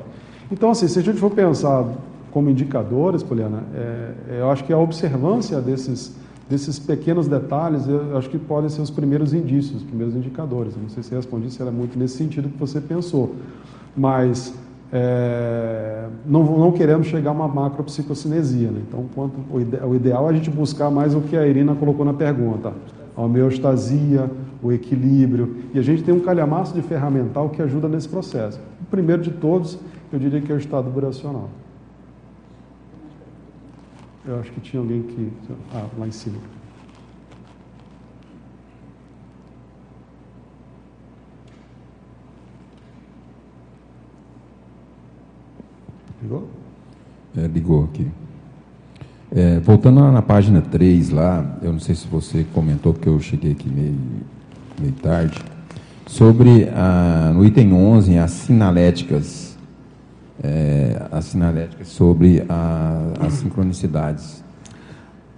[0.51, 1.87] Então, assim, se a gente for pensar
[2.33, 6.17] como indicadores, Poliana, é, é, eu acho que a observância desses,
[6.49, 10.75] desses pequenos detalhes, eu acho que podem ser os primeiros indícios, os primeiros indicadores.
[10.75, 13.35] Eu não sei se respondi se era muito nesse sentido que você pensou
[13.97, 14.55] mas
[14.93, 18.71] é, não, não queremos chegar a uma macropsicocinesia.
[18.71, 18.83] Né?
[18.89, 21.75] Então, quanto, o, ide, o, ideal é a gente buscar mais o que a Irina
[21.75, 22.73] colocou na pergunta,
[23.17, 24.31] a homeostasia,
[24.63, 28.61] o equilíbrio, e a gente tem um calhamaço de ferramental que ajuda nesse processo.
[28.81, 29.79] O primeiro de todos,
[30.13, 31.49] eu diria que é o estado vibracional.
[34.25, 35.33] Eu acho que tinha alguém que...
[35.75, 36.39] Ah, lá em cima.
[46.23, 46.49] Ligou?
[47.37, 48.07] É, ligou aqui.
[49.35, 53.53] É, voltando na página 3 lá, eu não sei se você comentou, porque eu cheguei
[53.53, 53.99] aqui meio,
[54.79, 55.37] meio tarde,
[56.07, 59.52] sobre, a, no item 11, as sinaléticas,
[60.43, 64.43] é, as sinaléticas sobre a, as sincronicidades.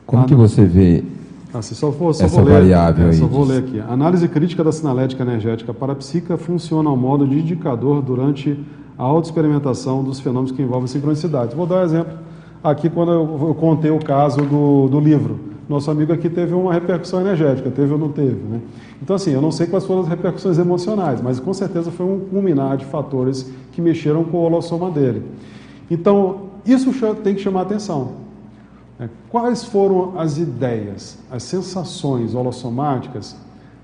[0.07, 1.05] Como ah, que você vê
[1.53, 3.79] ah, só vou, só essa vou ler, variável é, Só vou ler aqui.
[3.79, 8.59] A análise crítica da sinalética energética parapsíquica funciona ao modo de indicador durante
[8.99, 11.55] a autoexperimentação dos fenômenos que envolvem sincronicidade.
[11.55, 12.13] Vou dar um exemplo
[12.63, 15.39] aqui quando eu, eu contei o caso do, do, livro.
[15.69, 18.35] Nosso amigo aqui teve uma repercussão energética, teve ou não teve.
[18.35, 18.61] Né?
[19.03, 22.21] Então, assim, eu não sei quais foram as repercussões emocionais, mas com certeza foi um
[22.21, 25.23] culminar de fatores que mexeram com o holossoma dele.
[25.91, 26.93] Então, isso
[27.23, 28.13] tem que chamar atenção.
[28.99, 29.09] Né?
[29.31, 33.37] Quais foram as ideias, as sensações holossomáticas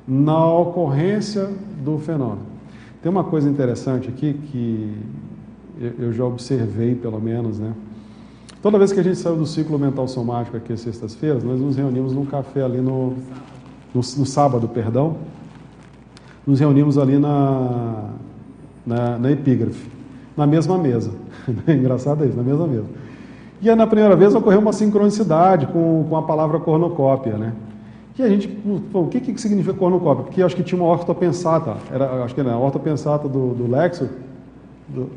[0.07, 1.49] na ocorrência
[1.83, 2.51] do fenômeno?
[3.03, 4.95] Tem uma coisa interessante aqui que
[5.99, 7.73] eu já observei, pelo menos, né?
[8.63, 11.77] Toda vez que a gente saiu do ciclo mental somático aqui às sextas-feiras, nós nos
[11.77, 13.15] reunimos num café ali no,
[13.95, 15.17] no, no sábado, perdão.
[16.47, 18.11] Nos reunimos ali na,
[18.87, 19.89] na, na epígrafe,
[20.37, 21.11] na mesma mesa.
[21.67, 22.85] Engraçado isso, na mesma mesa.
[23.63, 27.55] E aí, na primeira vez ocorreu uma sincronicidade com, com a palavra cornucópia, né?
[28.19, 28.49] E a gente,
[28.93, 30.25] pô, o que, que significa cornucópia?
[30.25, 34.11] Porque acho que tinha uma ortopensata, era, acho que era a ortopensata do, do Lexo.
[34.87, 35.09] Do...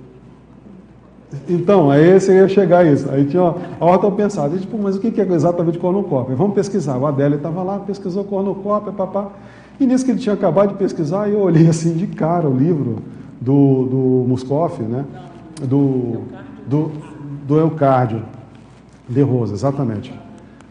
[1.49, 3.10] Então, aí você ia chegar a isso.
[3.10, 3.41] Aí tinha
[3.80, 4.53] a ortopensata.
[4.53, 6.35] A gente, pô, mas o que é exatamente cornucópia?
[6.35, 6.97] Vamos pesquisar.
[6.97, 9.31] O Adélio estava lá, pesquisou cornucópia, papá.
[9.80, 12.97] E nisso que ele tinha acabado de pesquisar, eu olhei assim de cara o livro
[13.41, 15.05] do, do Muscoff, né?
[15.61, 16.22] Do,
[16.68, 16.91] do,
[17.47, 18.22] do Eucárdio
[19.07, 20.14] de Rosa, exatamente.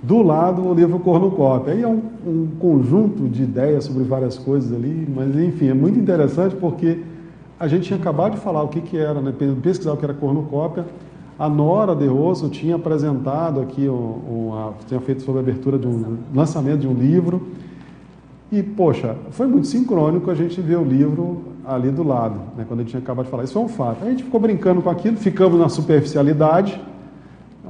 [0.02, 1.74] Do lado, o livro Cornucópia.
[1.74, 5.98] Aí é um, um, conjunto de ideias sobre várias coisas ali, mas enfim, é muito
[5.98, 6.98] interessante porque
[7.62, 9.32] a gente tinha acabado de falar o que, que era, né,
[9.62, 10.84] pesquisar o que era cornucópia.
[11.38, 15.86] A Nora de Rosso tinha apresentado aqui, um, uma, tinha feito sobre a abertura de
[15.86, 17.50] um lançamento de um livro.
[18.50, 22.80] E, poxa, foi muito sincrônico a gente ver o livro ali do lado, né, quando
[22.80, 23.44] a gente tinha acabado de falar.
[23.44, 24.04] Isso é um fato.
[24.04, 26.80] a gente ficou brincando com aquilo, ficamos na superficialidade.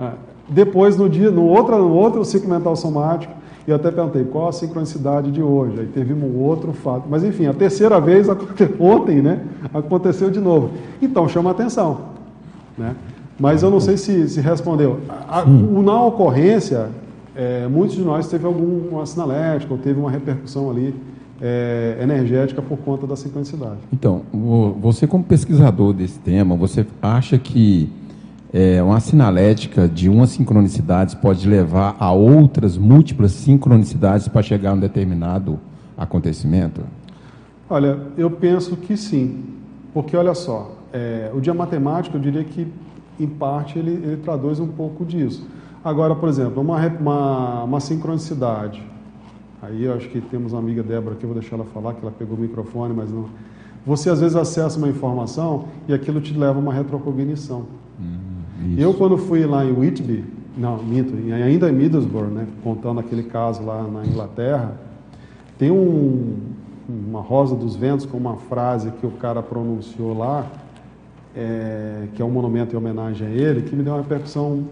[0.01, 0.15] Ah,
[0.49, 3.35] depois, no dia, no outro, no outro ciclo mental somático,
[3.67, 5.81] E eu até perguntei qual a sincronicidade de hoje.
[5.81, 7.05] Aí teve um outro fato.
[7.09, 8.27] Mas enfim, a terceira vez,
[8.81, 9.41] ontem, né?
[9.73, 10.71] Aconteceu de novo.
[11.01, 12.13] Então chama atenção.
[12.77, 12.97] Né?
[13.39, 15.01] Mas eu não sei se, se respondeu.
[15.29, 16.89] A, na ocorrência,
[17.35, 20.95] é, muitos de nós teve alguma sinalética ou teve uma repercussão ali
[21.41, 23.79] é, energética por conta da sincronicidade.
[23.93, 24.23] Então,
[24.81, 27.91] você como pesquisador desse tema, você acha que
[28.53, 34.75] é, uma sinalética de uma sincronicidade pode levar a outras múltiplas sincronicidades para chegar a
[34.75, 35.59] um determinado
[35.97, 36.83] acontecimento?
[37.71, 39.45] Olha, eu penso que sim,
[39.95, 42.67] porque olha só, é, o dia matemático eu diria que
[43.19, 45.47] em parte ele, ele traduz um pouco disso.
[45.83, 48.83] Agora, por exemplo, uma, uma, uma sincronicidade,
[49.63, 52.03] aí eu acho que temos uma amiga Débora aqui, eu vou deixar ela falar, que
[52.03, 53.27] ela pegou o microfone, mas não.
[53.87, 57.67] Você às vezes acessa uma informação e aquilo te leva a uma retrocognição.
[57.99, 58.32] Hum.
[58.71, 58.81] Isso.
[58.81, 60.25] Eu, quando fui lá em Whitby,
[60.57, 64.75] não, minto, ainda em Middlesbrough, né, contando aquele caso lá na Inglaterra,
[65.59, 66.37] tem um,
[66.89, 70.47] uma Rosa dos Ventos com uma frase que o cara pronunciou lá,
[71.35, 74.65] é, que é um monumento em homenagem a ele, que me deu uma repercussão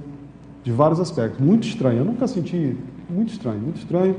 [0.62, 1.40] de vários aspectos.
[1.40, 2.76] Muito estranho, eu nunca senti,
[3.08, 4.14] muito estranho, muito estranho,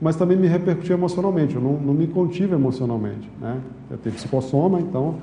[0.00, 3.30] mas também me repercutiu emocionalmente, eu não, não me contive emocionalmente.
[3.40, 3.58] Né?
[3.90, 5.14] Eu tenho psicossoma, então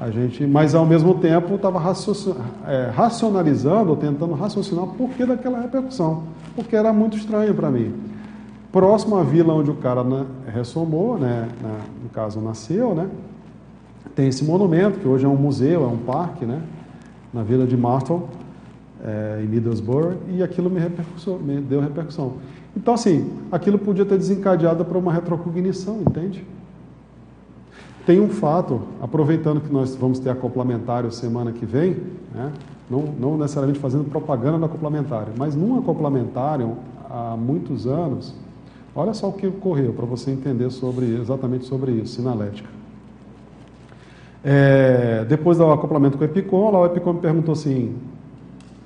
[0.00, 5.60] a gente, mas ao mesmo tempo estava é, racionalizando, ou tentando raciocinar o porquê daquela
[5.60, 6.22] repercussão,
[6.56, 7.92] porque era muito estranho para mim.
[8.72, 13.08] Próximo à vila onde o cara né, ressomou, né, na, no caso nasceu, né,
[14.14, 16.62] tem esse monumento que hoje é um museu, é um parque, né,
[17.34, 18.26] na vila de Martel,
[19.04, 20.80] é, em Middlesbrough, e aquilo me,
[21.42, 22.34] me deu repercussão.
[22.74, 26.42] Então, assim, aquilo podia ter desencadeado para uma retrocognição, entende?
[28.10, 31.96] Tem um fato, aproveitando que nós vamos ter acoplamentário semana que vem,
[32.34, 32.50] né?
[32.90, 36.76] não, não necessariamente fazendo propaganda no acoplamentário, mas num acoplamentário,
[37.08, 38.34] há muitos anos,
[38.96, 42.68] olha só o que ocorreu, para você entender sobre, exatamente sobre isso, sinalética.
[44.42, 47.94] É, depois do acoplamento com o Epicom, lá o Epicom me perguntou assim,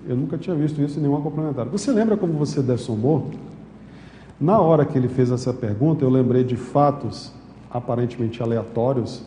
[0.07, 1.73] eu nunca tinha visto isso em nenhum acoplamentário.
[1.73, 3.31] Você lembra como você dessomou?
[4.39, 7.33] Na hora que ele fez essa pergunta, eu lembrei de fatos
[7.75, 9.25] aparentemente aleatórios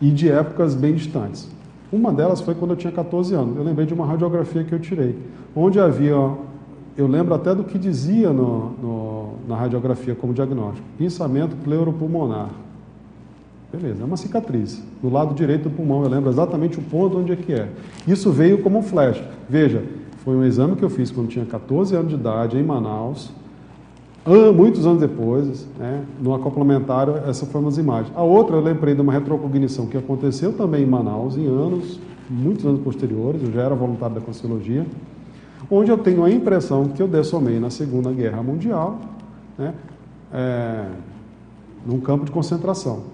[0.00, 1.48] e de épocas bem distantes.
[1.90, 3.56] Uma delas foi quando eu tinha 14 anos.
[3.56, 5.18] Eu lembrei de uma radiografia que eu tirei,
[5.56, 6.14] onde havia,
[6.96, 12.50] eu lembro até do que dizia no, no, na radiografia como diagnóstico: pinçamento pleuropulmonar.
[13.72, 14.82] Beleza, é uma cicatriz.
[15.00, 17.68] Do lado direito do pulmão, eu lembro exatamente o ponto onde é que é.
[18.06, 19.22] Isso veio como um flash.
[19.48, 19.84] Veja,
[20.24, 23.30] foi um exame que eu fiz quando tinha 14 anos de idade em Manaus,
[24.54, 28.12] muitos anos depois, né, no acoplamentário, essas foram as imagens.
[28.14, 31.98] A outra, eu lembrei de uma retrocognição que aconteceu também em Manaus, em anos,
[32.28, 34.86] muitos anos posteriores, eu já era voluntário da Consciologia,
[35.70, 38.98] onde eu tenho a impressão que eu dessomei na Segunda Guerra Mundial,
[39.56, 39.74] né,
[40.32, 40.86] é,
[41.86, 43.04] num campo de concentração.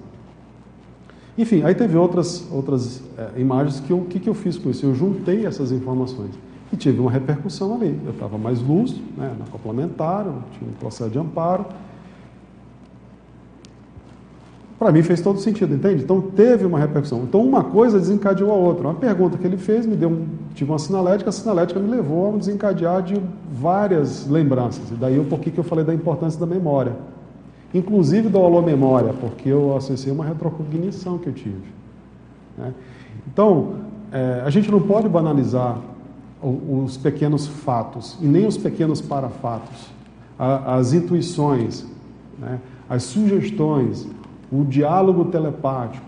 [1.39, 4.87] Enfim, aí teve outras, outras é, imagens que o que, que eu fiz com isso?
[4.87, 6.31] Eu juntei essas informações
[6.73, 7.99] e tive uma repercussão ali.
[8.05, 10.25] Eu estava mais lúcido, né, na complementar,
[10.59, 11.67] tinha um processo de amparo.
[14.79, 16.03] Para mim fez todo sentido, entende?
[16.03, 17.23] Então teve uma repercussão.
[17.23, 18.89] Então uma coisa desencadeou a outra.
[18.89, 22.27] Uma pergunta que ele fez me deu um, tive uma sinalética, a sinalética me levou
[22.27, 23.19] a um desencadear de
[23.51, 24.91] várias lembranças.
[24.91, 26.95] E daí o porquê que eu falei da importância da memória.
[27.73, 31.65] Inclusive da holomemória, porque eu acessei uma retrocognição que eu tive.
[32.57, 32.73] Né?
[33.27, 33.75] Então,
[34.13, 35.79] é, a gente não pode banalizar
[36.43, 39.89] os pequenos fatos e nem os pequenos parafatos,
[40.39, 41.87] as intuições,
[42.39, 44.07] né, as sugestões,
[44.53, 46.05] o diálogo telepático.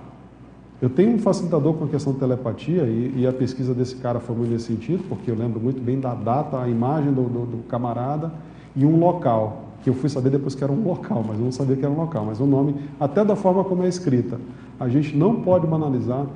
[0.80, 4.20] Eu tenho um facilitador com a questão de telepatia e, e, a pesquisa desse cara
[4.20, 7.46] foi muito nesse sentido, porque eu lembro muito bem da data, a imagem do, do,
[7.46, 8.30] do camarada
[8.76, 11.50] e um local, que eu fui saber depois que era um local, mas eu não
[11.50, 14.38] sabia que era um local, mas o nome, até da forma como é escrita.
[14.78, 16.26] A gente não pode banalizar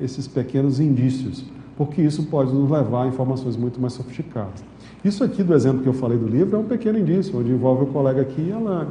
[0.00, 1.44] esses pequenos indícios
[1.76, 4.64] porque isso pode nos levar a informações muito mais sofisticadas.
[5.04, 7.84] Isso aqui do exemplo que eu falei do livro é um pequeno indício, onde envolve
[7.84, 8.88] o colega aqui e ela,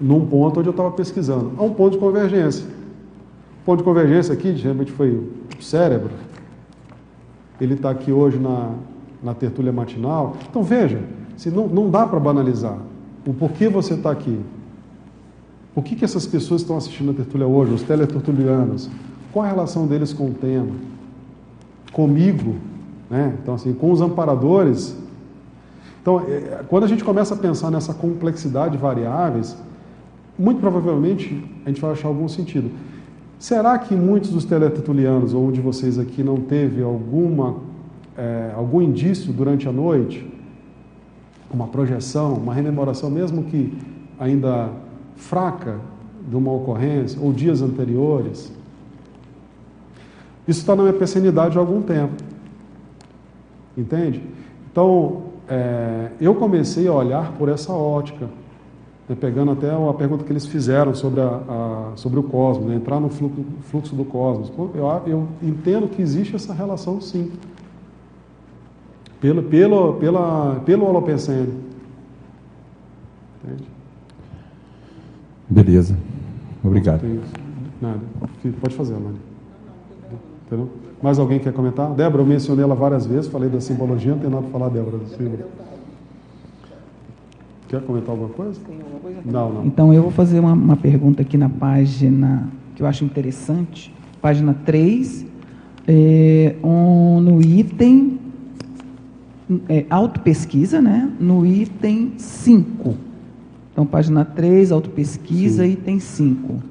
[0.00, 1.52] num ponto onde eu estava pesquisando.
[1.56, 2.66] Há um ponto de convergência.
[3.62, 6.10] O ponto de convergência aqui, de repente, foi o cérebro.
[7.60, 8.72] Ele está aqui hoje na,
[9.22, 10.36] na tertúlia matinal.
[10.48, 11.00] Então veja,
[11.36, 12.78] se não, não dá para banalizar
[13.26, 14.40] o porquê você está aqui.
[15.74, 18.90] Por que, que essas pessoas estão assistindo a tertúlia hoje, os teletertulianos?
[19.32, 20.72] Qual a relação deles com o tema?
[21.92, 22.56] Comigo,
[23.08, 23.36] né?
[23.42, 24.96] Então, assim, com os amparadores.
[26.00, 29.56] Então, é, quando a gente começa a pensar nessa complexidade de variáveis,
[30.38, 32.70] muito provavelmente a gente vai achar algum sentido.
[33.38, 37.56] Será que muitos dos teletutulianos, ou de vocês aqui, não teve alguma,
[38.16, 40.30] é, algum indício durante a noite?
[41.52, 43.76] uma projeção, uma rememoração, mesmo que
[44.18, 44.70] ainda
[45.16, 45.78] fraca,
[46.28, 48.52] de uma ocorrência, ou dias anteriores.
[50.46, 52.14] Isso está na minha pensanidade há algum tempo.
[53.76, 54.22] Entende?
[54.70, 58.28] Então, é, eu comecei a olhar por essa ótica,
[59.08, 62.76] né, pegando até a pergunta que eles fizeram sobre, a, a sobre o cosmos, né,
[62.76, 64.52] entrar no fluxo, fluxo do cosmos.
[64.74, 67.32] Eu, eu, entendo que existe essa relação, sim,
[69.20, 71.52] pelo, pelo, pela, pelo holopensene.
[73.42, 73.64] Entende?
[75.48, 75.98] Beleza.
[76.62, 77.02] Obrigado.
[77.80, 78.00] Nada.
[78.60, 79.29] Pode fazer, Alane.
[80.50, 80.68] Entendeu?
[81.00, 81.92] Mais alguém quer comentar?
[81.92, 84.98] Débora, eu mencionei ela várias vezes, falei da simbologia, não tem nada para falar, Débora.
[87.68, 88.60] Quer comentar alguma coisa?
[89.24, 89.64] Não, não.
[89.64, 94.52] Então eu vou fazer uma, uma pergunta aqui na página que eu acho interessante, página
[94.66, 95.24] 3,
[95.86, 98.18] é, um, no item
[99.68, 101.12] é, autopesquisa, né?
[101.20, 102.96] No item 5.
[103.72, 105.70] Então, página 3, autopesquisa, Sim.
[105.70, 106.62] item 5.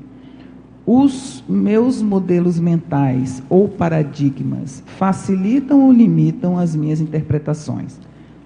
[0.91, 7.99] Os meus modelos mentais ou paradigmas facilitam ou limitam as minhas interpretações?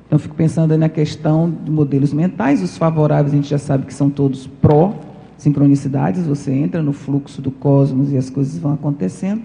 [0.05, 2.61] Então, fico pensando na questão de modelos mentais.
[2.61, 6.27] Os favoráveis, a gente já sabe que são todos pró-sincronicidades.
[6.27, 9.41] Você entra no fluxo do cosmos e as coisas vão acontecendo.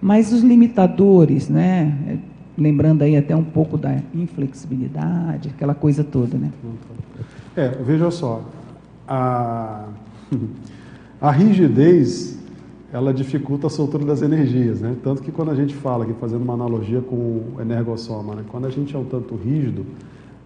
[0.00, 2.18] Mas os limitadores, né?
[2.56, 6.50] Lembrando aí até um pouco da inflexibilidade, aquela coisa toda, né?
[7.54, 8.42] É, veja só.
[9.06, 9.84] A,
[11.20, 12.37] a rigidez
[12.92, 14.96] ela dificulta a soltura das energias, né?
[15.02, 18.44] Tanto que quando a gente fala aqui, fazendo uma analogia com o energossoma, né?
[18.48, 19.84] quando a gente é um tanto rígido,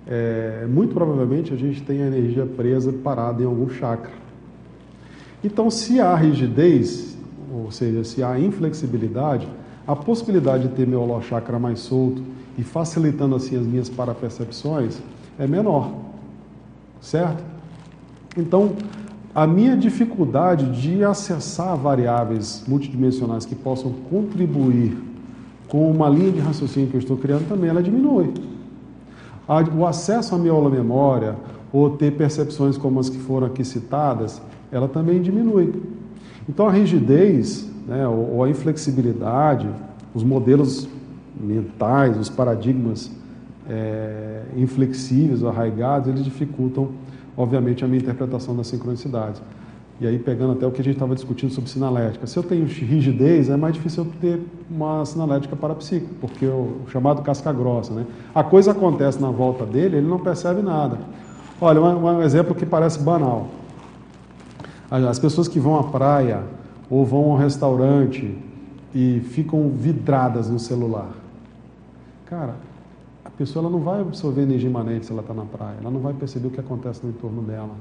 [0.06, 4.10] é, muito provavelmente a gente tem a energia presa parada em algum chakra.
[5.44, 7.16] Então, se há rigidez,
[7.52, 9.48] ou seja, se há inflexibilidade,
[9.86, 12.23] a possibilidade de ter meu holochakra mais solto
[12.59, 14.98] e facilitando assim as minhas parapercepções
[15.39, 15.93] é menor,
[17.01, 17.43] certo?
[18.36, 18.73] Então,
[19.34, 24.96] a minha dificuldade de acessar variáveis multidimensionais que possam contribuir
[25.68, 28.32] com uma linha de raciocínio que eu estou criando também ela diminui.
[29.74, 31.36] O acesso à minha memória
[31.72, 34.40] ou ter percepções como as que foram aqui citadas,
[34.70, 35.82] ela também diminui.
[36.46, 39.66] Então a rigidez, né, ou a inflexibilidade,
[40.14, 40.86] os modelos
[41.40, 43.10] mentais, os paradigmas
[43.68, 46.90] é, inflexíveis, arraigados, eles dificultam
[47.36, 49.42] obviamente, a minha interpretação das sincronicidades.
[50.00, 52.26] E aí, pegando até o que a gente estava discutindo sobre sinalética.
[52.26, 57.22] Se eu tenho rigidez, é mais difícil eu ter uma sinalética parapsíquica, porque o, chamado
[57.22, 58.06] casca grossa, né?
[58.34, 60.98] A coisa acontece na volta dele, ele não percebe nada.
[61.60, 63.48] Olha, um, um exemplo que parece banal.
[64.90, 66.42] As pessoas que vão à praia
[66.90, 68.36] ou vão ao restaurante
[68.94, 71.10] e ficam vidradas no celular.
[72.26, 72.56] Cara,
[73.43, 76.12] pessoa ela não vai absorver energia imanente se ela está na praia, ela não vai
[76.12, 77.74] perceber o que acontece no entorno dela.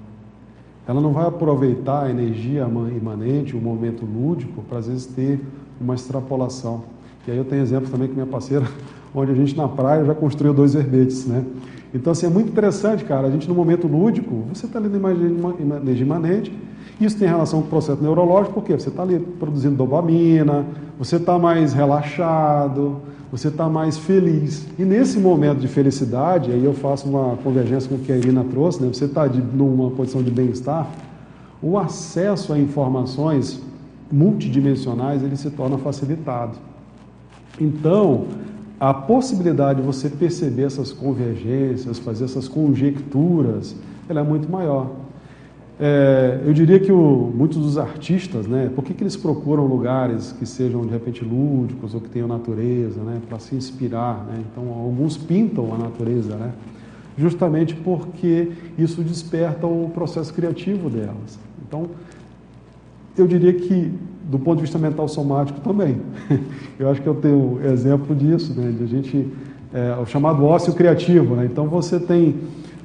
[0.88, 2.68] Ela não vai aproveitar a energia
[2.98, 5.40] imanente, o momento lúdico, para às vezes ter
[5.80, 6.84] uma extrapolação.
[7.28, 8.66] E aí eu tenho exemplos também com minha parceira,
[9.14, 11.46] onde a gente na praia já construiu dois verbetes, né?
[11.94, 16.06] Então, assim, é muito interessante, cara, a gente no momento lúdico, você está na energia
[16.06, 16.52] imanente,
[17.00, 20.66] isso tem relação com o processo neurológico, porque você está ali produzindo dopamina,
[20.98, 22.98] você está mais relaxado,
[23.32, 24.68] você está mais feliz.
[24.78, 28.44] E nesse momento de felicidade, aí eu faço uma convergência com o que a Irina
[28.44, 28.90] trouxe, né?
[28.94, 30.88] você está numa posição de bem-estar,
[31.62, 33.62] o acesso a informações
[34.12, 36.58] multidimensionais ele se torna facilitado.
[37.60, 38.26] Então,
[38.80, 43.76] a possibilidade de você perceber essas convergências, fazer essas conjecturas,
[44.10, 45.01] ela é muito maior.
[45.84, 50.32] É, eu diria que o, muitos dos artistas, né, por que, que eles procuram lugares
[50.32, 54.24] que sejam de repente lúdicos ou que tenham natureza, né, para se inspirar?
[54.26, 54.44] Né?
[54.52, 56.52] Então, alguns pintam a natureza, né,
[57.18, 61.40] justamente porque isso desperta o processo criativo delas.
[61.68, 61.88] Então,
[63.18, 63.92] eu diria que,
[64.30, 66.00] do ponto de vista mental somático também,
[66.78, 69.28] eu acho que eu tenho exemplo disso, né, de a gente,
[69.74, 71.36] é, o chamado ócio criativo.
[71.36, 71.46] Né?
[71.52, 72.36] Então, você tem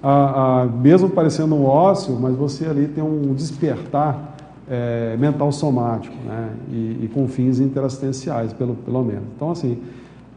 [0.02, 4.36] a, a, mesmo parecendo um ócio, mas você ali tem um despertar
[4.68, 6.50] é, mental somático, né?
[6.70, 9.24] E, e, com fins interassistenciais, pelo, pelo menos.
[9.34, 9.78] Então, assim,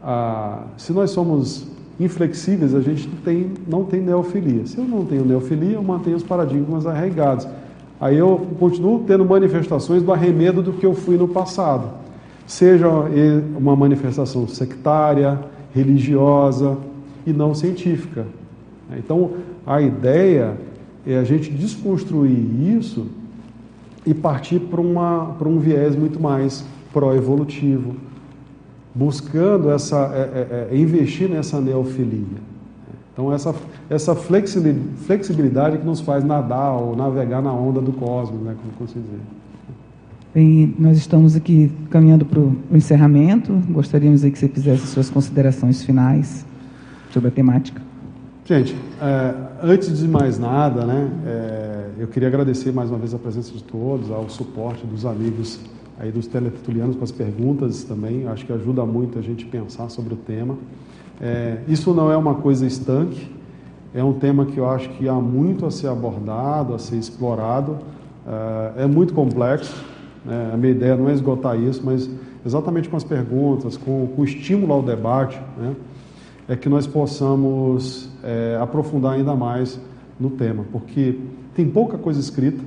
[0.02, 1.66] a, se nós somos
[1.98, 4.66] inflexíveis, a gente tem, não tem neofilia.
[4.66, 7.46] Se eu não tenho neofilia, eu mantenho os paradigmas arraigados.
[8.00, 11.90] Aí eu continuo tendo manifestações do arremedo do que eu fui no passado.
[12.46, 15.38] Seja uma manifestação sectária,
[15.74, 16.78] religiosa
[17.26, 18.26] e não científica.
[18.96, 19.30] Então,
[19.70, 20.56] a ideia
[21.06, 23.06] é a gente desconstruir isso
[24.04, 27.94] e partir para, um viés muito mais pró-evolutivo,
[28.92, 32.50] buscando essa, é, é, é, investir nessa neofilia.
[33.12, 33.54] Então, essa,
[33.88, 39.04] essa flexibilidade que nos faz nadar ou navegar na onda do cosmos, né, como consigo
[39.04, 39.20] dizer.
[40.34, 43.52] Bem, nós estamos aqui caminhando para o encerramento.
[43.70, 46.44] Gostaríamos que você fizesse suas considerações finais
[47.12, 47.80] sobre a temática.
[48.50, 53.18] Gente, é, antes de mais nada, né, é, eu queria agradecer mais uma vez a
[53.18, 55.60] presença de todos, ao suporte dos amigos
[55.98, 58.26] aí dos teletulianos com as perguntas também.
[58.26, 60.56] Acho que ajuda muito a gente pensar sobre o tema.
[61.20, 63.30] É, isso não é uma coisa estanque,
[63.94, 67.78] é um tema que eu acho que há muito a ser abordado, a ser explorado.
[68.26, 69.84] É, é muito complexo.
[70.24, 70.50] Né?
[70.54, 72.08] A minha ideia não é esgotar isso, mas
[72.46, 75.74] exatamente com as perguntas, com, com o estímulo ao debate, né?
[76.50, 79.80] É que nós possamos é, aprofundar ainda mais
[80.18, 81.16] no tema, porque
[81.54, 82.60] tem pouca coisa escrita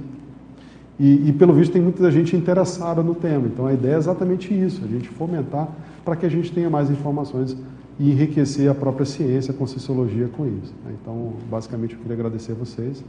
[0.97, 3.45] e, e, pelo visto tem muita gente interessada no tema.
[3.45, 5.67] Então a ideia é exatamente isso, a gente fomentar
[6.05, 7.57] para que a gente tenha mais informações
[7.99, 10.73] e enriquecer a própria ciência, a conscienciologia com isso.
[10.85, 10.93] Né?
[11.01, 13.03] Então, basicamente, eu queria agradecer a vocês.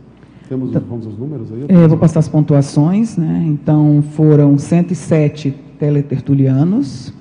[0.49, 1.67] Temos então, vamos os números aí?
[1.69, 3.17] É, eu vou passar as pontuações.
[3.17, 3.45] Né?
[3.47, 7.15] Então, foram 107 teletertulianos,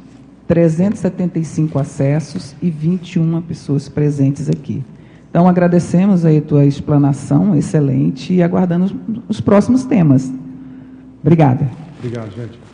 [0.47, 4.83] 375 acessos e 21 pessoas presentes aqui.
[5.29, 8.93] Então, agradecemos aí a tua explanação excelente e aguardando os,
[9.29, 10.31] os próximos temas.
[11.21, 11.67] Obrigada.
[11.97, 12.72] Obrigado, gente.